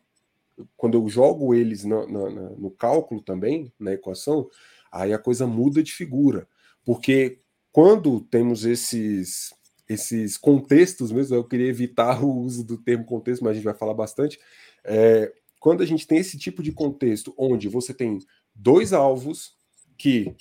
quando 0.77 0.95
eu 0.95 1.09
jogo 1.09 1.55
eles 1.55 1.85
no, 1.85 2.07
no, 2.07 2.57
no 2.57 2.71
cálculo 2.71 3.23
também, 3.23 3.73
na 3.79 3.93
equação, 3.93 4.49
aí 4.91 5.13
a 5.13 5.19
coisa 5.19 5.47
muda 5.47 5.83
de 5.83 5.93
figura. 5.93 6.47
Porque 6.85 7.39
quando 7.71 8.21
temos 8.21 8.65
esses 8.65 9.55
esses 9.89 10.39
contextos 10.39 11.13
mesmo, 11.13 11.37
eu 11.37 11.45
queria 11.45 11.69
evitar 11.69 12.25
o 12.25 12.31
uso 12.31 12.65
do 12.65 12.79
termo 12.79 13.05
contexto, 13.05 13.43
mas 13.43 13.53
a 13.53 13.55
gente 13.55 13.65
vai 13.65 13.75
falar 13.75 13.95
bastante. 13.95 14.39
É, 14.85 15.33
quando 15.61 15.83
a 15.83 15.87
gente 15.87 16.07
tem 16.07 16.19
esse 16.19 16.39
tipo 16.39 16.63
de 16.63 16.73
contexto 16.73 17.35
onde 17.37 17.69
você 17.69 17.93
tem 17.93 18.19
dois 18.55 18.93
alvos 18.93 19.55
que 19.99 20.35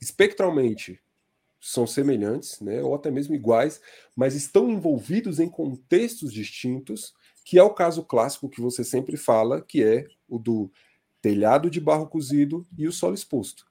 espectralmente 0.00 1.00
são 1.60 1.86
semelhantes, 1.86 2.60
né, 2.60 2.82
ou 2.82 2.94
até 2.94 3.10
mesmo 3.10 3.34
iguais, 3.34 3.80
mas 4.14 4.34
estão 4.34 4.70
envolvidos 4.70 5.40
em 5.40 5.48
contextos 5.48 6.32
distintos, 6.32 7.12
que 7.46 7.60
é 7.60 7.62
o 7.62 7.70
caso 7.70 8.02
clássico 8.02 8.48
que 8.48 8.60
você 8.60 8.82
sempre 8.82 9.16
fala, 9.16 9.62
que 9.62 9.82
é 9.82 10.04
o 10.28 10.36
do 10.36 10.68
telhado 11.22 11.70
de 11.70 11.80
barro 11.80 12.08
cozido 12.08 12.66
e 12.76 12.88
o 12.88 12.92
solo 12.92 13.14
exposto. 13.14 13.64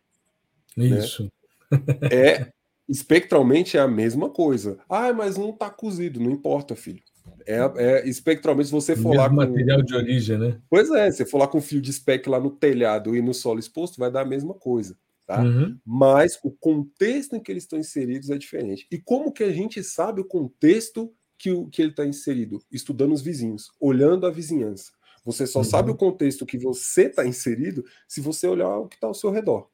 Né? 0.78 0.86
Isso. 0.86 1.30
Né? 1.69 1.80
É 2.09 2.51
espectralmente 2.88 3.76
é 3.76 3.82
a 3.82 3.88
mesma 3.88 4.30
coisa. 4.30 4.80
Ah, 4.88 5.11
mas 5.11 5.36
não 5.36 5.49
está 5.49 5.69
cozido, 5.69 6.21
não 6.21 6.32
importa, 6.32 6.73
filho. 6.73 7.03
É, 7.45 7.59
é 7.76 8.07
espectralmente, 8.07 8.67
se 8.67 8.71
você 8.71 8.95
for 8.95 9.13
lá 9.13 9.28
com. 9.28 9.36
material 9.36 9.82
de 9.82 9.93
origem, 9.93 10.38
né? 10.38 10.57
Pois 10.69 10.89
é, 10.91 11.11
se 11.11 11.17
você 11.17 11.26
for 11.26 11.39
lá 11.39 11.47
com 11.47 11.59
fio 11.59 11.82
de 11.82 11.91
spec 11.91 12.30
lá 12.30 12.39
no 12.39 12.51
telhado 12.51 13.13
e 13.13 13.21
no 13.21 13.34
solo 13.34 13.59
exposto, 13.59 13.97
vai 13.97 14.09
dar 14.09 14.21
a 14.21 14.26
mesma 14.26 14.53
coisa. 14.53 14.95
Tá? 15.28 15.41
Uhum. 15.41 15.78
Mas 15.84 16.39
o 16.43 16.51
contexto 16.51 17.36
em 17.36 17.41
que 17.41 17.51
eles 17.51 17.63
estão 17.63 17.80
inseridos 17.80 18.30
é 18.30 18.38
diferente. 18.38 18.88
E 18.89 18.97
como 18.97 19.34
que 19.34 19.43
a 19.43 19.51
gente 19.51 19.84
sabe 19.84 20.21
o 20.21 20.26
contexto 20.26 21.11
que, 21.38 21.51
o, 21.51 21.67
que 21.67 21.81
ele 21.81 21.91
está 21.91 22.05
inserido? 22.05 22.61
Estudando 22.71 23.13
os 23.13 23.21
vizinhos, 23.21 23.71
olhando 23.79 24.25
a 24.25 24.31
vizinhança. 24.31 24.91
Você 25.23 25.47
só 25.47 25.59
uhum. 25.59 25.65
sabe 25.65 25.91
o 25.91 25.95
contexto 25.95 26.45
que 26.45 26.57
você 26.57 27.03
está 27.07 27.25
inserido 27.25 27.83
se 28.07 28.21
você 28.21 28.47
olhar 28.47 28.77
o 28.77 28.88
que 28.88 28.95
está 28.95 29.07
ao 29.07 29.13
seu 29.13 29.31
redor. 29.31 29.69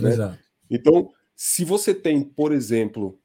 Né? 0.00 0.10
Exato. 0.10 0.38
Então, 0.68 1.12
se 1.36 1.64
você 1.64 1.94
tem, 1.94 2.22
por 2.22 2.52
exemplo, 2.52 3.18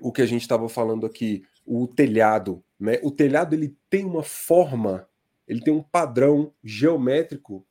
o 0.00 0.12
que 0.12 0.22
a 0.22 0.26
gente 0.26 0.42
estava 0.42 0.68
falando 0.68 1.06
aqui, 1.06 1.42
o 1.64 1.86
telhado, 1.86 2.62
né? 2.78 2.98
O 3.02 3.10
telhado 3.10 3.54
ele 3.54 3.76
tem 3.90 4.04
uma 4.04 4.22
forma, 4.22 5.08
ele 5.46 5.60
tem 5.60 5.72
um 5.72 5.82
padrão 5.82 6.52
geométrico 6.62 7.66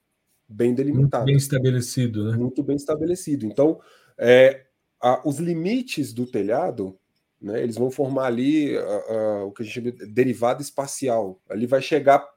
bem 0.47 0.73
delimitado. 0.73 1.23
Muito 1.23 1.25
bem 1.25 1.37
estabelecido, 1.37 2.31
né? 2.31 2.37
Muito 2.37 2.63
bem 2.63 2.75
estabelecido. 2.75 3.45
Então, 3.45 3.79
é, 4.17 4.65
a, 5.01 5.27
os 5.27 5.39
limites 5.39 6.13
do 6.13 6.25
telhado, 6.25 6.97
né, 7.41 7.61
eles 7.61 7.75
vão 7.75 7.91
formar 7.91 8.25
ali 8.25 8.75
a, 8.77 8.81
a, 8.81 9.45
o 9.45 9.51
que 9.51 9.61
a 9.61 9.65
gente 9.65 9.75
chama 9.75 9.91
de 9.91 10.05
derivada 10.07 10.61
espacial. 10.61 11.39
Ali 11.49 11.65
vai 11.65 11.81
chegar 11.81 12.27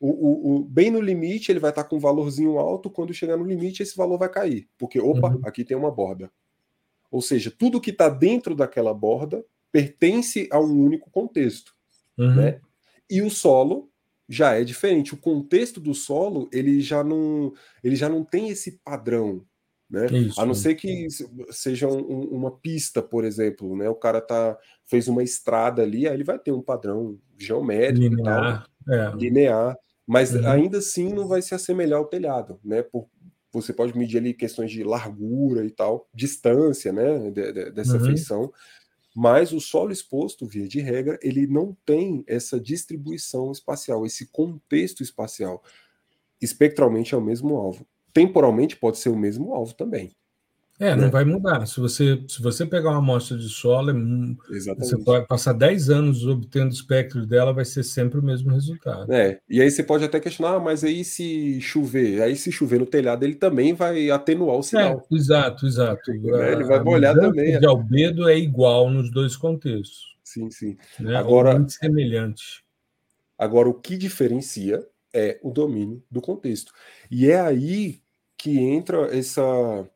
o, 0.00 0.08
o, 0.08 0.56
o, 0.56 0.64
bem 0.64 0.90
no 0.90 1.00
limite, 1.00 1.52
ele 1.52 1.60
vai 1.60 1.70
estar 1.70 1.84
com 1.84 1.96
um 1.96 2.00
valorzinho 2.00 2.58
alto. 2.58 2.90
Quando 2.90 3.12
chegar 3.12 3.36
no 3.36 3.44
limite, 3.44 3.82
esse 3.82 3.96
valor 3.96 4.18
vai 4.18 4.30
cair, 4.30 4.66
porque 4.78 4.98
opa, 4.98 5.28
uhum. 5.28 5.40
aqui 5.44 5.62
tem 5.62 5.76
uma 5.76 5.90
borda. 5.90 6.30
Ou 7.10 7.20
seja, 7.20 7.50
tudo 7.50 7.80
que 7.80 7.90
está 7.90 8.08
dentro 8.08 8.54
daquela 8.54 8.94
borda 8.94 9.44
pertence 9.70 10.48
a 10.50 10.58
um 10.58 10.84
único 10.84 11.10
contexto. 11.10 11.74
Uhum. 12.16 12.34
Né? 12.34 12.60
E 13.10 13.20
o 13.20 13.28
solo 13.28 13.90
já 14.28 14.54
é 14.54 14.64
diferente. 14.64 15.12
O 15.12 15.18
contexto 15.18 15.80
do 15.80 15.92
solo 15.92 16.48
ele 16.52 16.80
já 16.80 17.04
não, 17.04 17.52
ele 17.82 17.96
já 17.96 18.08
não 18.08 18.24
tem 18.24 18.48
esse 18.48 18.78
padrão. 18.84 19.44
Né? 19.90 20.06
Isso, 20.06 20.40
a 20.40 20.46
não 20.46 20.54
ser 20.54 20.76
que 20.76 21.08
seja 21.50 21.88
um, 21.88 22.28
uma 22.30 22.52
pista, 22.52 23.02
por 23.02 23.24
exemplo, 23.24 23.76
né? 23.76 23.88
O 23.88 23.94
cara 23.94 24.20
tá 24.20 24.56
fez 24.86 25.08
uma 25.08 25.22
estrada 25.22 25.82
ali, 25.82 26.06
aí 26.06 26.14
ele 26.14 26.24
vai 26.24 26.38
ter 26.38 26.52
um 26.52 26.62
padrão 26.62 27.18
geométrico 27.36 28.14
linear, 28.14 28.66
tal, 28.86 28.94
é. 28.94 29.16
linear, 29.16 29.76
mas 30.06 30.32
uhum. 30.32 30.46
ainda 30.48 30.78
assim 30.78 31.12
não 31.12 31.26
vai 31.26 31.42
se 31.42 31.54
assemelhar 31.54 31.98
ao 31.98 32.06
telhado, 32.06 32.60
né? 32.64 32.82
Por, 32.82 33.08
você 33.52 33.72
pode 33.72 33.98
medir 33.98 34.18
ali 34.18 34.32
questões 34.32 34.70
de 34.70 34.84
largura 34.84 35.64
e 35.64 35.70
tal, 35.70 36.08
distância, 36.14 36.92
né? 36.92 37.30
De, 37.30 37.52
de, 37.52 37.70
dessa 37.72 37.96
uhum. 37.96 38.04
feição, 38.04 38.52
mas 39.14 39.52
o 39.52 39.60
solo 39.60 39.90
exposto, 39.90 40.46
via 40.46 40.68
de 40.68 40.80
regra, 40.80 41.18
ele 41.20 41.48
não 41.48 41.76
tem 41.84 42.22
essa 42.28 42.60
distribuição 42.60 43.50
espacial, 43.50 44.06
esse 44.06 44.26
contexto 44.26 45.02
espacial. 45.02 45.64
Espectralmente 46.40 47.12
é 47.12 47.18
o 47.18 47.20
mesmo 47.20 47.56
alvo. 47.56 47.84
Temporalmente 48.12 48.76
pode 48.76 48.98
ser 48.98 49.08
o 49.08 49.16
mesmo 49.16 49.54
alvo 49.54 49.74
também. 49.74 50.12
É, 50.80 50.96
né? 50.96 51.02
não 51.02 51.10
vai 51.10 51.26
mudar. 51.26 51.66
Se 51.66 51.78
você, 51.78 52.24
se 52.26 52.40
você 52.40 52.64
pegar 52.64 52.88
uma 52.88 52.98
amostra 53.00 53.36
de 53.36 53.50
solo, 53.50 53.90
é, 53.90 54.74
você 54.74 54.96
pode 54.96 55.26
passar 55.26 55.52
10 55.52 55.90
anos 55.90 56.26
obtendo 56.26 56.72
espectro 56.72 57.26
dela, 57.26 57.52
vai 57.52 57.66
ser 57.66 57.82
sempre 57.82 58.18
o 58.18 58.22
mesmo 58.22 58.50
resultado. 58.50 59.12
É, 59.12 59.38
e 59.46 59.60
aí 59.60 59.70
você 59.70 59.82
pode 59.82 60.04
até 60.04 60.18
questionar, 60.18 60.54
ah, 60.54 60.58
mas 60.58 60.82
aí 60.82 61.04
se 61.04 61.60
chover, 61.60 62.22
aí 62.22 62.34
se 62.34 62.50
chover 62.50 62.80
no 62.80 62.86
telhado, 62.86 63.24
ele 63.24 63.34
também 63.34 63.74
vai 63.74 64.10
atenuar 64.10 64.56
o 64.56 64.62
sinal. 64.62 65.06
É, 65.12 65.14
exato, 65.14 65.66
exato. 65.66 66.10
É, 66.10 66.52
ele 66.52 66.64
vai 66.64 66.82
molhar 66.82 67.14
também. 67.14 67.58
O 67.58 67.68
albedo 67.68 68.26
é 68.26 68.38
igual 68.38 68.90
nos 68.90 69.10
dois 69.10 69.36
contextos. 69.36 70.16
Sim, 70.24 70.50
sim. 70.50 70.78
Né? 70.98 71.14
Agora, 71.14 71.56
muito 71.56 71.72
semelhante. 71.72 72.64
Agora, 73.36 73.68
o 73.68 73.74
que 73.74 73.98
diferencia 73.98 74.82
é 75.12 75.38
o 75.42 75.50
domínio 75.50 76.02
do 76.10 76.20
contexto. 76.20 76.72
E 77.10 77.28
é 77.28 77.40
aí 77.40 78.00
que 78.36 78.58
entra 78.58 79.14
essa 79.16 79.88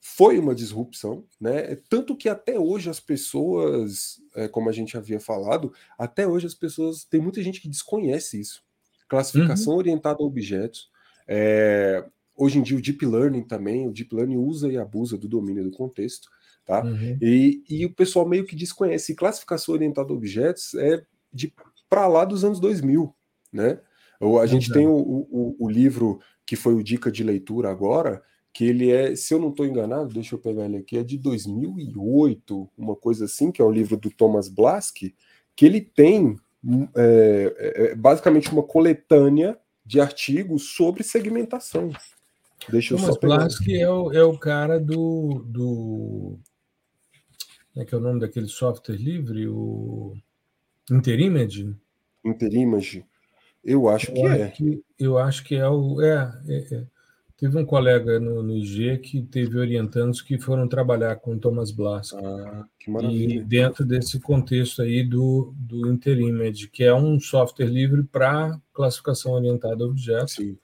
foi 0.00 0.38
uma 0.38 0.54
disrupção, 0.54 1.24
né? 1.38 1.76
Tanto 1.88 2.16
que 2.16 2.28
até 2.28 2.58
hoje 2.58 2.88
as 2.88 2.98
pessoas, 2.98 4.16
é, 4.34 4.48
como 4.48 4.68
a 4.68 4.72
gente 4.72 4.96
havia 4.96 5.20
falado, 5.20 5.72
até 5.98 6.26
hoje 6.26 6.46
as 6.46 6.54
pessoas 6.54 7.04
tem 7.04 7.20
muita 7.20 7.42
gente 7.42 7.60
que 7.60 7.68
desconhece 7.68 8.40
isso. 8.40 8.62
Classificação 9.08 9.74
uhum. 9.74 9.78
orientada 9.78 10.22
a 10.22 10.26
objetos. 10.26 10.90
É, 11.28 12.04
hoje 12.34 12.58
em 12.58 12.62
dia 12.62 12.78
o 12.78 12.80
deep 12.80 13.04
learning 13.04 13.42
também, 13.42 13.86
o 13.86 13.92
deep 13.92 14.14
learning 14.14 14.38
usa 14.38 14.68
e 14.72 14.78
abusa 14.78 15.18
do 15.18 15.28
domínio 15.28 15.64
do 15.64 15.70
contexto, 15.70 16.30
tá? 16.64 16.82
Uhum. 16.82 17.18
E, 17.20 17.62
e 17.68 17.84
o 17.84 17.94
pessoal 17.94 18.26
meio 18.26 18.46
que 18.46 18.56
desconhece. 18.56 19.14
classificação 19.14 19.74
orientada 19.74 20.12
a 20.12 20.16
objetos 20.16 20.74
é 20.74 21.02
de 21.32 21.52
para 21.88 22.08
lá 22.08 22.24
dos 22.24 22.42
anos 22.42 22.58
2000, 22.58 23.14
né? 23.52 23.80
A 24.20 24.46
gente 24.46 24.70
tem 24.70 24.86
o, 24.86 24.92
o, 24.92 25.56
o 25.58 25.68
livro 25.68 26.20
que 26.44 26.56
foi 26.56 26.74
o 26.74 26.82
dica 26.82 27.10
de 27.10 27.24
leitura 27.24 27.70
agora, 27.70 28.22
que 28.52 28.64
ele 28.64 28.90
é, 28.90 29.14
se 29.14 29.32
eu 29.32 29.38
não 29.38 29.50
estou 29.50 29.64
enganado, 29.64 30.12
deixa 30.12 30.34
eu 30.34 30.38
pegar 30.38 30.64
ele 30.64 30.78
aqui, 30.78 30.98
é 30.98 31.02
de 31.02 31.16
2008, 31.16 32.68
uma 32.76 32.96
coisa 32.96 33.24
assim, 33.24 33.50
que 33.50 33.62
é 33.62 33.64
o 33.64 33.70
livro 33.70 33.96
do 33.96 34.10
Thomas 34.10 34.48
Blask, 34.48 34.96
que 35.56 35.66
ele 35.66 35.80
tem 35.80 36.36
é, 36.94 37.54
é, 37.56 37.82
é, 37.84 37.94
basicamente 37.94 38.52
uma 38.52 38.62
coletânea 38.62 39.58
de 39.84 40.00
artigos 40.00 40.74
sobre 40.74 41.02
segmentação. 41.02 41.90
Deixa 42.68 42.94
Thomas 42.94 43.08
eu 43.08 43.14
só 43.14 43.20
pegar. 43.20 43.36
Blask 43.38 43.68
é 43.68 43.88
o, 43.88 44.12
é 44.12 44.24
o 44.24 44.36
cara 44.36 44.78
do, 44.78 45.42
do. 45.46 46.38
Como 47.72 47.82
é 47.82 47.84
que 47.84 47.94
é 47.94 47.98
o 47.98 48.00
nome 48.00 48.20
daquele 48.20 48.48
software 48.48 48.96
livre? 48.96 49.48
O 49.48 50.14
Interimage? 50.90 51.74
Interimage. 52.24 53.06
Eu 53.64 53.88
acho 53.88 54.10
eu 54.10 54.14
que 54.14 54.26
acho 54.26 54.42
é. 54.42 54.48
Que, 54.48 54.84
eu 54.98 55.18
acho 55.18 55.44
que 55.44 55.54
é 55.54 55.68
o. 55.68 56.00
É, 56.00 56.32
é, 56.48 56.74
é. 56.74 56.84
Teve 57.36 57.58
um 57.58 57.64
colega 57.64 58.20
no, 58.20 58.42
no 58.42 58.54
IG 58.54 58.98
que 58.98 59.22
teve 59.22 59.58
orientandos 59.58 60.20
que 60.20 60.38
foram 60.38 60.68
trabalhar 60.68 61.16
com 61.16 61.38
Thomas 61.38 61.70
Blask. 61.70 62.14
Ah, 62.14 62.66
que 62.78 62.90
maravilha. 62.90 63.34
E 63.34 63.42
dentro 63.42 63.82
desse 63.82 64.20
contexto 64.20 64.82
aí 64.82 65.02
do, 65.02 65.54
do 65.56 65.90
Interimage, 65.90 66.68
que 66.68 66.84
é 66.84 66.94
um 66.94 67.18
software 67.18 67.66
livre 67.66 68.02
para 68.02 68.60
classificação 68.74 69.32
orientada 69.32 69.82
a 69.82 69.86
objetos. 69.86 70.34
Sim. 70.34 70.58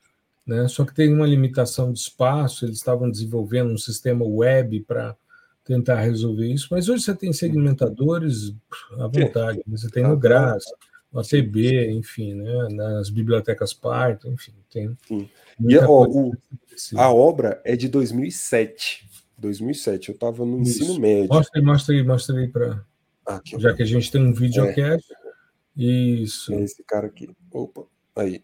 Né? 0.46 0.68
Só 0.68 0.84
que 0.84 0.94
tem 0.94 1.12
uma 1.12 1.26
limitação 1.26 1.92
de 1.92 1.98
espaço, 1.98 2.66
eles 2.66 2.76
estavam 2.76 3.10
desenvolvendo 3.10 3.72
um 3.72 3.78
sistema 3.78 4.24
web 4.24 4.80
para 4.80 5.16
tentar 5.64 6.00
resolver 6.00 6.46
isso, 6.46 6.68
mas 6.70 6.88
hoje 6.88 7.02
você 7.02 7.14
tem 7.14 7.32
segmentadores 7.32 8.54
à 9.00 9.08
vontade, 9.08 9.60
você 9.66 9.90
tem 9.90 10.04
no 10.04 10.16
GRAS, 10.16 10.64
no 11.12 11.20
ATB, 11.20 11.90
enfim, 11.92 12.34
né? 12.34 12.68
nas 12.70 13.08
bibliotecas 13.10 13.72
Python, 13.72 14.32
enfim, 14.32 14.52
tem. 14.70 14.96
E 15.60 15.78
ó, 15.78 16.06
o, 16.06 16.32
a 16.96 17.12
obra 17.12 17.60
é 17.64 17.76
de 17.76 17.88
2007. 17.88 19.08
2007, 19.38 20.08
eu 20.08 20.14
estava 20.14 20.44
no 20.44 20.62
Isso. 20.62 20.82
ensino 20.82 20.98
médio. 20.98 21.28
Mostra 21.28 21.60
aí, 21.60 21.64
mostra 21.64 21.94
aí, 21.94 22.02
mostra 22.02 22.38
aí 22.38 22.48
para. 22.48 22.84
Já 23.58 23.74
que 23.74 23.82
a 23.82 23.86
gente 23.86 24.10
tem 24.10 24.24
um 24.24 24.32
videocast. 24.32 25.04
É. 25.12 25.26
Isso. 25.76 26.54
É 26.54 26.62
esse 26.62 26.82
cara 26.84 27.06
aqui. 27.06 27.28
Opa, 27.52 27.84
aí. 28.14 28.42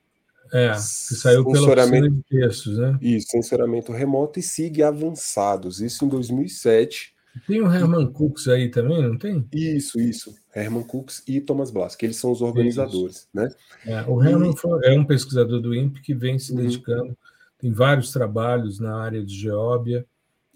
É, 0.53 0.73
que 0.73 0.81
saiu 0.81 1.47
pela 1.47 1.73
oficina 1.73 2.11
de 2.11 2.23
textos, 2.25 2.77
né? 2.77 2.99
Isso, 3.01 3.29
sensoramento 3.31 3.91
remoto 3.91 4.39
e 4.39 4.43
SIG 4.43 4.83
avançados. 4.83 5.81
Isso 5.81 6.05
em 6.05 6.09
2007. 6.09 7.15
Tem 7.47 7.63
o 7.63 7.73
Herman 7.73 8.05
e... 8.05 8.13
Cooks 8.13 8.49
aí 8.49 8.71
também, 8.71 9.03
não 9.03 9.17
tem? 9.17 9.49
Isso, 9.51 9.99
isso. 9.99 10.35
Herman 10.55 10.83
Cooks 10.83 11.23
e 11.27 11.41
Thomas 11.41 11.71
Blass, 11.71 11.97
que 11.97 12.07
eles 12.07 12.17
são 12.17 12.31
os 12.31 12.43
organizadores, 12.43 13.17
isso. 13.17 13.29
né? 13.33 13.49
É, 13.87 14.03
o 14.03 14.23
Herman 14.23 14.55
é 14.85 14.93
um 14.93 15.05
pesquisador 15.05 15.61
do 15.61 15.75
INPE 15.75 16.03
que 16.03 16.15
vem 16.15 16.39
se 16.39 16.53
uhum. 16.53 16.59
dedicando, 16.59 17.17
tem 17.59 17.73
vários 17.73 18.13
trabalhos 18.13 18.79
na 18.79 18.97
área 18.97 19.25
de 19.25 19.35
geóbia. 19.35 20.07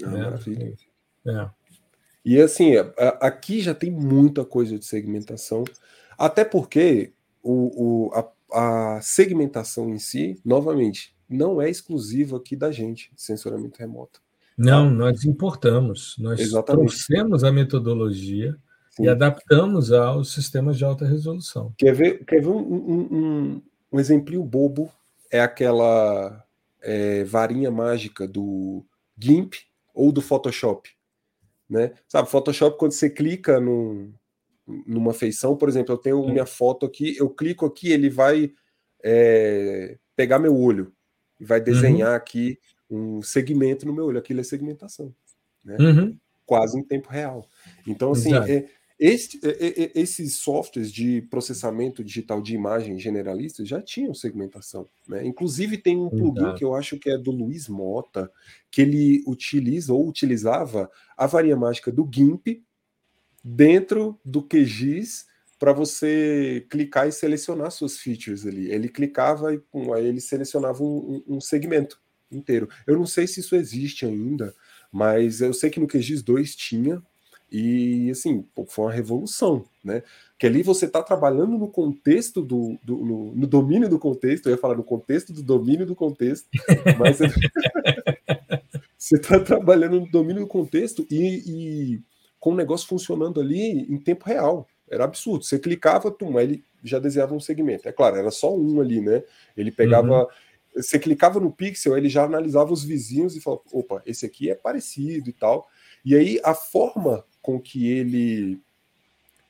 Ah, 0.03 0.11
né? 0.11 0.23
Maravilha. 0.23 0.75
É. 1.27 1.49
E 2.25 2.41
assim, 2.41 2.73
aqui 3.21 3.61
já 3.61 3.75
tem 3.75 3.91
muita 3.91 4.45
coisa 4.45 4.79
de 4.79 4.85
segmentação, 4.85 5.65
até 6.19 6.45
porque 6.45 7.13
o, 7.43 8.09
o, 8.09 8.11
a, 8.13 8.97
a 8.97 9.01
segmentação 9.01 9.89
em 9.91 9.99
si, 9.99 10.41
novamente, 10.45 11.15
não 11.29 11.63
é 11.63 11.71
exclusiva 11.71 12.37
aqui 12.37 12.57
da 12.57 12.73
gente, 12.73 13.13
censuramento 13.17 13.79
remoto. 13.79 14.21
Não, 14.59 14.91
nós 14.91 15.25
importamos, 15.25 16.17
nós 16.19 16.41
Exatamente. 16.41 16.89
trouxemos 16.89 17.45
a 17.45 17.53
metodologia 17.53 18.57
Sim. 18.97 19.05
e 19.05 19.09
adaptamos 19.09 19.93
aos 19.93 20.33
sistemas 20.33 20.79
de 20.79 20.85
alta 20.85 21.05
resolução. 21.05 21.75
Quer 21.77 21.95
ver, 21.95 22.25
quer 22.25 22.41
ver 22.41 22.49
um, 22.49 22.59
um, 22.59 23.01
um, 23.11 23.63
um 23.93 24.01
exemplinho 24.01 24.43
bobo? 24.43 24.91
É 25.31 25.41
aquela 25.41 26.43
é, 26.81 27.23
varinha 27.25 27.71
mágica 27.71 28.27
do 28.27 28.83
GIMP 29.19 29.55
ou 29.95 30.11
do 30.11 30.23
Photoshop. 30.23 30.89
Né? 31.69 31.93
Sabe, 32.09 32.31
Photoshop, 32.31 32.79
quando 32.79 32.93
você 32.93 33.11
clica 33.11 33.61
no, 33.61 34.15
numa 34.87 35.13
feição, 35.13 35.57
por 35.57 35.69
exemplo, 35.69 35.93
eu 35.93 35.99
tenho 35.99 36.25
Sim. 36.25 36.33
minha 36.33 36.47
foto 36.47 36.87
aqui, 36.87 37.17
eu 37.19 37.29
clico 37.29 37.67
aqui, 37.67 37.93
ele 37.93 38.09
vai 38.09 38.53
é, 39.05 39.99
pegar 40.15 40.39
meu 40.39 40.57
olho 40.57 40.91
e 41.39 41.45
vai 41.45 41.61
desenhar 41.61 42.11
uhum. 42.11 42.17
aqui 42.17 42.59
um 42.89 43.21
segmento 43.21 43.85
no 43.85 43.93
meu 43.93 44.07
olho. 44.07 44.19
Aquilo 44.19 44.41
é 44.41 44.45
segmentação, 44.45 45.15
né? 45.63 45.77
Uhum. 45.79 46.17
Quase 46.47 46.79
em 46.79 46.83
tempo 46.83 47.11
real. 47.11 47.47
Então, 47.87 48.13
assim, 48.13 48.33
é, 48.33 48.69
este, 48.99 49.39
esses 49.95 50.37
softwares 50.37 50.91
de 50.91 51.21
processamento 51.23 52.03
digital 52.03 52.41
de 52.41 52.55
imagem 52.55 52.99
generalistas 52.99 53.69
já 53.69 53.81
tinham 53.83 54.15
segmentação. 54.15 54.89
Né? 55.07 55.27
Inclusive, 55.27 55.77
tem 55.77 55.99
um 55.99 56.09
plugin 56.09 56.41
Exato. 56.41 56.59
que 56.59 56.65
eu 56.65 56.75
acho 56.75 56.99
que 56.99 57.11
é 57.11 57.19
do 57.19 57.31
Luiz 57.31 57.69
Mota, 57.69 58.31
que 58.71 58.81
ele 58.81 59.23
utiliza 59.27 59.93
ou 59.93 60.09
utilizava 60.09 60.91
a 61.17 61.27
varinha 61.27 61.57
mágica 61.57 61.93
do 61.93 62.09
GIMP 62.11 62.63
dentro 63.45 64.19
do 64.25 64.43
QGIS 64.43 65.27
para 65.59 65.73
você 65.73 66.67
clicar 66.71 67.07
e 67.07 67.13
selecionar 67.13 67.71
suas 67.71 67.99
features 67.99 68.47
ali. 68.47 68.71
Ele 68.71 68.89
clicava 68.89 69.55
e 69.55 69.59
pum, 69.59 69.93
aí 69.93 70.07
ele 70.07 70.21
selecionava 70.21 70.83
um, 70.83 71.23
um, 71.27 71.41
segmento 71.41 72.01
inteiro. 72.31 72.69
Eu 72.87 72.97
não 72.97 73.07
sei 73.07 73.27
se 73.27 73.41
isso 73.41 73.55
existe 73.55 74.05
ainda, 74.05 74.55
mas 74.91 75.41
eu 75.41 75.55
sei 75.55 75.71
que 75.71 75.81
no 75.81 75.87
QGIS 75.87 76.23
2 76.23 76.57
tinha, 76.57 77.03
e 77.51 78.11
assim, 78.11 78.45
foi 78.67 78.85
uma 78.87 78.93
revolução, 78.93 79.65
né? 79.83 80.03
Que 80.39 80.47
ali 80.47 80.63
você 80.63 80.87
está 80.87 81.03
trabalhando 81.03 81.57
no 81.57 81.69
contexto 81.69 82.43
do, 82.43 82.77
do 82.83 82.97
no, 82.97 83.35
no, 83.35 83.47
domínio 83.47 83.89
do 83.89 83.99
contexto, 83.99 84.47
eu 84.47 84.53
ia 84.53 84.59
falar 84.59 84.77
no 84.77 84.83
contexto 84.83 85.33
do 85.33 85.43
domínio 85.43 85.87
do 85.87 85.95
contexto, 85.95 86.49
mas 86.99 87.19
você 88.99 89.17
está 89.17 89.39
trabalhando 89.39 90.01
no 90.01 90.11
domínio 90.11 90.43
do 90.43 90.49
contexto 90.49 91.07
e, 91.09 91.43
e, 91.47 92.01
com 92.41 92.51
o 92.51 92.57
negócio 92.57 92.89
funcionando 92.89 93.41
ali 93.41 93.87
em 93.91 93.97
tempo 93.99 94.25
real. 94.25 94.69
Era 94.89 95.05
absurdo. 95.05 95.45
Você 95.45 95.59
clicava, 95.59 96.11
tum, 96.11 96.39
ele 96.39 96.63
já 96.83 96.99
desenhava 96.99 97.35
um 97.35 97.41
segmento. 97.41 97.89
É 97.89 97.93
claro, 97.93 98.17
era 98.17 98.31
só 98.31 98.55
um 98.57 98.81
ali, 98.81 99.01
né? 99.01 99.23
Ele 99.57 99.73
pegava. 99.73 100.23
Uhum. 100.23 100.27
Você 100.77 100.99
clicava 100.99 101.41
no 101.41 101.51
pixel, 101.51 101.97
ele 101.97 102.09
já 102.09 102.25
analisava 102.25 102.73
os 102.73 102.85
vizinhos 102.85 103.35
e 103.35 103.41
falava: 103.41 103.63
opa, 103.73 104.03
esse 104.07 104.27
aqui 104.27 104.51
é 104.51 104.55
parecido 104.55 105.29
e 105.29 105.33
tal. 105.33 105.67
E 106.05 106.15
aí 106.15 106.41
a 106.45 106.55
forma 106.55 107.25
com 107.47 107.61
que 107.61 107.89
ele 107.89 108.61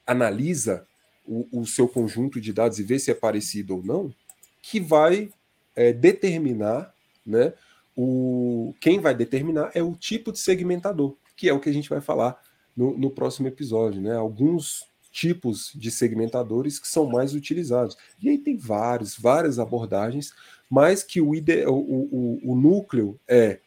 analisa 0.06 0.86
o, 1.24 1.60
o, 1.60 1.66
seu 1.66 1.88
conjunto 1.88 2.38
de 2.38 2.52
dados 2.52 2.78
e 2.78 2.82
vê 2.82 2.98
se 2.98 3.10
é 3.10 3.14
parecido 3.14 3.76
ou 3.76 3.82
não, 3.82 4.14
que 4.60 4.78
vai 4.78 5.30
é, 5.74 5.94
determinar, 5.94 6.94
né? 7.26 7.54
O, 7.96 8.74
quem 8.82 9.00
vai 9.00 9.14
determinar 9.14 9.70
é 9.72 9.82
o 9.82 9.96
tipo 9.96 10.30
de 10.30 10.38
segmentador, 10.38 11.16
que 11.34 11.48
é 11.48 11.54
o 11.54 11.58
que 11.58 11.70
a 11.70 11.72
gente 11.72 11.88
vai 11.88 12.02
falar 12.02 12.38
no, 12.76 12.98
no 12.98 13.10
próximo 13.10 13.48
episódio, 13.48 14.02
né? 14.02 14.14
Alguns 14.14 14.84
tipos 15.10 15.72
de 15.74 15.90
segmentadores 15.90 16.78
que 16.78 16.86
são 16.86 17.06
mais 17.06 17.32
utilizados. 17.34 17.96
E 18.20 18.28
aí 18.28 18.36
tem 18.36 18.58
vários, 18.58 19.16
várias 19.16 19.58
abordagens, 19.58 20.34
mas 20.68 21.02
que 21.02 21.18
o, 21.18 21.34
ide, 21.34 21.64
o, 21.64 21.72
o, 21.72 22.52
o 22.52 22.54
núcleo 22.54 23.18
é 23.26 23.60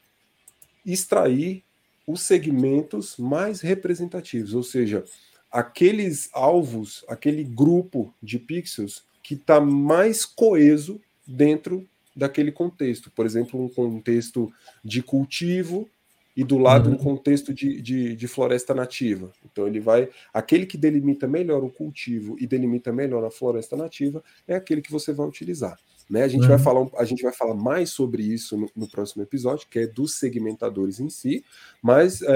extrair 0.85 1.63
os 2.09 2.21
segmentos 2.21 3.17
mais 3.17 3.61
representativos, 3.61 4.55
ou 4.55 4.63
seja, 4.63 5.05
aqueles 5.51 6.27
alvos, 6.33 7.05
aquele 7.07 7.43
grupo 7.43 8.11
de 8.21 8.39
pixels 8.39 9.03
que 9.21 9.35
está 9.35 9.61
mais 9.61 10.25
coeso 10.25 10.99
dentro 11.27 11.87
daquele 12.15 12.51
contexto. 12.51 13.11
Por 13.11 13.27
exemplo, 13.27 13.63
um 13.63 13.69
contexto 13.69 14.51
de 14.83 15.03
cultivo 15.03 15.87
e 16.35 16.43
do 16.43 16.57
lado 16.57 16.89
uhum. 16.89 16.95
um 16.95 16.97
contexto 16.97 17.53
de, 17.53 17.79
de, 17.79 18.15
de, 18.15 18.27
floresta 18.27 18.73
nativa. 18.73 19.31
Então 19.45 19.67
ele 19.67 19.79
vai. 19.79 20.09
Aquele 20.33 20.65
que 20.65 20.77
delimita 20.77 21.27
melhor 21.27 21.63
o 21.63 21.69
cultivo 21.69 22.37
e 22.39 22.47
delimita 22.47 22.91
melhor 22.91 23.23
a 23.23 23.29
floresta 23.29 23.75
nativa 23.77 24.23
é 24.47 24.55
aquele 24.55 24.81
que 24.81 24.91
você 24.91 25.13
vai 25.13 25.27
utilizar. 25.27 25.77
Né? 26.09 26.23
A, 26.23 26.27
gente 26.27 26.41
uhum. 26.41 26.47
vai 26.47 26.57
falar, 26.57 26.87
a 26.97 27.05
gente 27.05 27.21
vai 27.21 27.31
falar 27.31 27.53
mais 27.53 27.91
sobre 27.91 28.23
isso 28.23 28.57
no, 28.57 28.69
no, 28.75 28.89
próximo 28.89 29.21
episódio, 29.21 29.67
que 29.69 29.79
é 29.79 29.87
dos 29.87 30.15
segmentadores 30.15 30.99
em 30.99 31.09
si, 31.09 31.45
mas 31.81 32.21
é, 32.23 32.27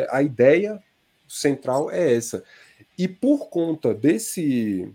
é, 0.00 0.08
a 0.10 0.22
ideia 0.22 0.82
central 1.28 1.90
é 1.90 2.14
essa. 2.14 2.42
E 2.98 3.06
por 3.06 3.48
conta 3.48 3.94
desse, 3.94 4.92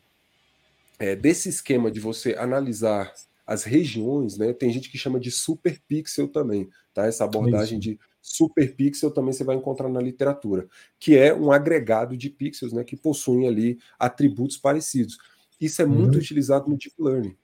é, 0.99 1.15
desse 1.15 1.47
esquema 1.47 1.89
de 1.89 2.01
você 2.01 2.33
analisar 2.33 3.13
as 3.45 3.63
regiões, 3.63 4.37
né? 4.37 4.51
Tem 4.51 4.69
gente 4.69 4.91
que 4.91 4.97
chama 4.97 5.21
de 5.21 5.31
superpixel 5.31 6.27
também, 6.27 6.69
tá? 6.93 7.05
Essa 7.05 7.23
abordagem 7.23 7.79
Isso. 7.79 7.91
de 7.91 7.99
superpixel 8.21 9.09
também 9.09 9.31
você 9.31 9.45
vai 9.45 9.55
encontrar 9.55 9.87
na 9.87 10.01
literatura, 10.01 10.67
que 10.99 11.15
é 11.15 11.33
um 11.33 11.49
agregado 11.49 12.17
de 12.17 12.29
pixels, 12.29 12.73
né? 12.73 12.83
Que 12.83 12.97
possuem 12.97 13.47
ali 13.47 13.79
atributos 13.97 14.57
parecidos. 14.57 15.17
Isso 15.61 15.81
é 15.81 15.85
muito 15.85 16.15
uhum. 16.15 16.19
utilizado 16.19 16.69
no 16.69 16.77
deep 16.77 16.93
learning 16.99 17.37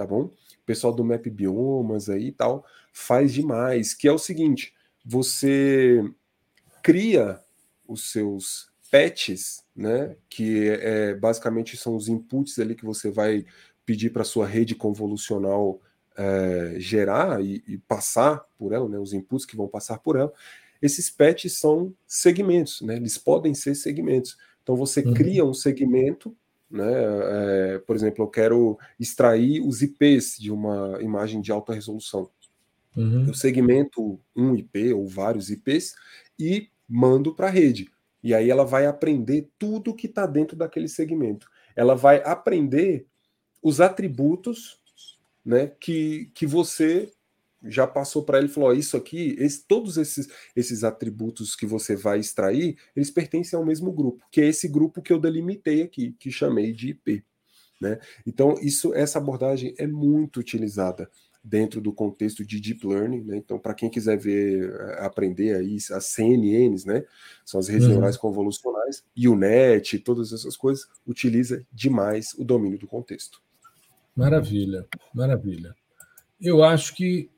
tá 0.00 0.06
bom? 0.06 0.22
O 0.22 0.32
pessoal 0.64 0.94
do 0.94 1.04
Map 1.04 1.26
Biomas 1.26 2.08
aí 2.08 2.28
e 2.28 2.32
tal 2.32 2.64
faz 2.90 3.34
demais, 3.34 3.92
que 3.92 4.08
é 4.08 4.12
o 4.12 4.16
seguinte, 4.16 4.72
você 5.04 6.02
cria 6.82 7.38
os 7.86 8.10
seus 8.10 8.70
patches, 8.90 9.62
né, 9.76 10.16
que 10.28 10.70
é, 10.70 11.14
basicamente 11.14 11.76
são 11.76 11.94
os 11.94 12.08
inputs 12.08 12.58
ali 12.58 12.74
que 12.74 12.84
você 12.84 13.10
vai 13.10 13.44
pedir 13.84 14.08
para 14.08 14.24
sua 14.24 14.46
rede 14.46 14.74
convolucional 14.74 15.78
é, 16.16 16.76
gerar 16.78 17.44
e, 17.44 17.62
e, 17.68 17.76
passar 17.76 18.42
por 18.58 18.72
ela, 18.72 18.88
né, 18.88 18.98
os 18.98 19.12
inputs 19.12 19.44
que 19.44 19.56
vão 19.56 19.68
passar 19.68 19.98
por 19.98 20.16
ela, 20.16 20.32
esses 20.80 21.10
patches 21.10 21.58
são 21.58 21.94
segmentos, 22.06 22.80
né, 22.80 22.96
eles 22.96 23.18
podem 23.18 23.52
ser 23.52 23.74
segmentos. 23.74 24.38
Então 24.62 24.74
você 24.74 25.02
uhum. 25.02 25.12
cria 25.12 25.44
um 25.44 25.54
segmento 25.54 26.34
né? 26.70 26.88
É, 27.74 27.78
por 27.80 27.96
exemplo, 27.96 28.24
eu 28.24 28.28
quero 28.28 28.78
extrair 28.98 29.60
os 29.60 29.82
IPs 29.82 30.36
de 30.38 30.50
uma 30.50 30.98
imagem 31.02 31.40
de 31.40 31.50
alta 31.50 31.74
resolução. 31.74 32.30
Uhum. 32.96 33.26
Eu 33.26 33.34
segmento 33.34 34.20
um 34.36 34.54
IP 34.54 34.92
ou 34.92 35.06
vários 35.06 35.50
IPs 35.50 35.94
e 36.38 36.68
mando 36.88 37.34
para 37.34 37.46
a 37.46 37.50
rede. 37.50 37.90
E 38.22 38.34
aí 38.34 38.50
ela 38.50 38.64
vai 38.64 38.86
aprender 38.86 39.48
tudo 39.58 39.94
que 39.94 40.06
está 40.06 40.26
dentro 40.26 40.56
daquele 40.56 40.88
segmento. 40.88 41.48
Ela 41.74 41.94
vai 41.94 42.22
aprender 42.24 43.06
os 43.62 43.80
atributos 43.80 44.78
né, 45.44 45.72
que, 45.80 46.30
que 46.34 46.46
você 46.46 47.10
já 47.62 47.86
passou 47.86 48.24
para 48.24 48.38
ele 48.38 48.46
e 48.46 48.50
falou: 48.50 48.72
isso 48.74 48.96
aqui, 48.96 49.36
esse, 49.38 49.66
todos 49.66 49.96
esses, 49.96 50.28
esses 50.56 50.84
atributos 50.84 51.54
que 51.54 51.66
você 51.66 51.94
vai 51.94 52.18
extrair, 52.18 52.76
eles 52.94 53.10
pertencem 53.10 53.58
ao 53.58 53.64
mesmo 53.64 53.92
grupo, 53.92 54.24
que 54.30 54.40
é 54.40 54.46
esse 54.46 54.68
grupo 54.68 55.02
que 55.02 55.12
eu 55.12 55.18
delimitei 55.18 55.82
aqui, 55.82 56.14
que 56.18 56.30
chamei 56.30 56.72
de 56.72 56.90
IP. 56.90 57.24
Né? 57.80 57.98
Então, 58.26 58.54
isso, 58.60 58.94
essa 58.94 59.18
abordagem 59.18 59.74
é 59.78 59.86
muito 59.86 60.38
utilizada 60.38 61.10
dentro 61.42 61.80
do 61.80 61.92
contexto 61.92 62.44
de 62.44 62.60
deep 62.60 62.86
learning, 62.86 63.24
né? 63.24 63.36
Então, 63.38 63.58
para 63.58 63.72
quem 63.72 63.88
quiser 63.88 64.18
ver, 64.18 64.70
eh, 64.70 64.98
aprender 65.00 65.56
aí 65.56 65.78
as 65.92 66.04
CNNs, 66.06 66.84
né? 66.84 67.02
São 67.46 67.58
as 67.58 67.66
redes 67.66 67.86
uhum. 67.86 67.94
neurais 67.94 68.18
convolucionais, 68.18 69.02
e 69.16 69.26
o 69.26 69.34
NET, 69.34 69.98
todas 70.00 70.34
essas 70.34 70.54
coisas, 70.54 70.86
utiliza 71.06 71.66
demais 71.72 72.34
o 72.34 72.44
domínio 72.44 72.78
do 72.78 72.86
contexto. 72.86 73.40
Maravilha, 74.14 74.86
maravilha. 75.14 75.74
Eu 76.38 76.62
acho 76.62 76.94
que 76.94 77.30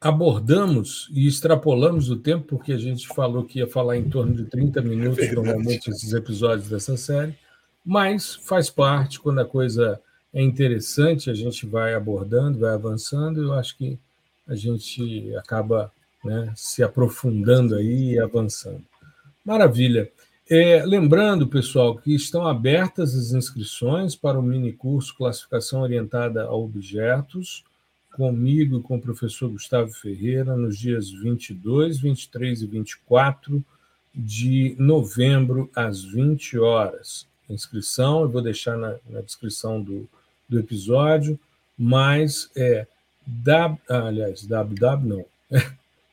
abordamos 0.00 1.08
e 1.12 1.26
extrapolamos 1.26 2.08
o 2.08 2.16
tempo, 2.16 2.44
porque 2.46 2.72
a 2.72 2.78
gente 2.78 3.08
falou 3.08 3.44
que 3.44 3.58
ia 3.58 3.66
falar 3.66 3.96
em 3.96 4.08
torno 4.08 4.34
de 4.34 4.44
30 4.44 4.80
minutos, 4.82 5.32
normalmente, 5.32 5.90
esses 5.90 6.12
episódios 6.12 6.68
dessa 6.68 6.96
série, 6.96 7.36
mas 7.84 8.34
faz 8.34 8.70
parte, 8.70 9.18
quando 9.18 9.40
a 9.40 9.44
coisa 9.44 10.00
é 10.32 10.42
interessante, 10.42 11.30
a 11.30 11.34
gente 11.34 11.66
vai 11.66 11.94
abordando, 11.94 12.60
vai 12.60 12.74
avançando, 12.74 13.42
eu 13.42 13.52
acho 13.54 13.76
que 13.76 13.98
a 14.46 14.54
gente 14.54 15.34
acaba 15.36 15.92
né, 16.24 16.52
se 16.54 16.82
aprofundando 16.82 17.74
aí 17.74 18.12
e 18.12 18.18
avançando. 18.18 18.84
Maravilha. 19.44 20.10
É, 20.50 20.84
lembrando, 20.84 21.46
pessoal, 21.46 21.96
que 21.96 22.14
estão 22.14 22.46
abertas 22.46 23.14
as 23.14 23.32
inscrições 23.32 24.16
para 24.16 24.38
o 24.38 24.42
mini 24.42 24.72
curso 24.72 25.14
Classificação 25.16 25.82
Orientada 25.82 26.44
a 26.44 26.54
Objetos, 26.54 27.64
comigo 28.18 28.82
com 28.82 28.96
o 28.96 29.00
professor 29.00 29.48
Gustavo 29.48 29.92
Ferreira, 29.92 30.56
nos 30.56 30.76
dias 30.76 31.08
22, 31.08 32.00
23 32.00 32.62
e 32.62 32.66
24 32.66 33.64
de 34.12 34.74
novembro, 34.76 35.70
às 35.72 36.02
20 36.02 36.58
horas. 36.58 37.28
Inscrição 37.48 38.22
eu 38.22 38.28
vou 38.28 38.42
deixar 38.42 38.76
na, 38.76 38.96
na 39.08 39.20
descrição 39.20 39.80
do, 39.80 40.08
do 40.48 40.58
episódio, 40.58 41.38
mas 41.78 42.50
é 42.56 42.88
w, 43.24 43.78
ah, 43.88 44.08
aliás, 44.08 44.44
www 44.44 45.06
não, 45.06 45.24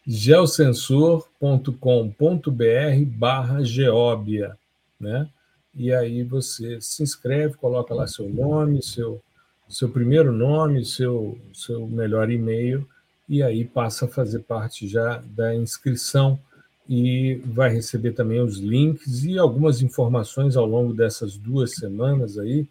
geosensor.com.br 0.05 3.05
barra 3.07 3.63
geóbia, 3.63 4.55
né? 4.99 5.27
E 5.73 5.91
aí 5.91 6.21
você 6.21 6.79
se 6.79 7.01
inscreve, 7.01 7.55
coloca 7.55 7.95
lá 7.95 8.05
seu 8.05 8.29
nome, 8.29 8.83
seu, 8.83 9.19
seu 9.67 9.89
primeiro 9.89 10.31
nome, 10.31 10.85
seu, 10.85 11.37
seu 11.53 11.87
melhor 11.87 12.29
e-mail, 12.29 12.87
e 13.27 13.41
aí 13.41 13.65
passa 13.65 14.05
a 14.05 14.09
fazer 14.09 14.39
parte 14.39 14.87
já 14.87 15.17
da 15.25 15.55
inscrição 15.55 16.39
e 16.87 17.41
vai 17.45 17.73
receber 17.73 18.11
também 18.11 18.39
os 18.39 18.57
links 18.57 19.23
e 19.23 19.37
algumas 19.37 19.81
informações 19.81 20.55
ao 20.55 20.65
longo 20.65 20.93
dessas 20.93 21.35
duas 21.35 21.73
semanas 21.75 22.37
aí 22.37 22.67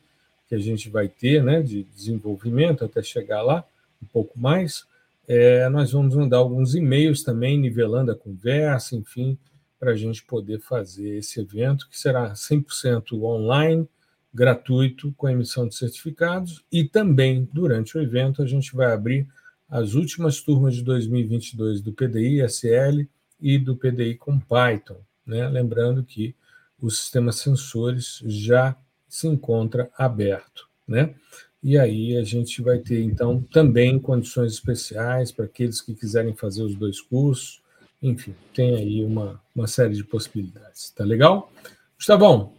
que 0.49 0.55
a 0.55 0.59
gente 0.59 0.89
vai 0.89 1.09
ter, 1.09 1.43
né, 1.43 1.63
de 1.63 1.83
desenvolvimento 1.83 2.85
até 2.85 3.03
chegar 3.03 3.43
lá, 3.43 3.65
um 4.03 4.07
pouco 4.07 4.39
mais. 4.39 4.85
É, 5.27 5.69
nós 5.69 5.93
vamos 5.93 6.15
mandar 6.15 6.37
alguns 6.37 6.75
e-mails 6.75 7.23
também, 7.23 7.59
nivelando 7.59 8.13
a 8.13 8.17
conversa, 8.17 8.95
enfim, 8.95 9.39
para 9.81 9.93
a 9.93 9.97
gente 9.97 10.23
poder 10.23 10.61
fazer 10.61 11.17
esse 11.17 11.41
evento, 11.41 11.89
que 11.89 11.99
será 11.99 12.33
100% 12.35 13.21
online, 13.23 13.89
gratuito, 14.35 15.15
com 15.17 15.29
emissão 15.29 15.69
de 15.69 15.77
certificados, 15.77 16.65
e 16.71 16.83
também, 16.83 17.49
durante 17.53 17.97
o 17.97 18.03
evento, 18.03 18.43
a 18.43 18.47
gente 18.47 18.75
vai 18.75 18.93
abrir 18.93 19.29
as 19.69 19.95
últimas 19.95 20.41
turmas 20.41 20.75
de 20.75 20.83
2022 20.83 21.81
do 21.81 21.93
PDI 21.93 22.43
SL 22.43 23.07
e 23.41 23.59
do 23.59 23.77
PDI 23.77 24.17
com 24.17 24.39
Python. 24.39 25.01
Né? 25.25 25.49
Lembrando 25.49 26.03
que 26.03 26.35
o 26.81 26.91
sistema 26.91 27.33
sensores 27.33 28.21
já 28.27 28.77
se 29.09 29.29
encontra 29.29 29.89
aberto. 29.97 30.69
Né? 30.87 31.15
E 31.63 31.79
aí 31.79 32.17
a 32.17 32.25
gente 32.25 32.61
vai 32.61 32.79
ter, 32.79 33.03
então, 33.03 33.41
também 33.41 33.99
condições 33.99 34.53
especiais 34.53 35.31
para 35.31 35.45
aqueles 35.45 35.81
que 35.81 35.95
quiserem 35.95 36.35
fazer 36.35 36.63
os 36.63 36.75
dois 36.75 37.01
cursos. 37.01 37.63
Enfim, 38.03 38.35
tem 38.53 38.75
aí 38.75 39.05
uma, 39.05 39.41
uma 39.55 39.67
série 39.67 39.95
de 39.95 40.05
possibilidades. 40.05 40.91
Tá 40.91 41.05
legal? 41.05 41.51
Gustavão, 41.97 42.53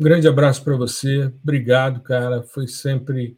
um 0.00 0.02
grande 0.02 0.26
abraço 0.26 0.64
para 0.64 0.74
você. 0.78 1.30
Obrigado, 1.42 2.00
cara. 2.00 2.42
Foi 2.42 2.66
sempre 2.66 3.36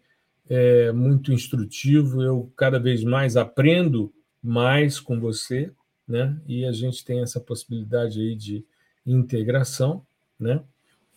é, 0.49 0.93
muito 0.93 1.33
instrutivo. 1.33 2.23
Eu 2.23 2.53
cada 2.57 2.79
vez 2.79 3.03
mais 3.03 3.37
aprendo 3.37 4.15
mais 4.41 5.01
com 5.01 5.19
você, 5.19 5.73
né? 6.07 6.41
E 6.47 6.65
a 6.65 6.71
gente 6.71 7.05
tem 7.05 7.21
essa 7.21 7.41
possibilidade 7.41 8.21
aí 8.21 8.37
de 8.37 8.65
integração, 9.05 10.07
né? 10.39 10.63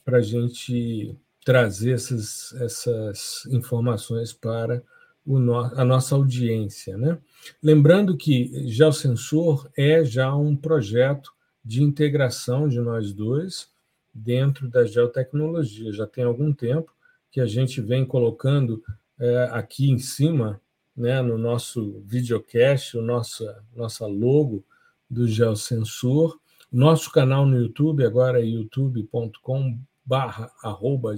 Para 0.04 0.18
a 0.18 0.22
gente 0.22 1.16
trazer 1.46 1.92
essas, 1.92 2.52
essas 2.54 3.46
informações 3.52 4.34
para 4.34 4.82
no, 5.24 5.60
a 5.60 5.86
nossa 5.86 6.16
audiência. 6.16 6.98
Né? 6.98 7.20
Lembrando 7.62 8.18
que 8.18 8.68
já 8.68 8.88
o 8.88 8.94
Sensor 8.94 9.70
é 9.78 10.04
já 10.04 10.36
um 10.36 10.56
projeto 10.56 11.32
de 11.64 11.84
integração 11.84 12.68
de 12.68 12.80
nós 12.80 13.14
dois 13.14 13.75
dentro 14.16 14.70
da 14.70 14.86
geotecnologia. 14.86 15.92
Já 15.92 16.08
tem 16.08 16.24
algum 16.24 16.54
tempo 16.54 16.94
que 17.30 17.42
a 17.42 17.46
gente 17.46 17.82
vem 17.82 18.06
colocando 18.06 18.82
é, 19.20 19.50
aqui 19.52 19.92
em 19.92 20.00
cima, 20.00 20.62
né, 20.96 21.22
no 21.22 21.38
nosso 21.38 22.02
videocast, 22.06 22.96
o 22.96 23.02
nosso 23.02 23.46
nossa 23.76 24.08
logo 24.08 24.64
do 25.10 25.28
Geosensor. 25.28 26.40
Nosso 26.72 27.12
canal 27.12 27.46
no 27.46 27.60
YouTube 27.60 28.06
agora 28.06 28.40
é 28.42 28.46
youtube.com 28.46 29.78
barra 30.06 30.50
arroba 30.64 31.16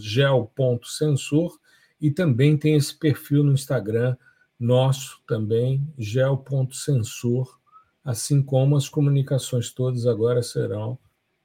e 1.99 2.11
também 2.11 2.57
tem 2.57 2.75
esse 2.75 2.97
perfil 2.97 3.43
no 3.43 3.53
Instagram 3.53 4.15
nosso 4.59 5.21
também, 5.27 5.87
gel.sensor, 5.97 7.59
assim 8.03 8.41
como 8.41 8.75
as 8.75 8.89
comunicações 8.89 9.71
todas 9.71 10.07
agora 10.07 10.41
serão 10.41 10.97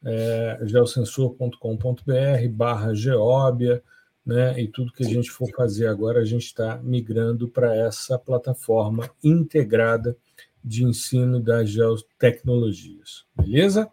é, 0.04 0.58
geosensor.com.br 0.64 2.48
barra 2.50 2.94
geóbia, 2.94 3.82
né, 4.24 4.60
e 4.60 4.68
tudo 4.68 4.92
que 4.92 5.04
a 5.04 5.08
gente 5.08 5.30
for 5.30 5.50
fazer 5.50 5.88
agora, 5.88 6.20
a 6.20 6.24
gente 6.24 6.44
está 6.44 6.76
migrando 6.78 7.48
para 7.48 7.74
essa 7.74 8.18
plataforma 8.18 9.10
integrada 9.22 10.16
de 10.64 10.84
ensino 10.84 11.40
das 11.40 11.70
geotecnologias. 11.70 13.24
Beleza? 13.36 13.90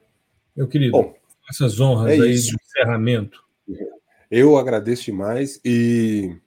Meu 0.56 0.68
querido. 0.68 0.92
Bom, 0.92 1.16
essas 1.50 1.80
honras 1.80 2.12
é 2.12 2.22
aí 2.22 2.34
isso. 2.34 2.50
de 2.50 2.58
encerramento. 2.64 3.44
Eu 4.30 4.58
agradeço 4.58 5.06
demais 5.06 5.60
e 5.66 6.38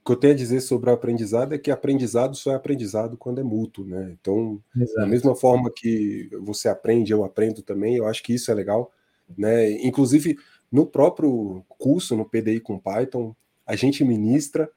o 0.00 0.04
que 0.04 0.12
eu 0.12 0.16
tenho 0.16 0.32
a 0.34 0.36
dizer 0.36 0.60
sobre 0.60 0.90
o 0.90 0.92
aprendizado 0.92 1.52
é 1.52 1.58
que 1.58 1.70
aprendizado 1.70 2.36
só 2.36 2.52
é 2.52 2.54
aprendizado 2.54 3.16
quando 3.16 3.40
é 3.40 3.44
mútuo, 3.44 3.84
né? 3.84 4.16
Então, 4.20 4.62
Exato. 4.76 5.00
da 5.00 5.06
mesma 5.06 5.34
forma 5.34 5.70
que 5.74 6.28
você 6.40 6.68
aprende, 6.68 7.12
eu 7.12 7.24
aprendo 7.24 7.62
também, 7.62 7.96
eu 7.96 8.06
acho 8.06 8.22
que 8.22 8.34
isso 8.34 8.50
é 8.50 8.54
legal, 8.54 8.92
né? 9.36 9.70
Inclusive, 9.84 10.38
no 10.70 10.86
próprio 10.86 11.64
curso, 11.68 12.16
no 12.16 12.24
PDI 12.24 12.60
com 12.60 12.78
Python, 12.78 13.34
a 13.66 13.76
gente 13.76 14.04
ministra 14.04 14.70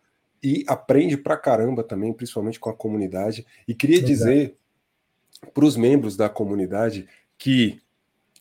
e 0.44 0.64
aprende 0.68 1.18
pra 1.18 1.38
caramba 1.38 1.84
também, 1.84 2.14
principalmente 2.14 2.60
com 2.60 2.70
a 2.70 2.76
comunidade. 2.76 3.46
E 3.68 3.74
queria 3.74 3.98
Exato. 3.98 4.08
dizer 4.08 4.58
para 5.54 5.66
os 5.66 5.76
membros 5.76 6.16
da 6.16 6.30
comunidade 6.30 7.08
que 7.38 7.82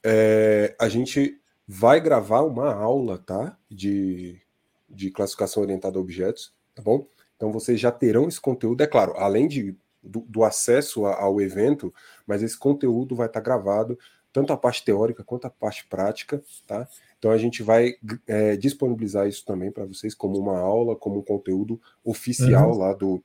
é, 0.02 0.74
a 0.78 0.88
gente 0.88 1.40
vai 1.66 2.00
gravar 2.00 2.42
uma 2.42 2.72
aula, 2.72 3.18
tá? 3.18 3.56
De, 3.70 4.40
de 4.88 5.10
classificação 5.10 5.62
orientada 5.62 5.98
a 5.98 6.00
objetos, 6.00 6.52
tá 6.74 6.82
bom? 6.82 7.06
Então 7.36 7.50
vocês 7.50 7.80
já 7.80 7.90
terão 7.90 8.28
esse 8.28 8.40
conteúdo, 8.40 8.82
é 8.82 8.86
claro, 8.86 9.14
além 9.16 9.48
de, 9.48 9.76
do, 10.02 10.20
do 10.20 10.44
acesso 10.44 11.06
ao 11.06 11.40
evento, 11.40 11.92
mas 12.26 12.42
esse 12.42 12.58
conteúdo 12.58 13.16
vai 13.16 13.26
estar 13.26 13.40
gravado, 13.40 13.98
tanto 14.34 14.52
a 14.52 14.56
parte 14.56 14.84
teórica 14.84 15.22
quanto 15.22 15.46
a 15.46 15.50
parte 15.50 15.86
prática, 15.86 16.42
tá? 16.66 16.88
Então 17.16 17.30
a 17.30 17.38
gente 17.38 17.62
vai 17.62 17.94
é, 18.26 18.56
disponibilizar 18.56 19.28
isso 19.28 19.44
também 19.44 19.70
para 19.70 19.86
vocês 19.86 20.12
como 20.12 20.36
uma 20.36 20.58
aula, 20.58 20.96
como 20.96 21.20
um 21.20 21.22
conteúdo 21.22 21.80
oficial 22.04 22.72
uhum. 22.72 22.78
lá 22.78 22.92
do, 22.92 23.22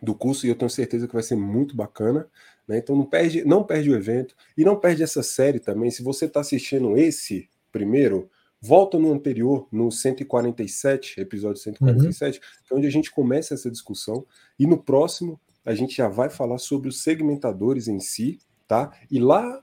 do 0.00 0.14
curso, 0.14 0.46
e 0.46 0.48
eu 0.48 0.54
tenho 0.54 0.70
certeza 0.70 1.08
que 1.08 1.12
vai 1.12 1.24
ser 1.24 1.34
muito 1.34 1.74
bacana. 1.76 2.28
Né? 2.66 2.78
Então 2.78 2.94
não 2.94 3.04
perde, 3.04 3.44
não 3.44 3.64
perde 3.64 3.90
o 3.90 3.96
evento 3.96 4.36
e 4.56 4.64
não 4.64 4.78
perde 4.78 5.02
essa 5.02 5.20
série 5.20 5.58
também. 5.58 5.90
Se 5.90 6.00
você 6.00 6.26
está 6.26 6.38
assistindo 6.38 6.96
esse 6.96 7.48
primeiro, 7.72 8.30
volta 8.62 9.00
no 9.00 9.12
anterior, 9.12 9.66
no 9.72 9.90
147, 9.90 11.20
episódio 11.20 11.60
147, 11.60 12.38
uhum. 12.38 12.44
que 12.68 12.72
é 12.72 12.76
onde 12.76 12.86
a 12.86 12.90
gente 12.90 13.10
começa 13.10 13.52
essa 13.52 13.68
discussão. 13.68 14.24
E 14.56 14.64
no 14.64 14.80
próximo, 14.80 15.40
a 15.64 15.74
gente 15.74 15.96
já 15.96 16.06
vai 16.06 16.30
falar 16.30 16.58
sobre 16.58 16.88
os 16.88 17.02
segmentadores 17.02 17.88
em 17.88 17.98
si, 17.98 18.38
tá? 18.68 18.92
E 19.10 19.18
lá, 19.18 19.60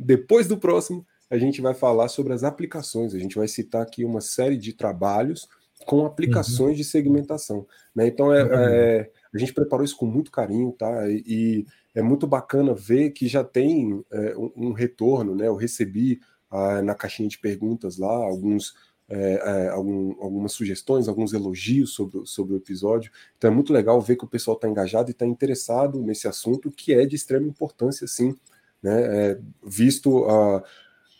depois 0.00 0.48
do 0.48 0.56
próximo, 0.56 1.06
a 1.28 1.38
gente 1.38 1.60
vai 1.60 1.74
falar 1.74 2.08
sobre 2.08 2.32
as 2.32 2.42
aplicações. 2.42 3.14
A 3.14 3.18
gente 3.18 3.36
vai 3.36 3.46
citar 3.46 3.82
aqui 3.82 4.04
uma 4.04 4.20
série 4.20 4.56
de 4.56 4.72
trabalhos 4.72 5.48
com 5.86 6.04
aplicações 6.04 6.70
uhum. 6.70 6.76
de 6.76 6.84
segmentação. 6.84 7.66
Né? 7.94 8.06
Então, 8.06 8.32
é, 8.32 8.40
é, 8.40 9.10
a 9.32 9.38
gente 9.38 9.52
preparou 9.52 9.84
isso 9.84 9.96
com 9.96 10.06
muito 10.06 10.30
carinho, 10.30 10.72
tá? 10.72 11.08
E, 11.08 11.64
é 11.94 12.02
muito 12.02 12.26
bacana 12.26 12.72
ver 12.72 13.10
que 13.10 13.26
já 13.26 13.42
tem 13.42 14.04
é, 14.12 14.34
um, 14.56 14.72
retorno, 14.72 15.34
né? 15.34 15.48
Eu 15.48 15.56
recebi 15.56 16.20
ah, 16.48 16.80
na 16.82 16.94
caixinha 16.94 17.28
de 17.28 17.36
perguntas 17.36 17.98
lá 17.98 18.12
alguns, 18.12 18.74
é, 19.08 19.42
é, 19.44 19.68
algum, 19.70 20.14
algumas 20.22 20.52
sugestões, 20.52 21.08
alguns 21.08 21.32
elogios 21.32 21.92
sobre, 21.92 22.24
sobre 22.26 22.54
o 22.54 22.56
episódio. 22.56 23.10
Então 23.36 23.50
é 23.50 23.54
muito 23.54 23.72
legal 23.72 24.00
ver 24.00 24.14
que 24.14 24.24
o 24.24 24.28
pessoal 24.28 24.56
está 24.56 24.68
engajado 24.68 25.10
e 25.10 25.12
está 25.12 25.26
interessado 25.26 26.00
nesse 26.00 26.28
assunto, 26.28 26.70
que 26.70 26.94
é 26.94 27.04
de 27.04 27.16
extrema 27.16 27.48
importância, 27.48 28.06
sim, 28.06 28.36
né? 28.82 29.30
É, 29.30 29.38
visto 29.64 30.24
a, 30.24 30.64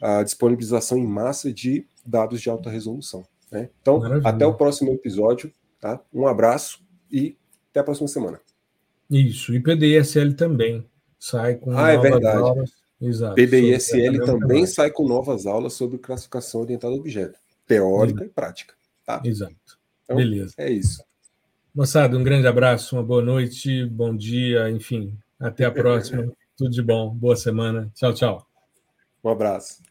a 0.00 0.22
disponibilização 0.22 0.98
em 0.98 1.06
massa 1.06 1.52
de 1.52 1.86
dados 2.04 2.40
de 2.40 2.48
alta 2.48 2.70
resolução. 2.70 3.24
Né? 3.50 3.68
Então, 3.80 3.98
Maravilha. 3.98 4.28
até 4.28 4.46
o 4.46 4.54
próximo 4.54 4.92
episódio. 4.92 5.52
Tá? 5.80 6.00
Um 6.12 6.26
abraço 6.26 6.80
e 7.10 7.36
até 7.70 7.80
a 7.80 7.84
próxima 7.84 8.08
semana. 8.08 8.40
Isso, 9.10 9.54
e 9.54 9.60
PDISL 9.60 10.34
também 10.34 10.84
sai 11.18 11.56
com 11.56 11.76
ah, 11.76 11.90
é 11.90 11.98
verdade. 11.98 12.38
aulas. 12.38 12.70
Exato. 13.00 13.34
PDISL 13.34 14.24
também 14.24 14.66
sai 14.66 14.90
com 14.90 15.08
novas 15.08 15.46
aulas 15.46 15.72
sobre 15.72 15.98
classificação 15.98 16.60
orientada 16.60 16.94
a 16.94 16.96
objeto, 16.96 17.38
teórica 17.66 18.20
uhum. 18.20 18.26
e 18.26 18.30
prática. 18.30 18.74
Tá? 19.06 19.22
Exato. 19.24 19.54
Então, 20.04 20.16
Beleza. 20.16 20.54
É 20.58 20.70
isso. 20.70 21.02
Moçada, 21.74 22.16
um 22.16 22.22
grande 22.22 22.46
abraço, 22.46 22.96
uma 22.96 23.02
boa 23.02 23.22
noite, 23.22 23.86
bom 23.86 24.14
dia, 24.14 24.70
enfim. 24.70 25.16
Até 25.38 25.64
a 25.64 25.70
próxima. 25.70 26.30
Tudo 26.60 26.72
de 26.72 26.82
bom. 26.82 27.08
Boa 27.14 27.36
semana. 27.36 27.90
Tchau, 27.94 28.12
tchau. 28.12 28.46
Um 29.24 29.30
abraço. 29.30 29.82